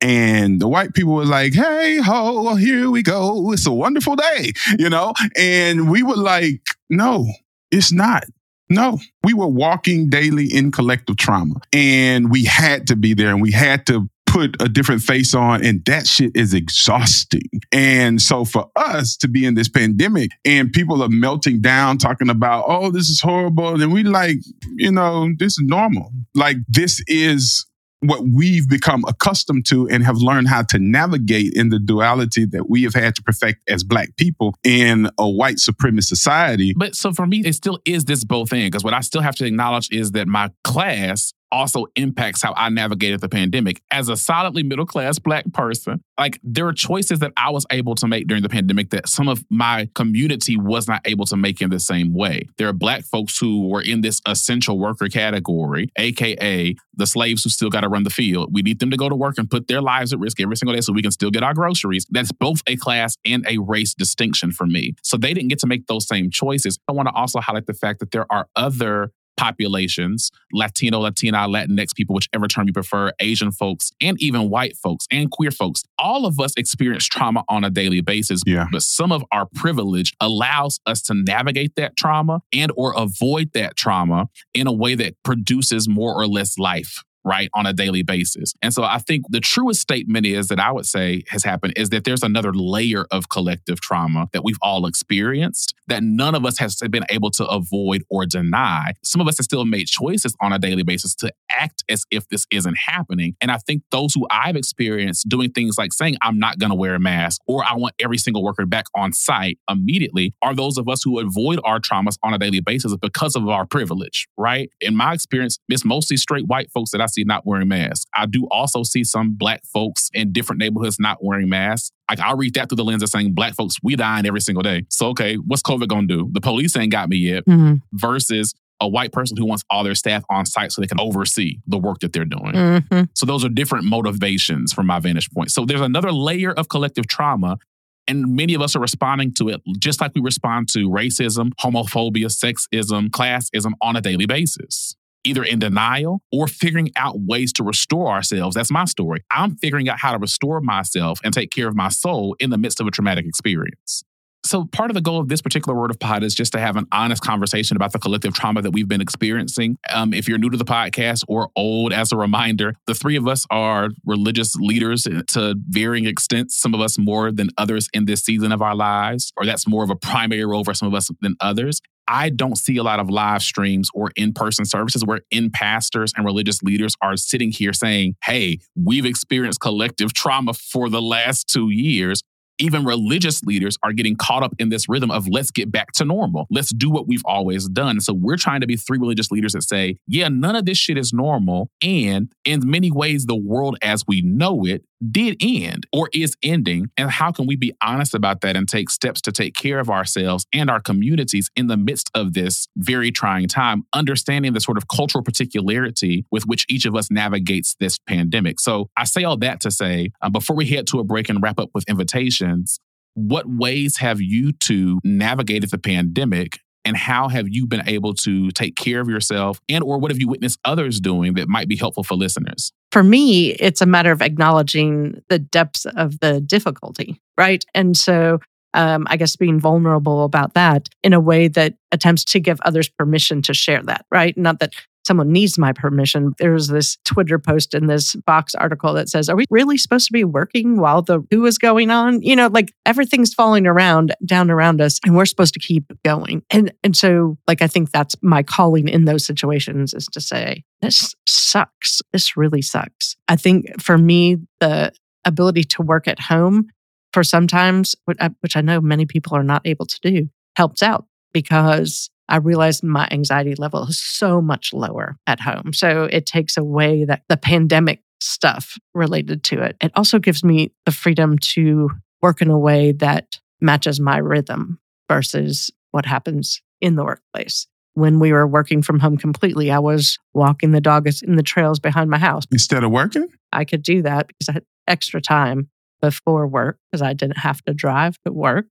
And 0.01 0.61
the 0.61 0.69
white 0.69 0.95
people 0.95 1.15
were 1.15 1.25
like, 1.25 1.55
hey, 1.55 1.99
ho, 1.99 2.55
here 2.55 2.89
we 2.89 3.03
go. 3.03 3.53
It's 3.53 3.67
a 3.67 3.73
wonderful 3.73 4.15
day, 4.15 4.53
you 4.79 4.89
know? 4.89 5.13
And 5.37 5.91
we 5.91 6.05
were 6.05 6.17
like, 6.17 6.63
no, 6.89 7.27
it's 7.73 7.93
not. 7.93 8.25
No, 8.71 8.99
we 9.25 9.33
were 9.33 9.47
walking 9.47 10.11
daily 10.11 10.47
in 10.47 10.71
collective 10.71 11.17
trauma 11.17 11.55
and 11.73 12.31
we 12.31 12.45
had 12.45 12.87
to 12.89 12.97
be 12.97 13.15
there 13.15 13.31
and 13.31 13.41
we 13.41 13.51
had 13.51 13.87
to 13.87 14.09
put 14.29 14.61
a 14.61 14.69
different 14.69 15.03
face 15.03 15.35
on 15.35 15.65
and 15.65 15.85
that 15.87 16.07
shit 16.07 16.33
is 16.35 16.55
exhausting. 16.55 17.49
And 17.73 18.21
so 18.21 18.45
for 18.45 18.71
us 18.77 19.17
to 19.19 19.29
be 19.29 19.45
in 19.47 19.55
this 19.55 19.69
pandemic 19.69 20.31
and 20.45 20.73
people 20.73 21.03
are 21.03 21.09
melting 21.09 21.61
down 21.61 21.99
talking 21.99 22.29
about, 22.29 22.65
oh, 22.69 22.91
this 22.91 23.09
is 23.09 23.21
horrible. 23.21 23.81
And 23.81 23.93
we 23.93 24.05
like, 24.05 24.37
you 24.77 24.93
know, 24.93 25.29
this 25.39 25.53
is 25.53 25.65
normal. 25.65 26.11
Like 26.35 26.57
this 26.69 27.03
is 27.07 27.67
what 28.01 28.23
we've 28.33 28.69
become 28.69 29.05
accustomed 29.09 29.67
to 29.67 29.89
and 29.89 30.05
have 30.05 30.19
learned 30.19 30.49
how 30.49 30.63
to 30.63 30.79
navigate 30.79 31.53
in 31.55 31.71
the 31.71 31.79
duality 31.79 32.45
that 32.47 32.71
we 32.71 32.85
have 32.85 32.95
had 32.95 33.15
to 33.17 33.23
perfect 33.23 33.59
as 33.69 33.83
black 33.83 34.17
people 34.17 34.55
in 34.63 35.11
a 35.19 35.29
white 35.29 35.57
supremacist 35.57 36.05
society. 36.05 36.75
But 36.77 36.95
so 36.95 37.13
for 37.13 37.27
me, 37.27 37.43
it 37.45 37.55
still 37.55 37.81
is 37.85 38.05
this 38.05 38.25
both 38.25 38.53
end 38.53 38.71
because 38.71 38.85
what 38.85 38.95
I 38.95 39.01
still 39.01 39.23
have 39.23 39.35
to 39.37 39.45
acknowledge 39.45 39.89
is 39.91 40.13
that 40.13 40.29
my 40.29 40.51
class 40.63 41.33
also 41.51 41.87
impacts 41.97 42.43
how 42.43 42.55
I 42.57 42.69
navigated 42.69 43.21
the 43.21 43.29
pandemic. 43.29 43.83
As 43.91 44.09
a 44.09 44.17
solidly 44.17 44.63
middle 44.63 44.87
class 44.87 45.19
black 45.19 45.45
person, 45.53 46.03
like 46.19 46.39
there 46.43 46.67
are 46.67 46.73
choices 46.73 47.21
that 47.21 47.33
I 47.37 47.51
was 47.51 47.67
able 47.71 47.95
to 47.97 48.07
make 48.07 48.27
during 48.27 48.43
the 48.43 48.49
pandemic 48.49 48.91
that 48.91 49.09
some 49.09 49.29
of 49.29 49.45
my 49.51 49.89
community 49.95 50.57
was 50.57 50.89
not 50.89 51.03
able 51.05 51.27
to 51.27 51.37
make 51.37 51.61
in 51.61 51.71
the 51.71 51.81
same 51.81 52.15
way. 52.15 52.49
There 52.59 52.69
are 52.69 52.73
black 52.73 53.05
folks 53.05 53.39
who 53.39 53.69
were 53.69 53.83
in 53.83 54.01
this 54.01 54.21
essential 54.27 54.79
worker 54.79 55.09
category, 55.09 55.91
AKA 55.97 56.77
the 56.99 57.07
slaves 57.07 57.45
who 57.45 57.51
still 57.51 57.71
got 57.71 57.83
to 57.83 57.89
run 57.89 58.03
the 58.03 58.11
field. 58.11 58.53
We 58.53 58.63
need 58.63 58.81
them 58.81 58.91
to 58.91 58.97
go 58.97 59.09
to 59.09 59.15
work 59.15 59.39
and 59.39 59.49
put 59.49 59.69
their 59.69 59.81
lives 59.81 60.13
at 60.13 60.19
risk 60.19 60.41
every 60.41 60.57
single 60.57 60.75
day 60.75 60.81
so 60.81 60.93
we 60.93 61.01
can 61.01 61.13
still 61.13 61.31
get 61.31 61.43
our 61.43 61.55
groceries. 61.55 62.05
That's 62.11 62.33
both 62.33 62.61
a 62.67 62.77
class 62.77 63.17
and 63.25 63.47
a 63.49 63.59
race 63.59 63.95
distinction 63.95 64.51
for 64.51 64.67
me. 64.67 64.95
So 65.03 65.17
they 65.17 65.33
didn't 65.33 65.49
get 65.49 65.61
to 65.61 65.67
make 65.67 65.87
those 65.87 66.07
same 66.07 66.31
choices. 66.31 66.79
I 66.89 66.93
want 66.93 67.09
to 67.09 67.15
also 67.15 67.41
highlight 67.41 67.67
the 67.67 67.75
fact 67.75 68.01
that 68.01 68.11
there 68.11 68.27
are 68.31 68.49
other 68.57 69.13
populations 69.39 70.31
Latino, 70.53 71.01
Latina, 71.01 71.39
Latinx 71.49 71.95
people, 71.95 72.15
whichever 72.15 72.49
term 72.49 72.67
you 72.67 72.73
prefer, 72.73 73.13
Asian 73.21 73.51
folks, 73.53 73.93
and 74.01 74.21
even 74.21 74.51
white 74.51 74.77
folks 74.77 75.07
and 75.11 75.31
queer 75.31 75.51
folks. 75.51 75.83
All 75.99 76.27
of 76.27 76.41
us 76.41 76.53
experience 76.57 77.07
trauma 77.07 77.45
on 77.49 77.65
a 77.65 77.71
daily 77.71 78.01
basis. 78.01 78.43
Yeah. 78.47 78.67
But 78.71 78.83
some 78.83 79.13
of 79.13 79.25
our 79.33 79.47
privilege 79.55 80.15
allows 80.21 80.81
us 80.87 81.03
to 81.03 81.15
navigate 81.15 81.77
that 81.77 81.97
trauma 81.97 82.41
and 82.53 82.73
or 82.77 82.95
avoid 82.97 83.53
that 83.53 83.77
trauma 83.77 84.29
in 84.55 84.67
a 84.67 84.73
way 84.73 84.95
that 84.95 85.15
produces 85.23 85.89
more 85.89 86.15
or 86.15 86.27
less 86.27 86.59
life 86.59 87.05
right, 87.29 87.51
on 87.55 87.67
a 87.67 87.73
daily 87.73 88.03
basis. 88.03 88.55
And 88.63 88.73
so 88.73 88.83
I 88.83 88.99
think 88.99 89.27
the 89.29 89.41
truest 89.41 89.81
statement 89.81 90.27
is 90.27 90.49
that 90.49 90.59
I 90.59 90.73
would 90.73 90.87
say 90.87 91.25
has 91.29 91.45
happened 91.45 91.75
is 91.77 91.91
that 91.91 92.05
there's 92.05 92.23
another 92.23 92.53
layer 92.55 93.07
of 93.11 93.29
collective 93.29 93.81
trauma 93.81 94.29
that 94.33 94.43
we've 94.43 94.57
all 94.63 94.87
experienced 94.87 95.75
that 95.89 96.03
none 96.03 96.35
of 96.35 96.47
us 96.47 96.59
has 96.59 96.77
been 96.77 97.05
able 97.11 97.31
to 97.33 97.47
avoid 97.47 98.03
or 98.09 98.25
deny. 98.25 98.93
Some 99.05 99.21
of 99.21 99.29
us 99.29 99.39
have 99.39 99.45
still 99.45 99.65
made 99.65 99.87
choices 99.89 100.35
on 100.41 100.53
a 100.53 100.59
daily 100.59 100.83
basis 100.83 101.15
to 101.17 101.33
act 101.51 101.85
as 101.89 102.05
if 102.11 102.29
this 102.29 102.47
isn't 102.51 102.77
happening. 102.77 103.35
And 103.41 103.51
I 103.51 103.59
think 103.59 103.83
those 103.91 104.15
who 104.15 104.27
I've 104.31 104.57
experienced 104.57 105.29
doing 105.29 105.51
things 105.51 105.77
like 105.79 105.93
saying, 105.93 106.17
I'm 106.23 106.39
not 106.39 106.59
going 106.59 106.71
to 106.71 106.77
wear 106.77 106.95
a 106.95 107.01
mask 107.01 107.41
or 107.47 107.65
I 107.65 107.75
want 107.75 107.95
every 107.99 108.19
single 108.19 108.43
worker 108.43 108.67
back 108.67 108.87
on 108.95 109.13
site 109.13 109.59
immediately 109.69 110.35
are 110.43 110.55
those 110.55 110.79
of 110.79 110.89
us 110.89 111.03
who 111.03 111.19
avoid 111.19 111.61
our 111.65 111.81
traumas 111.81 112.17
on 112.23 112.35
a 112.35 112.39
daily 112.39 112.61
basis 112.61 112.95
because 113.01 113.37
of 113.37 113.49
our 113.49 113.67
privilege, 113.67 114.29
right? 114.37 114.71
In 114.81 114.97
my 114.97 115.13
experience, 115.13 115.59
it's 115.69 115.85
mostly 115.85 116.17
straight 116.17 116.47
white 116.47 116.71
folks 116.71 116.91
that 116.91 117.01
I 117.01 117.07
see 117.07 117.25
not 117.25 117.47
wearing 117.47 117.69
masks. 117.69 118.07
I 118.15 118.27
do 118.27 118.47
also 118.51 118.83
see 118.83 119.05
some 119.05 119.35
black 119.35 119.65
folks 119.65 120.11
in 120.15 120.33
different 120.33 120.61
neighborhoods 120.61 120.99
not 120.99 121.19
wearing 121.23 121.49
masks. 121.49 121.93
Like 122.09 122.21
I'll 122.21 122.37
read 122.37 122.55
that 122.55 122.69
through 122.69 122.77
the 122.77 122.85
lens 122.85 123.03
of 123.03 123.11
saying 123.11 123.35
black 123.35 123.55
folks, 123.55 123.77
we 123.83 123.97
dying 123.97 124.27
every 124.27 124.41
single 124.41 124.63
day. 124.63 124.85
So 124.89 125.09
okay, 125.09 125.37
what's 125.37 125.63
COVID 125.63 125.89
gonna 125.89 126.07
do? 126.07 126.29
The 126.33 126.41
police 126.41 126.77
ain't 126.77 126.93
got 126.93 127.09
me 127.09 127.19
yet. 127.19 127.45
Mm-hmm. 127.47 127.75
Versus 127.93 128.55
a 128.81 128.89
white 128.89 129.13
person 129.13 129.37
who 129.37 129.45
wants 129.45 129.65
all 129.71 129.85
their 129.85 129.95
staff 129.95 130.25
on 130.31 130.47
site 130.47 130.73
so 130.73 130.81
they 130.81 130.87
can 130.87 131.01
oversee 131.01 131.59
the 131.67 131.79
work 131.79 131.99
that 132.01 132.13
they're 132.13 132.25
doing. 132.25 132.53
Mm-hmm. 132.53 133.03
So 133.15 133.27
those 133.27 133.45
are 133.45 133.49
different 133.49 133.85
motivations 133.85 134.73
from 134.73 134.87
my 134.87 135.01
vantage 135.01 135.31
point. 135.31 135.51
So 135.51 135.65
there's 135.65 135.81
another 135.81 136.13
layer 136.13 136.53
of 136.53 136.69
collective 136.69 137.07
trauma. 137.07 137.59
And 138.07 138.35
many 138.35 138.55
of 138.55 138.63
us 138.63 138.75
are 138.75 138.81
responding 138.81 139.35
to 139.35 139.51
it 139.51 139.61
just 139.79 140.01
like 140.01 140.13
we 140.15 140.23
respond 140.23 140.71
to 140.71 140.89
racism, 140.89 141.51
homophobia, 141.61 142.27
sexism, 142.27 143.11
classism 143.11 143.73
on 143.83 143.97
a 143.97 144.01
daily 144.01 144.25
basis 144.25 144.97
either 145.25 145.43
in 145.43 145.59
denial 145.59 146.23
or 146.33 146.47
figuring 146.47 146.91
out 146.97 147.21
ways 147.21 147.53
to 147.53 147.63
restore 147.63 148.09
ourselves. 148.09 148.55
That's 148.55 148.71
my 148.71 148.85
story. 148.87 149.25
I'm 149.31 149.57
figuring 149.57 149.89
out 149.89 149.99
how 149.99 150.13
to 150.13 150.19
restore 150.19 150.61
myself 150.61 151.21
and 151.23 151.35
take 151.35 151.51
care 151.51 151.69
of 151.69 151.77
my 151.77 151.89
soul 151.89 152.35
in 152.39 152.51
the 152.51 152.59
midst 152.59 152.81
of 152.81 152.87
a 152.87 152.91
traumatic 152.91 153.27
experience. 153.27 154.05
So, 154.49 154.65
part 154.65 154.91
of 154.91 154.95
the 154.95 155.03
goal 155.03 155.21
of 155.21 155.29
this 155.29 155.43
particular 155.43 155.79
Word 155.79 155.91
of 155.91 156.01
Pod 156.01 156.25
is 156.25 156.35
just 156.35 156.53
to 156.53 156.59
have 156.59 156.77
an 156.77 156.87
honest 156.91 157.23
conversation 157.23 157.77
about 157.77 157.93
the 157.93 157.99
collective 157.99 158.33
trauma 158.33 158.63
that 158.63 158.71
we've 158.71 158.89
been 158.89 159.03
experiencing. 159.03 159.77
Um, 159.91 160.15
if 160.15 160.27
you're 160.27 160.39
new 160.39 160.49
to 160.49 160.57
the 160.57 160.65
podcast 160.65 161.23
or 161.29 161.51
old, 161.55 161.93
as 161.93 162.13
a 162.13 162.17
reminder, 162.17 162.73
the 162.87 162.95
three 162.95 163.17
of 163.17 163.29
us 163.29 163.45
are 163.51 163.91
religious 164.07 164.57
leaders 164.57 165.03
to 165.03 165.55
varying 165.69 166.07
extents, 166.07 166.57
some 166.57 166.73
of 166.73 166.81
us 166.81 166.99
more 166.99 167.31
than 167.31 167.51
others 167.59 167.91
in 167.93 168.07
this 168.07 168.23
season 168.23 168.51
of 168.51 168.63
our 168.63 168.75
lives, 168.75 169.35
or 169.37 169.45
that's 169.45 169.69
more 169.69 169.85
of 169.85 169.91
a 169.91 169.97
primary 169.97 170.47
role 170.47 170.65
for 170.65 170.73
some 170.73 170.89
of 170.89 170.95
us 170.95 171.11
than 171.21 171.37
others. 171.41 171.83
I 172.11 172.31
don't 172.31 172.57
see 172.57 172.79
a 172.79 172.83
lot 172.83 173.01
of 173.01 173.11
live 173.11 173.43
streams 173.43 173.91
or 173.93 174.13
in 174.17 174.33
person 174.33 174.65
services 174.65 175.05
where 175.05 175.21
in 175.31 175.51
pastors 175.51 176.15
and 176.17 176.25
religious 176.25 176.63
leaders 176.63 176.95
are 177.03 177.19
sitting 177.19 177.53
here 177.53 177.75
saying, 177.75 178.17
Hey, 178.25 178.61
we've 178.75 179.05
experienced 179.05 179.61
collective 179.61 180.15
trauma 180.15 180.55
for 180.55 180.89
the 180.89 181.03
last 181.03 181.49
two 181.49 181.69
years 181.69 182.23
even 182.59 182.85
religious 182.85 183.43
leaders 183.43 183.77
are 183.83 183.93
getting 183.93 184.17
caught 184.17 184.43
up 184.43 184.55
in 184.59 184.69
this 184.69 184.89
rhythm 184.89 185.11
of 185.11 185.27
let's 185.29 185.51
get 185.51 185.71
back 185.71 185.93
to 185.93 186.05
normal. 186.05 186.47
Let's 186.51 186.71
do 186.71 186.91
what 186.91 187.07
we've 187.07 187.23
always 187.25 187.69
done. 187.69 188.01
So 188.01 188.13
we're 188.13 188.37
trying 188.37 188.61
to 188.61 188.67
be 188.67 188.77
three 188.77 188.99
religious 188.99 189.31
leaders 189.31 189.53
that 189.53 189.63
say, 189.63 189.99
yeah, 190.07 190.29
none 190.29 190.57
of 190.57 190.65
this 190.65 190.79
shit 190.79 190.99
is 190.99 191.13
normal. 191.13 191.71
And 191.83 192.33
in 192.45 192.69
many 192.69 192.91
ways, 192.91 193.27
the 193.27 193.37
world 193.37 193.79
as 193.83 194.05
we 194.07 194.23
know 194.23 194.65
it 194.65 194.85
did 195.11 195.37
end 195.41 195.87
or 195.93 196.09
is 196.13 196.37
ending. 196.43 196.91
And 196.97 197.11
how 197.11 197.33
can 197.33 197.47
we 197.47 197.57
be 197.57 197.73
honest 197.83 198.15
about 198.15 198.41
that 198.43 198.57
and 198.57 198.69
take 198.69 198.91
steps 198.91 199.21
to 199.23 199.33
take 199.33 199.55
care 199.55 199.79
of 199.79 199.91
ourselves 199.91 200.47
and 200.53 200.71
our 200.71 200.81
communities 200.81 201.51
in 201.57 201.67
the 201.67 201.77
midst 201.77 202.11
of 202.15 202.35
this 202.35 202.69
very 202.77 203.11
trying 203.11 203.49
time, 203.49 203.85
understanding 203.93 204.53
the 204.53 204.61
sort 204.61 204.77
of 204.77 204.89
cultural 204.89 205.23
particularity 205.23 206.25
with 206.31 206.45
which 206.47 206.67
each 206.69 206.85
of 206.85 206.95
us 206.95 207.11
navigates 207.11 207.77
this 207.81 207.99
pandemic. 207.99 208.61
So 208.61 208.91
I 208.97 209.05
say 209.05 209.25
all 209.25 209.37
that 209.39 209.61
to 209.61 209.71
say, 209.71 210.11
uh, 210.23 210.31
before 210.31 210.57
we 210.57 210.67
head 210.67 210.87
to 210.89 211.01
a 211.01 211.05
break 211.05 211.29
and 211.29 211.43
wrap 211.43 211.59
up 211.59 211.71
with 211.75 211.85
invitations, 211.89 212.81
what 213.15 213.47
ways 213.49 213.97
have 213.97 214.21
you 214.21 214.53
two 214.53 215.01
navigated 215.03 215.71
the 215.71 215.79
pandemic 215.79 216.61
and 216.89 216.97
how 216.97 217.29
have 217.29 217.47
you 217.49 217.67
been 217.67 217.87
able 217.87 218.15
to 218.15 218.51
take 218.53 218.75
care 218.75 219.01
of 219.01 219.09
yourself 219.09 219.61
and 219.69 219.85
or 219.85 219.99
what 219.99 220.11
have 220.11 220.19
you 220.19 220.27
witnessed 220.27 220.59
others 220.65 220.99
doing 220.99 221.35
that 221.35 221.49
might 221.49 221.69
be 221.69 221.77
helpful 221.77 222.03
for 222.03 222.15
listeners 222.15 222.73
For 222.91 223.03
me, 223.03 223.51
it's 223.53 223.83
a 223.83 223.87
matter 223.87 224.11
of 224.11 224.23
acknowledging 224.23 225.21
the 225.29 225.39
depths 225.39 225.85
of 225.85 226.19
the 226.21 226.41
difficulty, 226.41 227.21
right? 227.37 227.63
And 227.75 227.97
so 227.97 228.39
um, 228.75 229.07
I 229.09 229.17
guess 229.17 229.37
being 229.37 229.61
vulnerable 229.61 230.25
about 230.25 230.55
that 230.55 230.89
in 231.03 231.13
a 231.13 231.21
way 231.21 231.49
that 231.49 231.75
attempts 231.93 232.25
to 232.25 232.41
give 232.41 232.59
others 232.63 232.89
permission 232.89 233.43
to 233.43 233.55
share 233.55 233.83
that, 233.83 234.07
right? 234.11 234.37
Not 234.37 234.61
that 234.61 234.73
someone 235.09 235.33
needs 235.33 235.59
my 235.59 235.73
permission. 235.73 236.35
There's 236.39 236.69
this 236.69 236.99
Twitter 237.05 237.39
post 237.39 237.75
in 237.75 237.87
this 237.87 238.15
Vox 238.27 238.55
article 238.55 238.93
that 238.95 239.09
says, 239.09 239.29
Are 239.29 239.35
we 239.35 239.47
really 239.51 239.77
supposed 239.77 240.07
to 240.07 240.13
be 240.13 240.23
working 240.23 240.79
while 240.79 241.03
the 241.03 241.27
who 241.31 241.45
is 241.47 241.59
going 241.59 241.91
on? 241.91 242.23
You 242.23 242.37
know, 242.37 242.47
like 242.47 242.73
everything's 242.87 243.35
falling 243.35 243.67
around 243.67 244.15
down 244.25 244.51
around 244.51 244.81
us 244.81 245.01
and 245.05 245.17
we're 245.17 245.25
supposed 245.25 245.55
to 245.55 245.61
keep 245.61 245.91
going. 246.05 246.43
And 246.51 246.73
and 246.85 246.97
so 246.97 247.39
like 247.49 247.63
I 247.63 247.67
think 247.67 247.91
that's 247.91 248.15
my 248.23 248.43
calling 248.43 248.87
in 248.87 249.07
those 249.07 249.25
situations 249.25 249.95
is 249.95 250.07
to 250.13 250.21
say, 250.21 250.63
This 250.83 251.17
sucks. 251.27 252.03
This 252.13 252.37
really 252.37 252.63
sucks. 252.63 253.17
I 253.27 253.35
think 253.35 253.81
for 253.81 253.99
me, 253.99 254.37
the 254.61 254.93
ability 255.25 255.65
to 255.65 255.83
work 255.83 256.07
at 256.07 256.21
home 256.21 256.69
for 257.13 257.25
sometimes, 257.25 257.97
which 258.05 258.19
I, 258.21 258.31
which 258.41 258.57
I 258.57 258.61
know 258.61 258.81
many 258.81 259.07
people 259.07 259.35
are 259.35 259.43
not 259.43 259.63
able 259.65 259.87
to 259.87 259.99
do, 260.03 260.29
helps 260.57 260.83
out 260.83 261.07
because 261.33 262.11
I 262.29 262.37
realized 262.37 262.85
my 262.85 263.09
anxiety 263.11 263.55
level 263.55 263.85
is 263.89 263.99
so 263.99 264.41
much 264.41 264.73
lower 264.73 265.17
at 265.27 265.41
home. 265.41 265.73
So 265.73 266.05
it 266.05 266.27
takes 266.27 266.57
away 266.57 267.05
that 267.05 267.23
the 267.29 267.37
pandemic 267.37 268.03
stuff 268.21 268.77
related 268.95 269.45
to 269.45 269.63
it. 269.63 269.77
It 269.81 269.93
also 269.95 270.19
gives 270.19 270.45
me 270.45 270.73
the 270.85 270.93
freedom 270.93 271.39
to 271.55 271.91
work 272.21 272.43
in 272.43 272.51
a 272.51 272.59
way 272.59 272.93
that 272.93 273.39
matches 273.61 274.01
my 274.01 274.19
rhythm 274.19 274.79
versus 275.09 275.71
what 275.91 276.05
happens 276.07 276.61
in 276.81 276.97
the 276.97 277.05
workplace. 277.05 277.67
When 277.95 278.21
we 278.21 278.33
were 278.33 278.47
working 278.47 278.83
from 278.83 279.01
home 279.01 279.17
completely, 279.17 279.71
I 279.71 279.79
was 279.81 280.19
walking 280.33 280.71
the 280.71 280.81
dog 280.81 281.09
in 281.23 281.37
the 281.37 281.43
trails 281.43 281.81
behind 281.81 282.11
my 282.11 282.19
house. 282.19 282.45
Instead 282.53 282.85
of 282.85 282.91
working? 282.91 283.27
I 283.53 283.65
could 283.65 283.83
do 283.83 284.03
that 284.03 284.29
because 284.29 284.49
I 284.49 284.53
had 284.53 284.65
extra 284.87 285.21
time 285.21 285.69
before 286.01 286.47
work 286.47 286.79
because 286.91 287.03
I 287.03 287.13
didn't 287.13 287.39
have 287.39 287.63
to 287.65 287.75
drive 287.75 288.17
to 288.25 288.33
work. 288.33 288.67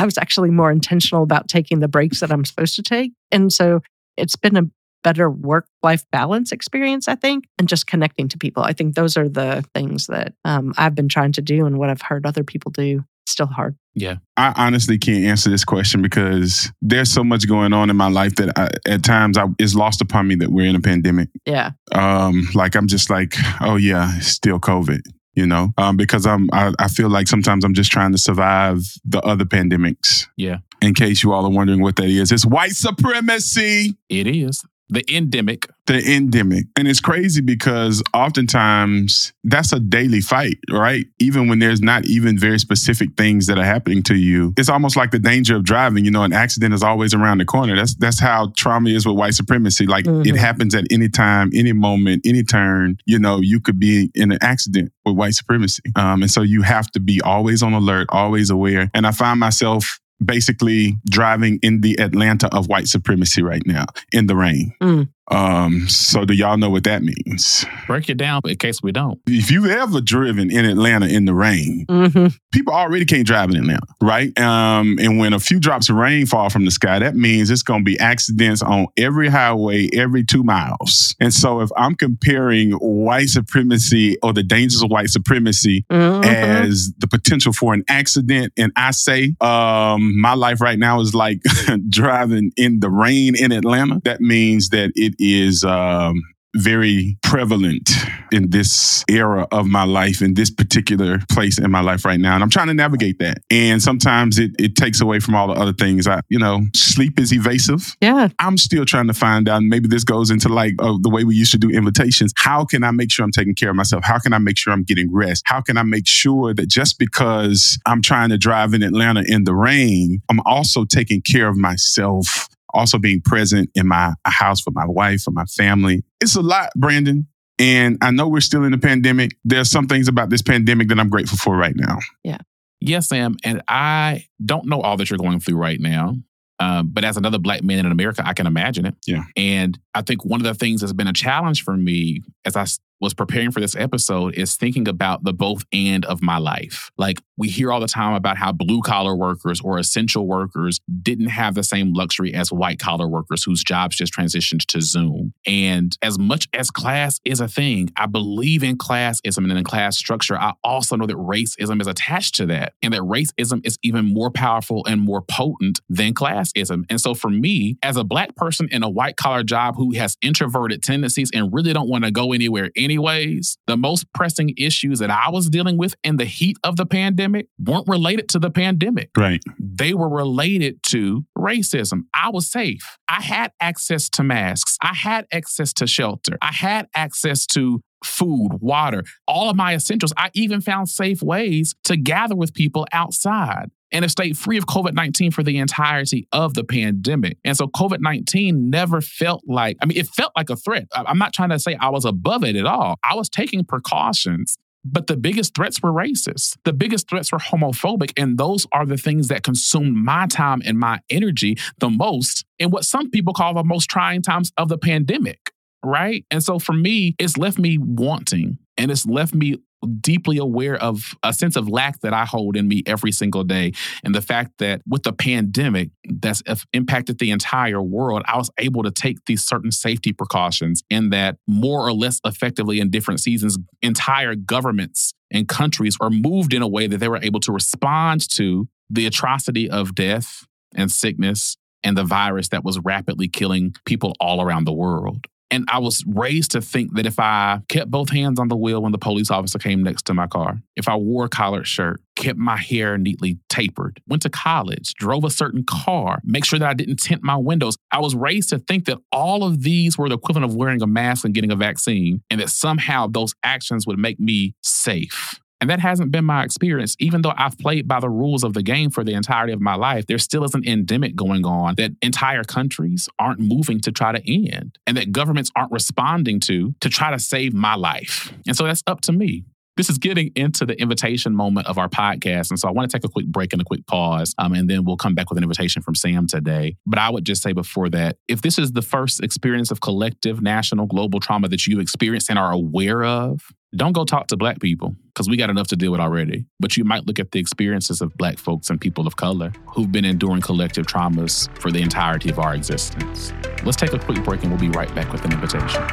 I 0.00 0.06
was 0.06 0.16
actually 0.16 0.50
more 0.50 0.72
intentional 0.72 1.22
about 1.22 1.46
taking 1.46 1.80
the 1.80 1.88
breaks 1.88 2.20
that 2.20 2.32
I'm 2.32 2.46
supposed 2.46 2.74
to 2.76 2.82
take. 2.82 3.12
And 3.30 3.52
so 3.52 3.80
it's 4.16 4.34
been 4.34 4.56
a 4.56 4.62
better 5.02 5.30
work 5.30 5.66
life 5.82 6.04
balance 6.10 6.52
experience, 6.52 7.06
I 7.06 7.16
think, 7.16 7.44
and 7.58 7.68
just 7.68 7.86
connecting 7.86 8.26
to 8.28 8.38
people. 8.38 8.62
I 8.62 8.72
think 8.72 8.94
those 8.94 9.18
are 9.18 9.28
the 9.28 9.62
things 9.74 10.06
that 10.06 10.32
um, 10.46 10.72
I've 10.78 10.94
been 10.94 11.10
trying 11.10 11.32
to 11.32 11.42
do 11.42 11.66
and 11.66 11.78
what 11.78 11.90
I've 11.90 12.00
heard 12.00 12.24
other 12.24 12.42
people 12.42 12.70
do. 12.70 13.04
It's 13.24 13.32
still 13.32 13.46
hard. 13.46 13.76
yeah 13.94 14.16
I 14.38 14.54
honestly 14.56 14.96
can't 14.96 15.26
answer 15.26 15.50
this 15.50 15.66
question 15.66 16.00
because 16.00 16.72
there's 16.80 17.12
so 17.12 17.22
much 17.22 17.46
going 17.46 17.74
on 17.74 17.90
in 17.90 17.96
my 17.96 18.08
life 18.08 18.36
that 18.36 18.58
I, 18.58 18.70
at 18.90 19.04
times 19.04 19.36
I, 19.36 19.44
it's 19.58 19.74
lost 19.74 20.00
upon 20.00 20.28
me 20.28 20.36
that 20.36 20.50
we're 20.50 20.66
in 20.66 20.76
a 20.76 20.80
pandemic. 20.80 21.28
Yeah. 21.44 21.72
Um, 21.92 22.48
like 22.54 22.74
I'm 22.74 22.86
just 22.86 23.10
like, 23.10 23.34
oh 23.60 23.76
yeah, 23.76 24.18
still 24.20 24.58
COVID. 24.58 25.00
You 25.34 25.46
know, 25.46 25.68
um, 25.78 25.96
because 25.96 26.26
I'm, 26.26 26.48
I, 26.52 26.72
I 26.78 26.88
feel 26.88 27.08
like 27.08 27.28
sometimes 27.28 27.64
I'm 27.64 27.72
just 27.72 27.92
trying 27.92 28.12
to 28.12 28.18
survive 28.18 28.80
the 29.04 29.20
other 29.20 29.44
pandemics. 29.44 30.26
Yeah. 30.36 30.58
In 30.82 30.92
case 30.92 31.22
you 31.22 31.32
all 31.32 31.44
are 31.44 31.50
wondering 31.50 31.82
what 31.82 31.96
that 31.96 32.06
is, 32.06 32.32
it's 32.32 32.44
white 32.44 32.72
supremacy. 32.72 33.96
it 34.08 34.26
is 34.26 34.64
the 34.90 35.04
endemic 35.14 35.66
the 35.86 36.14
endemic. 36.14 36.66
And 36.76 36.86
it's 36.86 37.00
crazy 37.00 37.40
because 37.40 38.00
oftentimes 38.14 39.32
that's 39.42 39.72
a 39.72 39.80
daily 39.80 40.20
fight, 40.20 40.58
right? 40.70 41.04
Even 41.18 41.48
when 41.48 41.58
there's 41.58 41.80
not 41.80 42.04
even 42.06 42.38
very 42.38 42.60
specific 42.60 43.16
things 43.16 43.46
that 43.48 43.58
are 43.58 43.64
happening 43.64 44.02
to 44.04 44.14
you. 44.14 44.54
It's 44.56 44.68
almost 44.68 44.96
like 44.96 45.10
the 45.10 45.18
danger 45.18 45.56
of 45.56 45.64
driving, 45.64 46.04
you 46.04 46.10
know, 46.12 46.22
an 46.22 46.32
accident 46.32 46.74
is 46.74 46.82
always 46.84 47.12
around 47.12 47.38
the 47.38 47.44
corner. 47.44 47.74
That's 47.74 47.94
that's 47.96 48.20
how 48.20 48.52
trauma 48.56 48.90
is 48.90 49.04
with 49.04 49.16
white 49.16 49.34
supremacy. 49.34 49.86
Like 49.86 50.06
it 50.06 50.10
Mhm. 50.10 50.36
happens 50.36 50.74
at 50.76 50.84
any 50.90 51.08
time, 51.08 51.50
any 51.54 51.72
moment, 51.72 52.22
any 52.24 52.44
turn, 52.44 52.96
you 53.04 53.18
know, 53.18 53.40
you 53.40 53.58
could 53.60 53.80
be 53.80 54.10
in 54.14 54.30
an 54.30 54.38
accident 54.40 54.92
with 55.04 55.16
white 55.16 55.34
supremacy. 55.34 55.82
Um, 55.96 56.22
and 56.22 56.30
so 56.30 56.42
you 56.42 56.62
have 56.62 56.88
to 56.92 57.00
be 57.00 57.20
always 57.20 57.62
on 57.62 57.72
alert, 57.72 58.06
always 58.10 58.50
aware. 58.50 58.90
And 58.94 59.06
I 59.06 59.10
find 59.12 59.40
myself 59.40 59.98
basically 60.24 60.96
driving 61.08 61.58
in 61.62 61.80
the 61.80 61.98
Atlanta 62.00 62.54
of 62.54 62.68
white 62.68 62.88
supremacy 62.88 63.42
right 63.42 63.62
now 63.66 63.86
in 64.12 64.26
the 64.26 64.36
rain. 64.36 64.74
Mm. 64.80 65.08
Um, 65.30 65.88
so 65.88 66.24
do 66.24 66.34
y'all 66.34 66.56
know 66.58 66.70
what 66.70 66.84
that 66.84 67.02
means? 67.02 67.64
break 67.86 68.08
it 68.08 68.16
down 68.16 68.40
in 68.44 68.56
case 68.56 68.82
we 68.82 68.92
don't 68.92 69.18
If 69.26 69.50
you've 69.50 69.66
ever 69.70 70.00
driven 70.00 70.50
in 70.50 70.64
Atlanta 70.64 71.06
in 71.06 71.24
the 71.24 71.34
rain, 71.34 71.86
hmm 71.88 72.26
people 72.52 72.72
already 72.74 73.04
can't 73.04 73.24
drive 73.24 73.48
in 73.50 73.56
Atlanta, 73.56 73.86
right? 74.02 74.36
Um, 74.40 74.98
and 75.00 75.18
when 75.20 75.32
a 75.32 75.38
few 75.38 75.60
drops 75.60 75.88
of 75.88 75.94
rain 75.94 76.26
fall 76.26 76.50
from 76.50 76.64
the 76.64 76.72
sky, 76.72 76.98
that 76.98 77.14
means 77.14 77.48
it's 77.48 77.62
going 77.62 77.80
to 77.80 77.84
be 77.84 77.96
accidents 78.00 78.60
on 78.60 78.88
every 78.96 79.28
highway 79.28 79.88
every 79.92 80.24
two 80.24 80.42
miles. 80.42 81.14
And 81.20 81.32
so 81.32 81.60
if 81.60 81.70
I'm 81.76 81.94
comparing 81.94 82.72
white 82.72 83.28
supremacy 83.28 84.16
or 84.22 84.32
the 84.32 84.42
dangers 84.42 84.82
of 84.82 84.90
white 84.90 85.10
supremacy 85.10 85.84
Mm-hmm. 85.90 86.24
as 86.24 86.92
the 86.98 87.06
potential 87.06 87.52
for 87.52 87.72
an 87.74 87.84
accident. 87.88 88.52
And 88.56 88.72
I 88.76 88.90
say, 88.92 89.34
um, 89.40 90.20
my 90.20 90.34
life 90.34 90.60
right 90.60 90.78
now 90.78 91.00
is 91.00 91.14
like 91.14 91.40
driving 91.88 92.52
in 92.56 92.80
the 92.80 92.90
rain 92.90 93.36
in 93.36 93.52
Atlanta. 93.52 94.00
That 94.04 94.20
means 94.20 94.70
that 94.70 94.92
it 94.94 95.14
is 95.20 95.62
um, 95.62 96.20
very 96.56 97.16
prevalent 97.22 97.90
in 98.32 98.50
this 98.50 99.04
era 99.08 99.46
of 99.52 99.66
my 99.66 99.84
life, 99.84 100.20
in 100.20 100.34
this 100.34 100.50
particular 100.50 101.18
place 101.30 101.58
in 101.58 101.70
my 101.70 101.80
life 101.80 102.04
right 102.04 102.18
now. 102.18 102.34
And 102.34 102.42
I'm 102.42 102.50
trying 102.50 102.66
to 102.68 102.74
navigate 102.74 103.18
that. 103.20 103.38
And 103.50 103.80
sometimes 103.82 104.38
it, 104.38 104.50
it 104.58 104.74
takes 104.74 105.00
away 105.00 105.20
from 105.20 105.34
all 105.36 105.46
the 105.48 105.54
other 105.54 105.72
things. 105.72 106.08
I, 106.08 106.20
you 106.28 106.38
know, 106.38 106.62
sleep 106.74 107.20
is 107.20 107.32
evasive. 107.32 107.94
Yeah. 108.00 108.28
I'm 108.38 108.56
still 108.56 108.84
trying 108.84 109.06
to 109.06 109.14
find 109.14 109.48
out, 109.48 109.62
maybe 109.62 109.88
this 109.88 110.04
goes 110.04 110.30
into 110.30 110.48
like 110.48 110.74
uh, 110.80 110.96
the 111.00 111.10
way 111.10 111.22
we 111.22 111.36
used 111.36 111.52
to 111.52 111.58
do 111.58 111.70
invitations. 111.70 112.32
How 112.36 112.64
can 112.64 112.82
I 112.82 112.90
make 112.90 113.12
sure 113.12 113.24
I'm 113.24 113.32
taking 113.32 113.54
care 113.54 113.70
of 113.70 113.76
myself? 113.76 114.02
How 114.04 114.18
can 114.18 114.32
I 114.32 114.38
make 114.38 114.58
sure 114.58 114.72
I'm 114.72 114.84
getting 114.84 115.12
rest? 115.12 115.42
How 115.46 115.60
can 115.60 115.76
I 115.76 115.84
make 115.84 116.06
sure 116.08 116.52
that 116.54 116.68
just 116.68 116.98
because 116.98 117.78
I'm 117.86 118.02
trying 118.02 118.30
to 118.30 118.38
drive 118.38 118.74
in 118.74 118.82
Atlanta 118.82 119.22
in 119.24 119.44
the 119.44 119.54
rain, 119.54 120.20
I'm 120.28 120.40
also 120.44 120.84
taking 120.84 121.22
care 121.22 121.48
of 121.48 121.56
myself 121.56 122.48
also 122.74 122.98
being 122.98 123.20
present 123.20 123.70
in 123.74 123.86
my 123.86 124.12
house 124.26 124.60
for 124.60 124.70
my 124.72 124.86
wife, 124.86 125.22
for 125.22 125.30
my 125.30 125.44
family. 125.44 126.02
It's 126.20 126.36
a 126.36 126.42
lot, 126.42 126.70
Brandon. 126.76 127.26
And 127.58 127.98
I 128.00 128.10
know 128.10 128.26
we're 128.26 128.40
still 128.40 128.64
in 128.64 128.72
the 128.72 128.78
pandemic. 128.78 129.36
There's 129.44 129.70
some 129.70 129.86
things 129.86 130.08
about 130.08 130.30
this 130.30 130.40
pandemic 130.40 130.88
that 130.88 130.98
I'm 130.98 131.10
grateful 131.10 131.36
for 131.36 131.56
right 131.56 131.76
now. 131.76 131.98
Yeah. 132.24 132.38
Yes, 132.80 133.08
Sam. 133.08 133.36
And 133.44 133.62
I 133.68 134.24
don't 134.44 134.66
know 134.66 134.80
all 134.80 134.96
that 134.96 135.10
you're 135.10 135.18
going 135.18 135.40
through 135.40 135.56
right 135.56 135.78
now. 135.78 136.14
Um, 136.58 136.90
but 136.92 137.04
as 137.04 137.16
another 137.16 137.38
black 137.38 137.62
man 137.62 137.86
in 137.86 137.92
America, 137.92 138.22
I 138.24 138.34
can 138.34 138.46
imagine 138.46 138.86
it. 138.86 138.94
Yeah. 139.06 139.24
And 139.36 139.78
I 139.94 140.02
think 140.02 140.24
one 140.24 140.40
of 140.40 140.44
the 140.44 140.54
things 140.54 140.80
that's 140.80 140.92
been 140.92 141.06
a 141.06 141.12
challenge 141.12 141.64
for 141.64 141.76
me 141.76 142.22
as 142.44 142.56
I 142.56 142.66
was 143.00 143.14
preparing 143.14 143.50
for 143.50 143.60
this 143.60 143.74
episode 143.74 144.34
is 144.34 144.56
thinking 144.56 144.86
about 144.86 145.24
the 145.24 145.32
both 145.32 145.64
and 145.72 146.04
of 146.04 146.22
my 146.22 146.38
life. 146.38 146.90
Like 146.98 147.20
we 147.36 147.48
hear 147.48 147.72
all 147.72 147.80
the 147.80 147.86
time 147.86 148.14
about 148.14 148.36
how 148.36 148.52
blue 148.52 148.82
collar 148.82 149.16
workers 149.16 149.60
or 149.60 149.78
essential 149.78 150.26
workers 150.26 150.80
didn't 151.02 151.28
have 151.28 151.54
the 151.54 151.62
same 151.62 151.94
luxury 151.94 152.34
as 152.34 152.52
white 152.52 152.78
collar 152.78 153.08
workers 153.08 153.42
whose 153.42 153.64
jobs 153.64 153.96
just 153.96 154.12
transitioned 154.12 154.66
to 154.66 154.80
Zoom. 154.82 155.32
And 155.46 155.96
as 156.02 156.18
much 156.18 156.48
as 156.52 156.70
class 156.70 157.18
is 157.24 157.40
a 157.40 157.48
thing, 157.48 157.90
I 157.96 158.06
believe 158.06 158.62
in 158.62 158.76
classism 158.76 159.48
and 159.48 159.52
in 159.52 159.64
class 159.64 159.96
structure. 159.96 160.38
I 160.38 160.52
also 160.62 160.96
know 160.96 161.06
that 161.06 161.16
racism 161.16 161.80
is 161.80 161.86
attached 161.86 162.34
to 162.36 162.46
that 162.46 162.74
and 162.82 162.92
that 162.92 163.00
racism 163.00 163.64
is 163.64 163.78
even 163.82 164.12
more 164.12 164.30
powerful 164.30 164.84
and 164.86 165.00
more 165.00 165.22
potent 165.22 165.80
than 165.88 166.12
classism. 166.12 166.84
And 166.90 167.00
so 167.00 167.14
for 167.14 167.30
me, 167.30 167.78
as 167.82 167.96
a 167.96 168.04
black 168.04 168.36
person 168.36 168.68
in 168.70 168.82
a 168.82 168.90
white 168.90 169.16
collar 169.16 169.42
job 169.42 169.76
who 169.76 169.94
has 169.94 170.18
introverted 170.20 170.82
tendencies 170.82 171.30
and 171.32 171.52
really 171.52 171.72
don't 171.72 171.88
want 171.88 172.04
to 172.04 172.10
go 172.10 172.32
anywhere 172.32 172.70
anyways, 172.90 173.56
the 173.66 173.76
most 173.76 174.12
pressing 174.12 174.52
issues 174.56 174.98
that 174.98 175.10
I 175.10 175.30
was 175.30 175.48
dealing 175.48 175.76
with 175.76 175.94
in 176.02 176.16
the 176.16 176.24
heat 176.24 176.56
of 176.64 176.76
the 176.76 176.86
pandemic 176.86 177.46
weren't 177.58 177.86
related 177.88 178.28
to 178.30 178.38
the 178.38 178.50
pandemic. 178.50 179.10
Right. 179.16 179.42
They 179.58 179.94
were 179.94 180.08
related 180.08 180.82
to 180.84 181.24
racism. 181.38 182.02
I 182.12 182.30
was 182.30 182.50
safe. 182.50 182.98
I 183.08 183.22
had 183.22 183.52
access 183.60 184.08
to 184.10 184.24
masks. 184.24 184.76
I 184.82 184.94
had 184.94 185.26
access 185.32 185.72
to 185.74 185.86
shelter. 185.86 186.36
I 186.42 186.52
had 186.52 186.88
access 186.94 187.46
to 187.46 187.80
food, 188.04 188.58
water, 188.60 189.04
all 189.28 189.50
of 189.50 189.56
my 189.56 189.74
essentials. 189.74 190.12
I 190.16 190.30
even 190.34 190.60
found 190.60 190.88
safe 190.88 191.22
ways 191.22 191.74
to 191.84 191.96
gather 191.96 192.34
with 192.34 192.54
people 192.54 192.86
outside 192.92 193.70
and 193.92 194.04
have 194.04 194.10
stayed 194.10 194.36
free 194.36 194.56
of 194.56 194.66
COVID 194.66 194.94
19 194.94 195.30
for 195.30 195.42
the 195.42 195.58
entirety 195.58 196.26
of 196.32 196.54
the 196.54 196.64
pandemic. 196.64 197.38
And 197.44 197.56
so 197.56 197.66
COVID 197.66 198.00
19 198.00 198.70
never 198.70 199.00
felt 199.00 199.42
like, 199.46 199.76
I 199.80 199.86
mean, 199.86 199.98
it 199.98 200.06
felt 200.08 200.32
like 200.36 200.50
a 200.50 200.56
threat. 200.56 200.86
I'm 200.94 201.18
not 201.18 201.32
trying 201.32 201.50
to 201.50 201.58
say 201.58 201.76
I 201.76 201.88
was 201.88 202.04
above 202.04 202.44
it 202.44 202.56
at 202.56 202.66
all. 202.66 202.96
I 203.02 203.14
was 203.14 203.28
taking 203.28 203.64
precautions. 203.64 204.56
But 204.82 205.08
the 205.08 205.16
biggest 205.16 205.54
threats 205.54 205.82
were 205.82 205.92
racist. 205.92 206.56
The 206.64 206.72
biggest 206.72 207.08
threats 207.08 207.32
were 207.32 207.38
homophobic. 207.38 208.12
And 208.16 208.38
those 208.38 208.66
are 208.72 208.86
the 208.86 208.96
things 208.96 209.28
that 209.28 209.42
consumed 209.42 209.94
my 209.94 210.26
time 210.26 210.62
and 210.64 210.78
my 210.78 211.00
energy 211.10 211.58
the 211.78 211.90
most 211.90 212.46
in 212.58 212.70
what 212.70 212.84
some 212.84 213.10
people 213.10 213.34
call 213.34 213.54
the 213.54 213.64
most 213.64 213.90
trying 213.90 214.22
times 214.22 214.52
of 214.56 214.68
the 214.68 214.78
pandemic. 214.78 215.52
Right. 215.84 216.24
And 216.30 216.42
so 216.42 216.58
for 216.58 216.72
me, 216.72 217.14
it's 217.18 217.36
left 217.36 217.58
me 217.58 217.78
wanting 217.78 218.58
and 218.76 218.90
it's 218.90 219.06
left 219.06 219.34
me 219.34 219.56
deeply 220.00 220.38
aware 220.38 220.76
of 220.76 221.14
a 221.22 221.32
sense 221.32 221.56
of 221.56 221.68
lack 221.68 222.00
that 222.00 222.12
I 222.12 222.24
hold 222.24 222.56
in 222.56 222.68
me 222.68 222.82
every 222.86 223.12
single 223.12 223.44
day. 223.44 223.72
And 224.04 224.14
the 224.14 224.20
fact 224.20 224.58
that 224.58 224.82
with 224.86 225.02
the 225.02 225.12
pandemic 225.12 225.90
that's 226.04 226.42
impacted 226.72 227.18
the 227.18 227.30
entire 227.30 227.82
world, 227.82 228.22
I 228.26 228.36
was 228.36 228.50
able 228.58 228.82
to 228.82 228.90
take 228.90 229.24
these 229.26 229.42
certain 229.42 229.72
safety 229.72 230.12
precautions 230.12 230.82
and 230.90 231.12
that 231.12 231.36
more 231.46 231.86
or 231.86 231.92
less 231.92 232.20
effectively 232.24 232.80
in 232.80 232.90
different 232.90 233.20
seasons, 233.20 233.58
entire 233.82 234.34
governments 234.34 235.12
and 235.30 235.48
countries 235.48 235.96
are 236.00 236.10
moved 236.10 236.52
in 236.52 236.62
a 236.62 236.68
way 236.68 236.86
that 236.86 236.98
they 236.98 237.08
were 237.08 237.20
able 237.22 237.40
to 237.40 237.52
respond 237.52 238.28
to 238.30 238.68
the 238.88 239.06
atrocity 239.06 239.70
of 239.70 239.94
death 239.94 240.46
and 240.74 240.90
sickness 240.90 241.56
and 241.82 241.96
the 241.96 242.04
virus 242.04 242.48
that 242.48 242.64
was 242.64 242.78
rapidly 242.80 243.28
killing 243.28 243.74
people 243.86 244.14
all 244.20 244.42
around 244.42 244.64
the 244.64 244.72
world. 244.72 245.26
And 245.50 245.64
I 245.68 245.78
was 245.78 246.04
raised 246.06 246.52
to 246.52 246.60
think 246.60 246.94
that 246.94 247.06
if 247.06 247.18
I 247.18 247.60
kept 247.68 247.90
both 247.90 248.10
hands 248.10 248.38
on 248.38 248.48
the 248.48 248.56
wheel 248.56 248.82
when 248.82 248.92
the 248.92 248.98
police 248.98 249.30
officer 249.30 249.58
came 249.58 249.82
next 249.82 250.04
to 250.06 250.14
my 250.14 250.26
car, 250.26 250.60
if 250.76 250.88
I 250.88 250.94
wore 250.96 251.24
a 251.24 251.28
collared 251.28 251.66
shirt, 251.66 252.00
kept 252.14 252.38
my 252.38 252.56
hair 252.56 252.96
neatly 252.98 253.38
tapered, 253.48 254.00
went 254.06 254.22
to 254.22 254.30
college, 254.30 254.94
drove 254.94 255.24
a 255.24 255.30
certain 255.30 255.64
car, 255.64 256.20
make 256.24 256.44
sure 256.44 256.58
that 256.58 256.68
I 256.68 256.74
didn't 256.74 256.96
tint 256.96 257.22
my 257.22 257.36
windows, 257.36 257.76
I 257.90 257.98
was 257.98 258.14
raised 258.14 258.50
to 258.50 258.58
think 258.58 258.84
that 258.84 258.98
all 259.10 259.42
of 259.42 259.62
these 259.62 259.98
were 259.98 260.08
the 260.08 260.16
equivalent 260.16 260.50
of 260.50 260.54
wearing 260.54 260.82
a 260.82 260.86
mask 260.86 261.24
and 261.24 261.34
getting 261.34 261.50
a 261.50 261.56
vaccine, 261.56 262.22
and 262.30 262.40
that 262.40 262.50
somehow 262.50 263.08
those 263.08 263.34
actions 263.42 263.86
would 263.86 263.98
make 263.98 264.20
me 264.20 264.54
safe. 264.62 265.40
And 265.60 265.68
that 265.68 265.80
hasn't 265.80 266.10
been 266.10 266.24
my 266.24 266.42
experience. 266.42 266.96
Even 266.98 267.22
though 267.22 267.34
I've 267.36 267.58
played 267.58 267.86
by 267.86 268.00
the 268.00 268.08
rules 268.08 268.44
of 268.44 268.54
the 268.54 268.62
game 268.62 268.90
for 268.90 269.04
the 269.04 269.12
entirety 269.12 269.52
of 269.52 269.60
my 269.60 269.74
life, 269.74 270.06
there 270.06 270.18
still 270.18 270.44
is 270.44 270.54
an 270.54 270.66
endemic 270.66 271.14
going 271.14 271.44
on 271.44 271.74
that 271.76 271.92
entire 272.02 272.44
countries 272.44 273.08
aren't 273.18 273.40
moving 273.40 273.80
to 273.80 273.92
try 273.92 274.12
to 274.12 274.50
end 274.50 274.78
and 274.86 274.96
that 274.96 275.12
governments 275.12 275.50
aren't 275.54 275.72
responding 275.72 276.40
to 276.40 276.74
to 276.80 276.88
try 276.88 277.10
to 277.10 277.18
save 277.18 277.52
my 277.52 277.74
life. 277.74 278.32
And 278.46 278.56
so 278.56 278.64
that's 278.64 278.82
up 278.86 279.02
to 279.02 279.12
me. 279.12 279.44
This 279.76 279.88
is 279.88 279.98
getting 279.98 280.30
into 280.34 280.66
the 280.66 280.78
invitation 280.78 281.34
moment 281.34 281.66
of 281.66 281.78
our 281.78 281.88
podcast. 281.88 282.50
And 282.50 282.58
so 282.58 282.68
I 282.68 282.70
want 282.70 282.90
to 282.90 282.98
take 282.98 283.04
a 283.04 283.10
quick 283.10 283.26
break 283.26 283.54
and 283.54 283.62
a 283.62 283.64
quick 283.64 283.86
pause, 283.86 284.34
um, 284.36 284.52
and 284.52 284.68
then 284.68 284.84
we'll 284.84 284.98
come 284.98 285.14
back 285.14 285.30
with 285.30 285.38
an 285.38 285.42
invitation 285.42 285.80
from 285.80 285.94
Sam 285.94 286.26
today. 286.26 286.76
But 286.84 286.98
I 286.98 287.08
would 287.08 287.24
just 287.24 287.42
say 287.42 287.52
before 287.52 287.88
that, 287.90 288.16
if 288.28 288.42
this 288.42 288.58
is 288.58 288.72
the 288.72 288.82
first 288.82 289.22
experience 289.22 289.70
of 289.70 289.80
collective 289.80 290.42
national 290.42 290.86
global 290.86 291.18
trauma 291.18 291.48
that 291.48 291.66
you've 291.66 291.80
experienced 291.80 292.28
and 292.28 292.38
are 292.38 292.52
aware 292.52 293.04
of, 293.04 293.52
don't 293.74 293.92
go 293.92 294.04
talk 294.04 294.26
to 294.26 294.36
black 294.36 294.60
people 294.60 294.96
because 295.06 295.28
we 295.28 295.36
got 295.36 295.48
enough 295.48 295.68
to 295.68 295.76
deal 295.76 295.92
with 295.92 296.00
already. 296.00 296.44
But 296.58 296.76
you 296.76 296.84
might 296.84 297.06
look 297.06 297.20
at 297.20 297.30
the 297.30 297.38
experiences 297.38 298.00
of 298.00 298.16
black 298.16 298.36
folks 298.38 298.68
and 298.68 298.80
people 298.80 299.06
of 299.06 299.14
color 299.14 299.52
who've 299.66 299.92
been 299.92 300.04
enduring 300.04 300.42
collective 300.42 300.86
traumas 300.86 301.48
for 301.60 301.70
the 301.70 301.80
entirety 301.80 302.30
of 302.30 302.40
our 302.40 302.54
existence. 302.54 303.32
Let's 303.64 303.76
take 303.76 303.92
a 303.92 303.98
quick 303.98 304.24
break 304.24 304.42
and 304.42 304.50
we'll 304.50 304.60
be 304.60 304.70
right 304.70 304.92
back 304.94 305.12
with 305.12 305.24
an 305.24 305.32
invitation. 305.32 305.86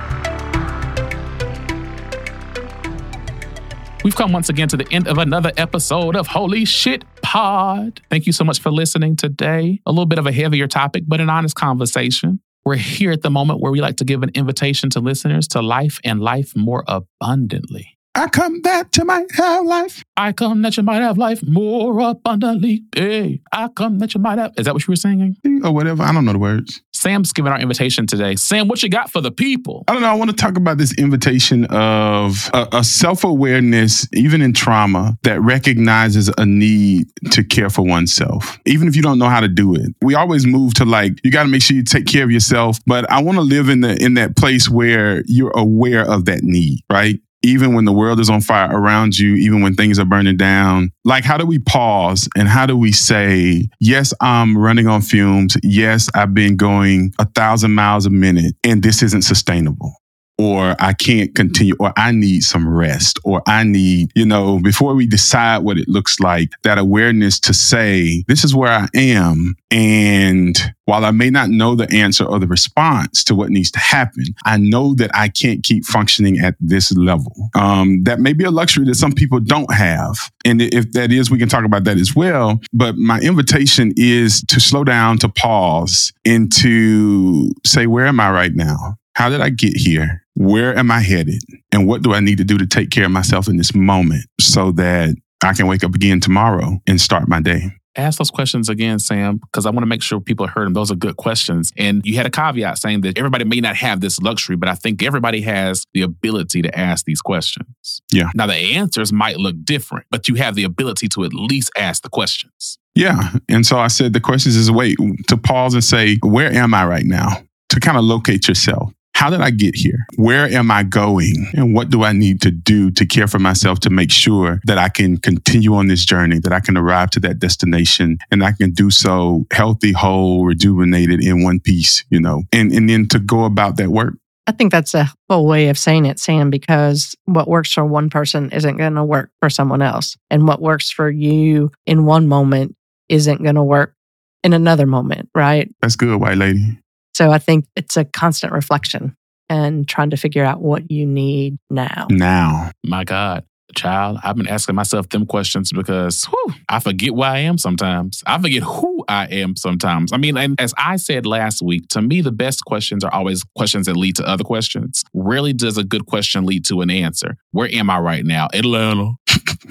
We've 4.04 4.16
come 4.16 4.32
once 4.32 4.50
again 4.50 4.70
to 4.70 4.78
the 4.78 4.88
end 4.92 5.08
of 5.08 5.18
another 5.18 5.52
episode 5.58 6.16
of 6.16 6.28
Holy 6.28 6.66
Shit 6.66 7.04
Pod. 7.22 8.02
Thank 8.10 8.26
you 8.26 8.32
so 8.32 8.44
much 8.44 8.60
for 8.60 8.72
listening 8.72 9.18
today. 9.18 9.82
A 9.86 9.92
little 9.92 10.06
bit 10.06 10.18
of 10.18 10.26
a 10.26 10.32
heavier 10.32 10.66
topic, 10.66 11.04
but 11.06 11.20
an 11.20 11.30
honest 11.30 11.56
conversation. 11.56 12.40
We're 12.68 12.76
here 12.76 13.14
at 13.14 13.22
the 13.22 13.30
moment 13.30 13.62
where 13.62 13.72
we 13.72 13.80
like 13.80 13.96
to 13.96 14.04
give 14.04 14.24
an 14.24 14.32
invitation 14.36 14.90
to 14.90 15.00
listeners 15.00 15.48
to 15.50 15.62
life 15.62 16.02
and 16.04 16.20
life 16.20 16.54
more 16.54 16.84
abundantly. 16.86 17.98
I 18.14 18.28
come 18.28 18.62
that 18.64 18.98
you 18.98 19.06
might 19.06 19.32
have 19.36 19.66
life. 19.66 20.04
I 20.18 20.34
come 20.34 20.64
that 20.64 20.76
you 20.76 20.84
might 20.84 21.02
have 21.02 21.18
life 21.18 21.42
more 21.48 21.98
abundantly. 22.02 22.84
Hey, 22.94 23.40
I 23.54 23.70
come 23.70 24.00
that 24.00 24.14
you 24.16 24.20
might 24.20 24.38
have. 24.38 24.52
Is 24.58 24.66
that 24.66 24.74
what 24.74 24.86
you 24.86 24.92
were 24.92 24.98
singing? 24.98 25.38
Or 25.64 25.72
whatever. 25.72 26.04
I 26.04 26.12
don't 26.12 26.26
know 26.26 26.34
the 26.34 26.40
words. 26.40 26.82
Sam's 26.98 27.32
giving 27.32 27.52
our 27.52 27.60
invitation 27.60 28.08
today. 28.08 28.36
Sam, 28.36 28.68
what 28.68 28.82
you 28.82 28.90
got 28.90 29.12
for 29.12 29.22
the 29.22 29.32
people? 29.32 29.84
I 29.88 29.94
don't 29.94 30.02
know. 30.02 30.10
I 30.10 30.16
want 30.16 30.32
to 30.32 30.36
talk 30.36 30.58
about 30.58 30.78
this 30.78 30.94
invitation 30.98 31.66
of 31.66 32.50
a, 32.54 32.68
a 32.74 32.84
self 32.84 33.24
awareness, 33.24 34.08
even 34.14 34.42
in 34.42 34.54
trauma, 34.54 35.18
that 35.24 35.42
recognizes 35.42 36.32
a 36.38 36.46
need 36.46 37.08
to 37.32 37.44
care 37.44 37.70
for 37.70 37.84
oneself, 37.84 38.60
even 38.66 38.88
if 38.88 38.96
you 38.96 39.02
don't 39.02 39.20
know 39.20 39.30
how 39.30 39.40
to 39.40 39.48
do 39.48 39.76
it. 39.76 39.94
We 40.02 40.16
always 40.16 40.46
move 40.46 40.74
to 40.76 40.86
like, 40.86 41.20
you 41.24 41.32
got 41.32 41.44
to 41.44 41.50
make 41.50 41.62
sure 41.62 41.76
you 41.76 41.84
take 41.84 42.08
care 42.08 42.24
of 42.24 42.32
yourself. 42.32 42.80
But 42.86 43.10
I 43.12 43.22
want 43.22 43.38
to 43.38 43.44
live 43.44 43.70
in 43.70 43.82
the 43.82 43.96
in 44.04 44.16
that 44.16 44.36
place 44.36 44.70
where 44.70 45.24
you're 45.28 45.52
aware 45.56 46.10
of 46.10 46.26
that 46.26 46.44
need, 46.44 46.82
right? 46.90 47.20
Even 47.44 47.74
when 47.74 47.86
the 47.86 47.94
world 47.94 48.20
is 48.20 48.30
on 48.30 48.42
fire 48.42 48.70
around 48.72 49.18
you, 49.18 49.36
even 49.36 49.62
when 49.62 49.76
things 49.76 50.00
are 50.00 50.06
burning 50.06 50.38
down? 50.38 50.92
Like, 51.06 51.24
how 51.24 51.38
do 51.38 51.46
we 51.46 51.60
pause 51.60 52.28
and 52.36 52.48
how 52.48 52.66
do 52.66 52.76
we 52.78 52.92
say, 52.92 53.70
yes, 53.80 54.14
I'm 54.22 54.58
running 54.58 54.88
on 54.88 55.02
fumes. 55.02 55.58
Yes, 55.64 56.10
I've 56.14 56.34
been 56.34 56.56
going 56.56 57.14
a 57.20 57.26
thousand 57.26 57.74
miles 57.74 58.06
a 58.06 58.10
minute 58.10 58.56
and 58.64 58.84
this 58.84 59.04
isn't 59.04 59.24
sustainable 59.24 59.96
or 60.38 60.76
I 60.80 60.94
can't 60.94 61.34
continue, 61.34 61.76
or 61.80 61.94
I 61.98 62.12
need 62.12 62.42
some 62.42 62.68
rest, 62.68 63.20
or 63.24 63.42
I 63.48 63.64
need, 63.64 64.12
you 64.16 64.26
know, 64.26 64.60
before 64.60 64.94
we 64.94 65.08
decide 65.08 65.60
what 65.60 65.78
it 65.78 65.88
looks 65.88 66.20
like, 66.20 66.52
that 66.64 66.78
awareness 66.78 67.40
to 67.42 67.54
say, 67.54 68.24
this 68.28 68.44
is 68.44 68.54
where 68.54 68.72
I 68.72 68.88
am. 68.94 69.56
And 69.72 70.56
while 70.86 71.06
I 71.06 71.12
may 71.12 71.30
not 71.30 71.50
know 71.50 71.76
the 71.76 71.92
answer 71.92 72.24
or 72.24 72.40
the 72.40 72.48
response 72.48 73.24
to 73.26 73.36
what 73.36 73.50
needs 73.50 73.72
to 73.72 73.80
happen, 73.80 74.26
I 74.46 74.58
know 74.58 74.94
that 74.96 75.12
I 75.14 75.28
can't 75.28 75.64
keep 75.64 75.86
functioning 75.86 76.40
at 76.40 76.56
this 76.60 76.92
level. 76.96 77.50
Um, 77.56 78.04
that 78.04 78.20
may 78.20 78.34
be 78.34 78.44
a 78.44 78.52
luxury 78.52 78.86
that 78.86 78.96
some 78.96 79.12
people 79.12 79.40
don't 79.40 79.74
have. 79.74 80.32
And 80.46 80.62
if 80.62 80.92
that 80.94 81.12
is, 81.12 81.32
we 81.32 81.40
can 81.40 81.50
talk 81.50 81.66
about 81.66 81.84
that 81.86 81.98
as 81.98 82.16
well. 82.16 82.62
But 82.72 82.96
my 82.96 83.20
invitation 83.20 83.92
is 83.98 84.42
to 84.44 84.60
slow 84.60 84.84
down, 84.84 85.18
to 85.20 85.30
pause, 85.30 86.14
and 86.26 86.52
to 86.58 87.52
say, 87.66 87.88
where 87.88 88.06
am 88.06 88.20
I 88.20 88.32
right 88.32 88.54
now? 88.54 88.98
How 89.14 89.30
did 89.30 89.42
I 89.42 89.50
get 89.50 89.76
here? 89.76 90.24
Where 90.38 90.78
am 90.78 90.92
I 90.92 91.00
headed? 91.00 91.42
And 91.72 91.88
what 91.88 92.04
do 92.04 92.14
I 92.14 92.20
need 92.20 92.38
to 92.38 92.44
do 92.44 92.58
to 92.58 92.68
take 92.68 92.92
care 92.92 93.06
of 93.06 93.12
myself 93.12 93.48
in 93.48 93.58
this 93.58 93.74
moment 93.74 94.26
so 94.40 94.72
that 94.74 95.16
I 95.44 95.54
can 95.54 95.68
wake 95.68 95.84
up 95.84 95.96
again 95.96 96.20
tomorrow 96.20 96.80
and 96.86 97.02
start 97.02 97.28
my 97.28 97.42
day? 97.42 97.72
ask 97.98 98.18
those 98.18 98.32
questions 98.32 98.70
again, 98.70 99.00
Sam, 99.00 99.38
because 99.38 99.66
I 99.66 99.72
want 99.72 99.82
to 99.82 99.88
make 99.88 100.04
sure 100.04 100.20
people 100.20 100.48
heard 100.48 100.66
them. 100.68 100.74
Those 100.74 100.92
are 100.92 100.96
good 100.96 101.18
questions. 101.18 101.72
And 101.78 102.02
you 102.06 102.16
had 102.16 102.26
a 102.26 102.30
caveat 102.30 102.78
saying 102.78 103.02
that 103.02 103.18
everybody 103.18 103.44
may 103.44 103.60
not 103.60 103.76
have 103.76 104.02
this 104.02 104.20
luxury, 104.20 104.56
but 104.56 104.70
I 104.70 104.76
think 104.76 105.04
everybody 105.04 105.42
has 105.42 105.84
the 105.94 106.04
ability 106.04 106.62
to 106.62 106.80
ask 106.80 107.06
these 107.06 107.22
questions. 107.22 108.02
Yeah. 108.12 108.30
Now, 108.36 108.48
the 108.48 108.56
answers 108.56 109.12
might 109.12 109.38
look 109.38 109.56
different, 109.64 110.06
but 110.12 110.28
you 110.28 110.36
have 110.36 110.56
the 110.56 110.64
ability 110.64 111.08
to 111.10 111.24
at 111.24 111.34
least 111.34 111.72
ask 111.78 112.04
the 112.04 112.10
questions. 112.10 112.78
Yeah. 112.96 113.32
And 113.50 113.66
so 113.66 113.78
I 113.78 113.88
said 113.88 114.14
the 114.14 114.20
questions 114.20 114.56
is 114.56 114.70
a 114.70 114.74
way 114.74 114.96
to 115.28 115.38
pause 115.38 115.74
and 115.74 115.84
say, 115.84 116.18
where 116.24 116.52
am 116.52 116.74
I 116.74 116.86
right 116.86 117.06
now? 117.06 117.44
To 117.70 117.80
kind 117.80 117.98
of 117.98 118.04
locate 118.04 118.48
yourself. 118.48 118.94
How 119.18 119.32
did 119.32 119.42
I 119.42 119.50
get 119.50 119.74
here? 119.74 120.06
Where 120.18 120.46
am 120.46 120.70
I 120.70 120.84
going? 120.84 121.50
And 121.54 121.74
what 121.74 121.90
do 121.90 122.04
I 122.04 122.12
need 122.12 122.40
to 122.44 122.52
do 122.52 122.92
to 122.92 123.04
care 123.04 123.26
for 123.26 123.40
myself 123.40 123.80
to 123.80 123.90
make 123.90 124.12
sure 124.12 124.60
that 124.66 124.78
I 124.78 124.90
can 124.90 125.18
continue 125.18 125.74
on 125.74 125.88
this 125.88 126.06
journey, 126.06 126.38
that 126.38 126.54
I 126.54 126.60
can 126.60 126.78
arrive 126.78 127.10
to 127.12 127.20
that 127.22 127.40
destination 127.40 128.20
and 128.30 128.44
I 128.44 128.52
can 128.52 128.74
do 128.74 128.92
so 128.92 129.48
healthy, 129.52 129.92
whole, 129.92 130.46
rejuvenated 130.46 131.20
in 131.20 131.42
one 131.42 131.60
piece, 131.60 132.06
you 132.12 132.20
know, 132.20 132.44
and, 132.54 132.72
and 132.72 132.88
then 132.88 133.08
to 133.08 133.18
go 133.18 133.46
about 133.46 133.78
that 133.78 133.90
work. 133.90 134.14
I 134.46 134.52
think 134.52 134.72
that's 134.72 134.94
a 134.94 135.12
full 135.28 135.48
way 135.48 135.70
of 135.70 135.80
saying 135.80 136.06
it, 136.06 136.20
Sam, 136.20 136.52
because 136.52 137.16
what 137.26 137.48
works 137.48 137.74
for 137.74 137.84
one 137.84 138.12
person 138.12 138.52
isn't 138.52 138.78
going 138.78 138.94
to 138.94 139.04
work 139.04 139.32
for 139.40 139.50
someone 139.50 139.82
else. 139.82 140.16
And 140.30 140.48
what 140.48 140.62
works 140.62 140.92
for 140.92 141.10
you 141.10 141.72
in 141.88 142.06
one 142.06 142.28
moment 142.28 142.76
isn't 143.10 143.42
going 143.42 143.56
to 143.56 143.64
work 143.64 143.96
in 144.44 144.54
another 144.54 144.86
moment, 144.86 145.30
right? 145.34 145.74
That's 145.82 145.96
good, 145.96 146.22
white 146.22 146.38
lady. 146.38 146.78
So 147.18 147.32
I 147.32 147.40
think 147.40 147.66
it's 147.76 147.98
a 147.98 148.06
constant 148.06 148.54
reflection 148.54 149.16
and 149.50 149.88
trying 149.88 150.12
to 150.12 150.18
figure 150.18 150.46
out 150.46 150.62
what 150.62 150.92
you 150.92 151.08
need 151.08 151.58
now. 151.72 152.06
Now. 152.12 152.70
My 152.86 153.06
God. 153.06 153.44
Child, 153.76 154.20
I've 154.24 154.36
been 154.36 154.48
asking 154.48 154.76
myself 154.76 155.10
them 155.10 155.26
questions 155.26 155.72
because 155.72 156.26
whew, 156.26 156.54
I 156.70 156.80
forget 156.80 157.16
where 157.16 157.32
I 157.32 157.40
am 157.40 157.58
sometimes. 157.58 158.24
I 158.28 158.40
forget 158.40 158.62
who 158.62 159.04
I 159.10 159.26
am 159.26 159.56
sometimes. 159.56 160.14
I 160.14 160.18
mean, 160.18 160.38
and 160.38 160.62
as 160.62 160.76
I 160.78 160.98
said 160.98 161.26
last 161.26 161.64
week, 161.64 161.88
to 161.90 162.04
me, 162.04 162.22
the 162.22 162.32
best 162.32 162.64
questions 162.66 163.04
are 163.04 163.12
always 163.12 163.44
questions 163.56 163.88
that 163.88 163.98
lead 163.98 164.16
to 164.18 164.28
other 164.28 164.44
questions. 164.44 165.04
Rarely 165.16 165.54
does 165.54 165.78
a 165.80 165.84
good 165.84 166.06
question 166.06 166.46
lead 166.46 166.66
to 166.68 166.82
an 166.82 166.92
answer. 166.92 167.36
Where 167.50 167.68
am 167.74 167.90
I 167.90 167.98
right 167.98 168.26
now? 168.26 168.48
Atlanta. 168.54 169.14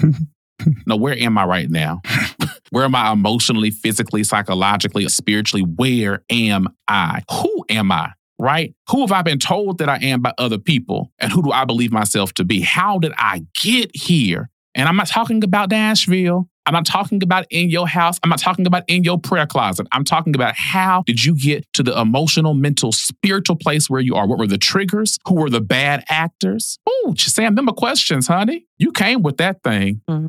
no, 0.86 0.97
where 0.97 1.16
am 1.16 1.38
I 1.38 1.44
right 1.44 1.70
now? 1.70 2.03
Where 2.71 2.85
am 2.85 2.95
I 2.95 3.12
emotionally, 3.12 3.71
physically, 3.71 4.25
psychologically, 4.25 5.09
spiritually? 5.09 5.62
Where 5.62 6.23
am 6.31 6.69
I? 6.89 7.23
Who 7.31 7.64
am 7.69 7.93
I? 7.93 8.12
Right? 8.39 8.75
Who 8.91 9.01
have 9.01 9.12
I 9.12 9.23
been 9.23 9.39
told 9.39 9.79
that 9.79 9.89
I 9.89 9.97
am 9.97 10.21
by 10.21 10.33
other 10.37 10.59
people? 10.59 11.12
And 11.19 11.33
who 11.33 11.43
do 11.43 11.53
I 11.53 11.64
believe 11.64 11.93
myself 11.93 12.35
to 12.35 12.45
be? 12.45 12.61
How 12.61 12.99
did 12.99 13.12
I 13.17 13.47
get 13.55 13.95
here? 13.95 14.51
And 14.75 14.89
I'm 14.89 14.97
not 14.97 15.07
talking 15.07 15.43
about 15.43 15.71
Nashville. 15.71 16.49
I'm 16.67 16.75
not 16.75 16.85
talking 16.85 17.23
about 17.23 17.47
in 17.49 17.71
your 17.71 17.87
house. 17.87 18.19
I'm 18.23 18.29
not 18.29 18.41
talking 18.41 18.67
about 18.67 18.83
in 18.89 19.05
your 19.05 19.19
prayer 19.19 19.47
closet. 19.47 19.87
I'm 19.93 20.05
talking 20.05 20.35
about 20.35 20.55
how 20.57 21.05
did 21.07 21.25
you 21.25 21.37
get 21.37 21.64
to 21.75 21.83
the 21.85 21.99
emotional, 21.99 22.55
mental, 22.55 22.91
spiritual 22.91 23.57
place 23.57 23.89
where 23.89 24.01
you 24.01 24.17
are? 24.17 24.27
What 24.27 24.39
were 24.39 24.49
the 24.49 24.59
triggers? 24.59 25.17
Who 25.29 25.37
were 25.37 25.49
the 25.49 25.61
bad 25.61 26.05
actors? 26.09 26.79
Oh, 26.87 27.14
Sam, 27.17 27.55
them 27.55 27.69
are 27.69 27.73
questions, 27.73 28.27
honey. 28.27 28.67
You 28.79 28.91
came 28.91 29.23
with 29.23 29.37
that 29.37 29.62
thing. 29.62 30.03
Mm-hmm. 30.11 30.27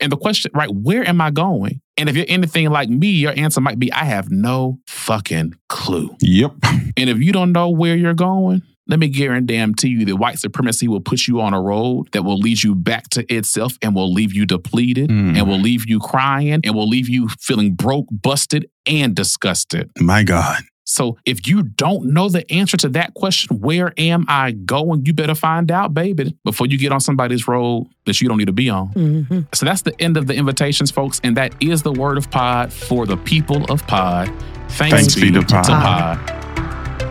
And 0.00 0.12
the 0.12 0.16
question, 0.16 0.50
right, 0.54 0.70
where 0.70 1.06
am 1.06 1.20
I 1.20 1.30
going? 1.30 1.80
And 1.96 2.08
if 2.08 2.16
you're 2.16 2.26
anything 2.28 2.70
like 2.70 2.88
me, 2.88 3.08
your 3.08 3.32
answer 3.36 3.60
might 3.60 3.78
be, 3.78 3.92
I 3.92 4.04
have 4.04 4.30
no 4.30 4.78
fucking 4.86 5.54
clue. 5.68 6.16
Yep. 6.20 6.52
And 6.96 7.10
if 7.10 7.18
you 7.18 7.32
don't 7.32 7.52
know 7.52 7.68
where 7.70 7.96
you're 7.96 8.14
going, 8.14 8.62
let 8.88 8.98
me 8.98 9.08
guarantee 9.08 9.88
you 9.88 10.04
that 10.06 10.16
white 10.16 10.38
supremacy 10.38 10.88
will 10.88 11.00
put 11.00 11.26
you 11.26 11.40
on 11.40 11.52
a 11.52 11.60
road 11.60 12.08
that 12.12 12.22
will 12.22 12.38
lead 12.38 12.62
you 12.62 12.74
back 12.74 13.08
to 13.10 13.32
itself 13.32 13.76
and 13.82 13.94
will 13.94 14.12
leave 14.12 14.32
you 14.32 14.46
depleted 14.46 15.10
mm. 15.10 15.36
and 15.36 15.46
will 15.46 15.58
leave 15.58 15.86
you 15.86 16.00
crying 16.00 16.60
and 16.64 16.74
will 16.74 16.88
leave 16.88 17.08
you 17.08 17.28
feeling 17.38 17.74
broke, 17.74 18.06
busted, 18.10 18.70
and 18.86 19.14
disgusted. 19.14 19.90
My 19.98 20.22
God. 20.22 20.62
So 20.88 21.18
if 21.26 21.46
you 21.46 21.62
don't 21.62 22.12
know 22.14 22.28
the 22.28 22.50
answer 22.50 22.76
to 22.78 22.88
that 22.90 23.14
question, 23.14 23.60
where 23.60 23.92
am 23.98 24.24
I 24.26 24.52
going? 24.52 25.04
You 25.04 25.12
better 25.12 25.34
find 25.34 25.70
out, 25.70 25.92
baby, 25.92 26.36
before 26.44 26.66
you 26.66 26.78
get 26.78 26.92
on 26.92 27.00
somebody's 27.00 27.46
road 27.46 27.86
that 28.06 28.20
you 28.20 28.28
don't 28.28 28.38
need 28.38 28.46
to 28.46 28.52
be 28.52 28.70
on. 28.70 28.88
Mm-hmm. 28.94 29.40
So 29.52 29.66
that's 29.66 29.82
the 29.82 29.94
end 30.00 30.16
of 30.16 30.26
the 30.26 30.34
invitations, 30.34 30.90
folks. 30.90 31.20
And 31.22 31.36
that 31.36 31.54
is 31.62 31.82
the 31.82 31.92
word 31.92 32.16
of 32.16 32.30
pod 32.30 32.72
for 32.72 33.04
the 33.04 33.18
people 33.18 33.70
of 33.70 33.86
pod. 33.86 34.28
Thanks, 34.70 34.96
Thanks 34.96 35.14
be 35.14 35.30
to 35.30 35.42
pod. 35.42 35.64
To 35.64 35.72
pod. 35.72 36.37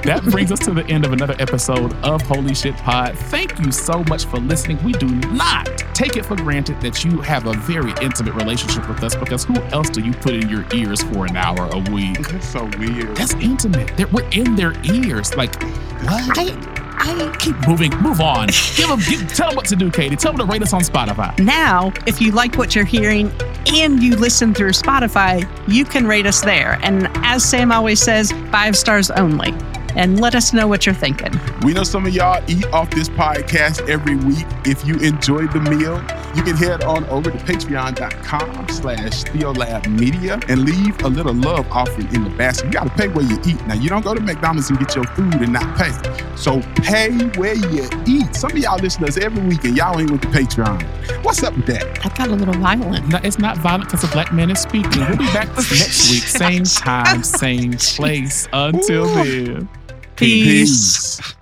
That 0.07 0.23
brings 0.23 0.53
us 0.53 0.59
to 0.59 0.73
the 0.73 0.85
end 0.85 1.03
of 1.03 1.11
another 1.11 1.35
episode 1.37 1.91
of 1.95 2.21
Holy 2.21 2.55
Shit 2.55 2.77
Pod. 2.77 3.19
Thank 3.19 3.59
you 3.59 3.73
so 3.73 4.05
much 4.05 4.23
for 4.23 4.37
listening. 4.37 4.81
We 4.81 4.93
do 4.93 5.05
not 5.33 5.65
take 5.93 6.15
it 6.15 6.25
for 6.25 6.37
granted 6.37 6.79
that 6.79 7.03
you 7.03 7.19
have 7.19 7.45
a 7.45 7.51
very 7.51 7.91
intimate 8.01 8.33
relationship 8.35 8.87
with 8.87 9.03
us 9.03 9.15
because 9.15 9.43
who 9.43 9.55
else 9.63 9.89
do 9.89 9.99
you 9.99 10.13
put 10.13 10.35
in 10.35 10.47
your 10.47 10.65
ears 10.73 11.03
for 11.03 11.25
an 11.25 11.35
hour 11.35 11.67
a 11.73 11.79
week? 11.91 12.25
That's 12.29 12.47
so 12.47 12.63
weird. 12.79 13.17
That's 13.17 13.33
intimate. 13.33 13.97
They're, 13.97 14.07
we're 14.07 14.29
in 14.29 14.55
their 14.55 14.81
ears. 14.85 15.35
Like, 15.35 15.61
what? 16.03 16.86
I, 16.97 17.29
I 17.29 17.35
keep 17.37 17.55
moving. 17.67 17.95
Move 18.01 18.21
on. 18.21 18.47
Give 18.75 18.87
them. 18.87 18.99
Give, 18.99 19.27
tell 19.33 19.49
them 19.49 19.55
what 19.55 19.65
to 19.65 19.75
do, 19.75 19.91
Katie. 19.91 20.15
Tell 20.15 20.33
them 20.33 20.45
to 20.45 20.51
rate 20.51 20.61
us 20.61 20.73
on 20.73 20.81
Spotify. 20.81 21.37
Now, 21.39 21.91
if 22.05 22.21
you 22.21 22.31
like 22.31 22.55
what 22.55 22.75
you're 22.75 22.85
hearing 22.85 23.31
and 23.67 24.01
you 24.01 24.15
listen 24.15 24.53
through 24.53 24.71
Spotify, 24.71 25.47
you 25.67 25.85
can 25.85 26.07
rate 26.07 26.25
us 26.25 26.41
there. 26.41 26.79
And 26.81 27.09
as 27.17 27.43
Sam 27.43 27.71
always 27.71 28.01
says, 28.01 28.31
five 28.51 28.75
stars 28.75 29.11
only 29.11 29.53
and 29.97 30.19
let 30.21 30.35
us 30.35 30.53
know 30.53 30.67
what 30.67 30.85
you're 30.85 30.95
thinking. 30.95 31.31
We 31.63 31.73
know 31.73 31.83
some 31.83 32.05
of 32.05 32.13
y'all 32.13 32.43
eat 32.47 32.65
off 32.67 32.91
this 32.91 33.09
podcast 33.09 33.89
every 33.89 34.15
week. 34.15 34.45
If 34.63 34.85
you 34.85 34.95
enjoyed 34.99 35.51
the 35.51 35.59
meal, 35.59 35.97
you 36.35 36.43
can 36.43 36.55
head 36.55 36.83
on 36.83 37.03
over 37.05 37.31
to 37.31 37.37
patreon.com 37.37 38.69
slash 38.69 39.23
Theolab 39.23 39.87
Media 39.87 40.39
and 40.47 40.65
leave 40.65 41.01
a 41.03 41.07
little 41.07 41.33
love 41.33 41.67
offering 41.71 42.13
in 42.13 42.23
the 42.23 42.29
basket. 42.29 42.67
You 42.67 42.73
got 42.73 42.83
to 42.83 42.89
pay 42.91 43.07
where 43.07 43.25
you 43.25 43.39
eat. 43.45 43.65
Now, 43.65 43.73
you 43.73 43.89
don't 43.89 44.03
go 44.03 44.13
to 44.13 44.21
McDonald's 44.21 44.69
and 44.69 44.77
get 44.77 44.95
your 44.95 45.05
food 45.05 45.33
and 45.33 45.53
not 45.53 45.77
pay. 45.77 45.91
So 46.35 46.61
pay 46.87 47.11
where 47.39 47.55
you 47.55 47.89
eat. 48.05 48.33
Some 48.33 48.51
of 48.51 48.57
y'all 48.57 48.79
listen 48.79 49.01
to 49.01 49.07
us 49.09 49.17
every 49.17 49.43
week 49.43 49.63
and 49.65 49.75
y'all 49.75 49.99
ain't 49.99 50.09
with 50.09 50.21
the 50.21 50.27
Patreon. 50.27 50.81
What's 51.23 51.43
up 51.43 51.55
with 51.55 51.65
that? 51.67 52.05
I 52.05 52.09
got 52.15 52.29
a 52.29 52.35
little 52.35 52.53
violent. 52.53 53.09
No, 53.09 53.19
it's 53.23 53.39
not 53.39 53.57
violent 53.57 53.85
because 53.85 54.03
a 54.03 54.07
black 54.13 54.33
man 54.33 54.49
is 54.49 54.59
speaking. 54.59 55.01
We'll 55.01 55.17
be 55.17 55.25
back 55.33 55.47
next 55.55 56.09
week, 56.09 56.23
same 56.23 56.63
time, 56.63 57.23
same 57.23 57.73
place. 57.73 58.47
Until 58.53 59.05
Ooh. 59.05 59.23
then. 59.23 59.69
Peace. 60.15 61.17
Peace. 61.17 61.35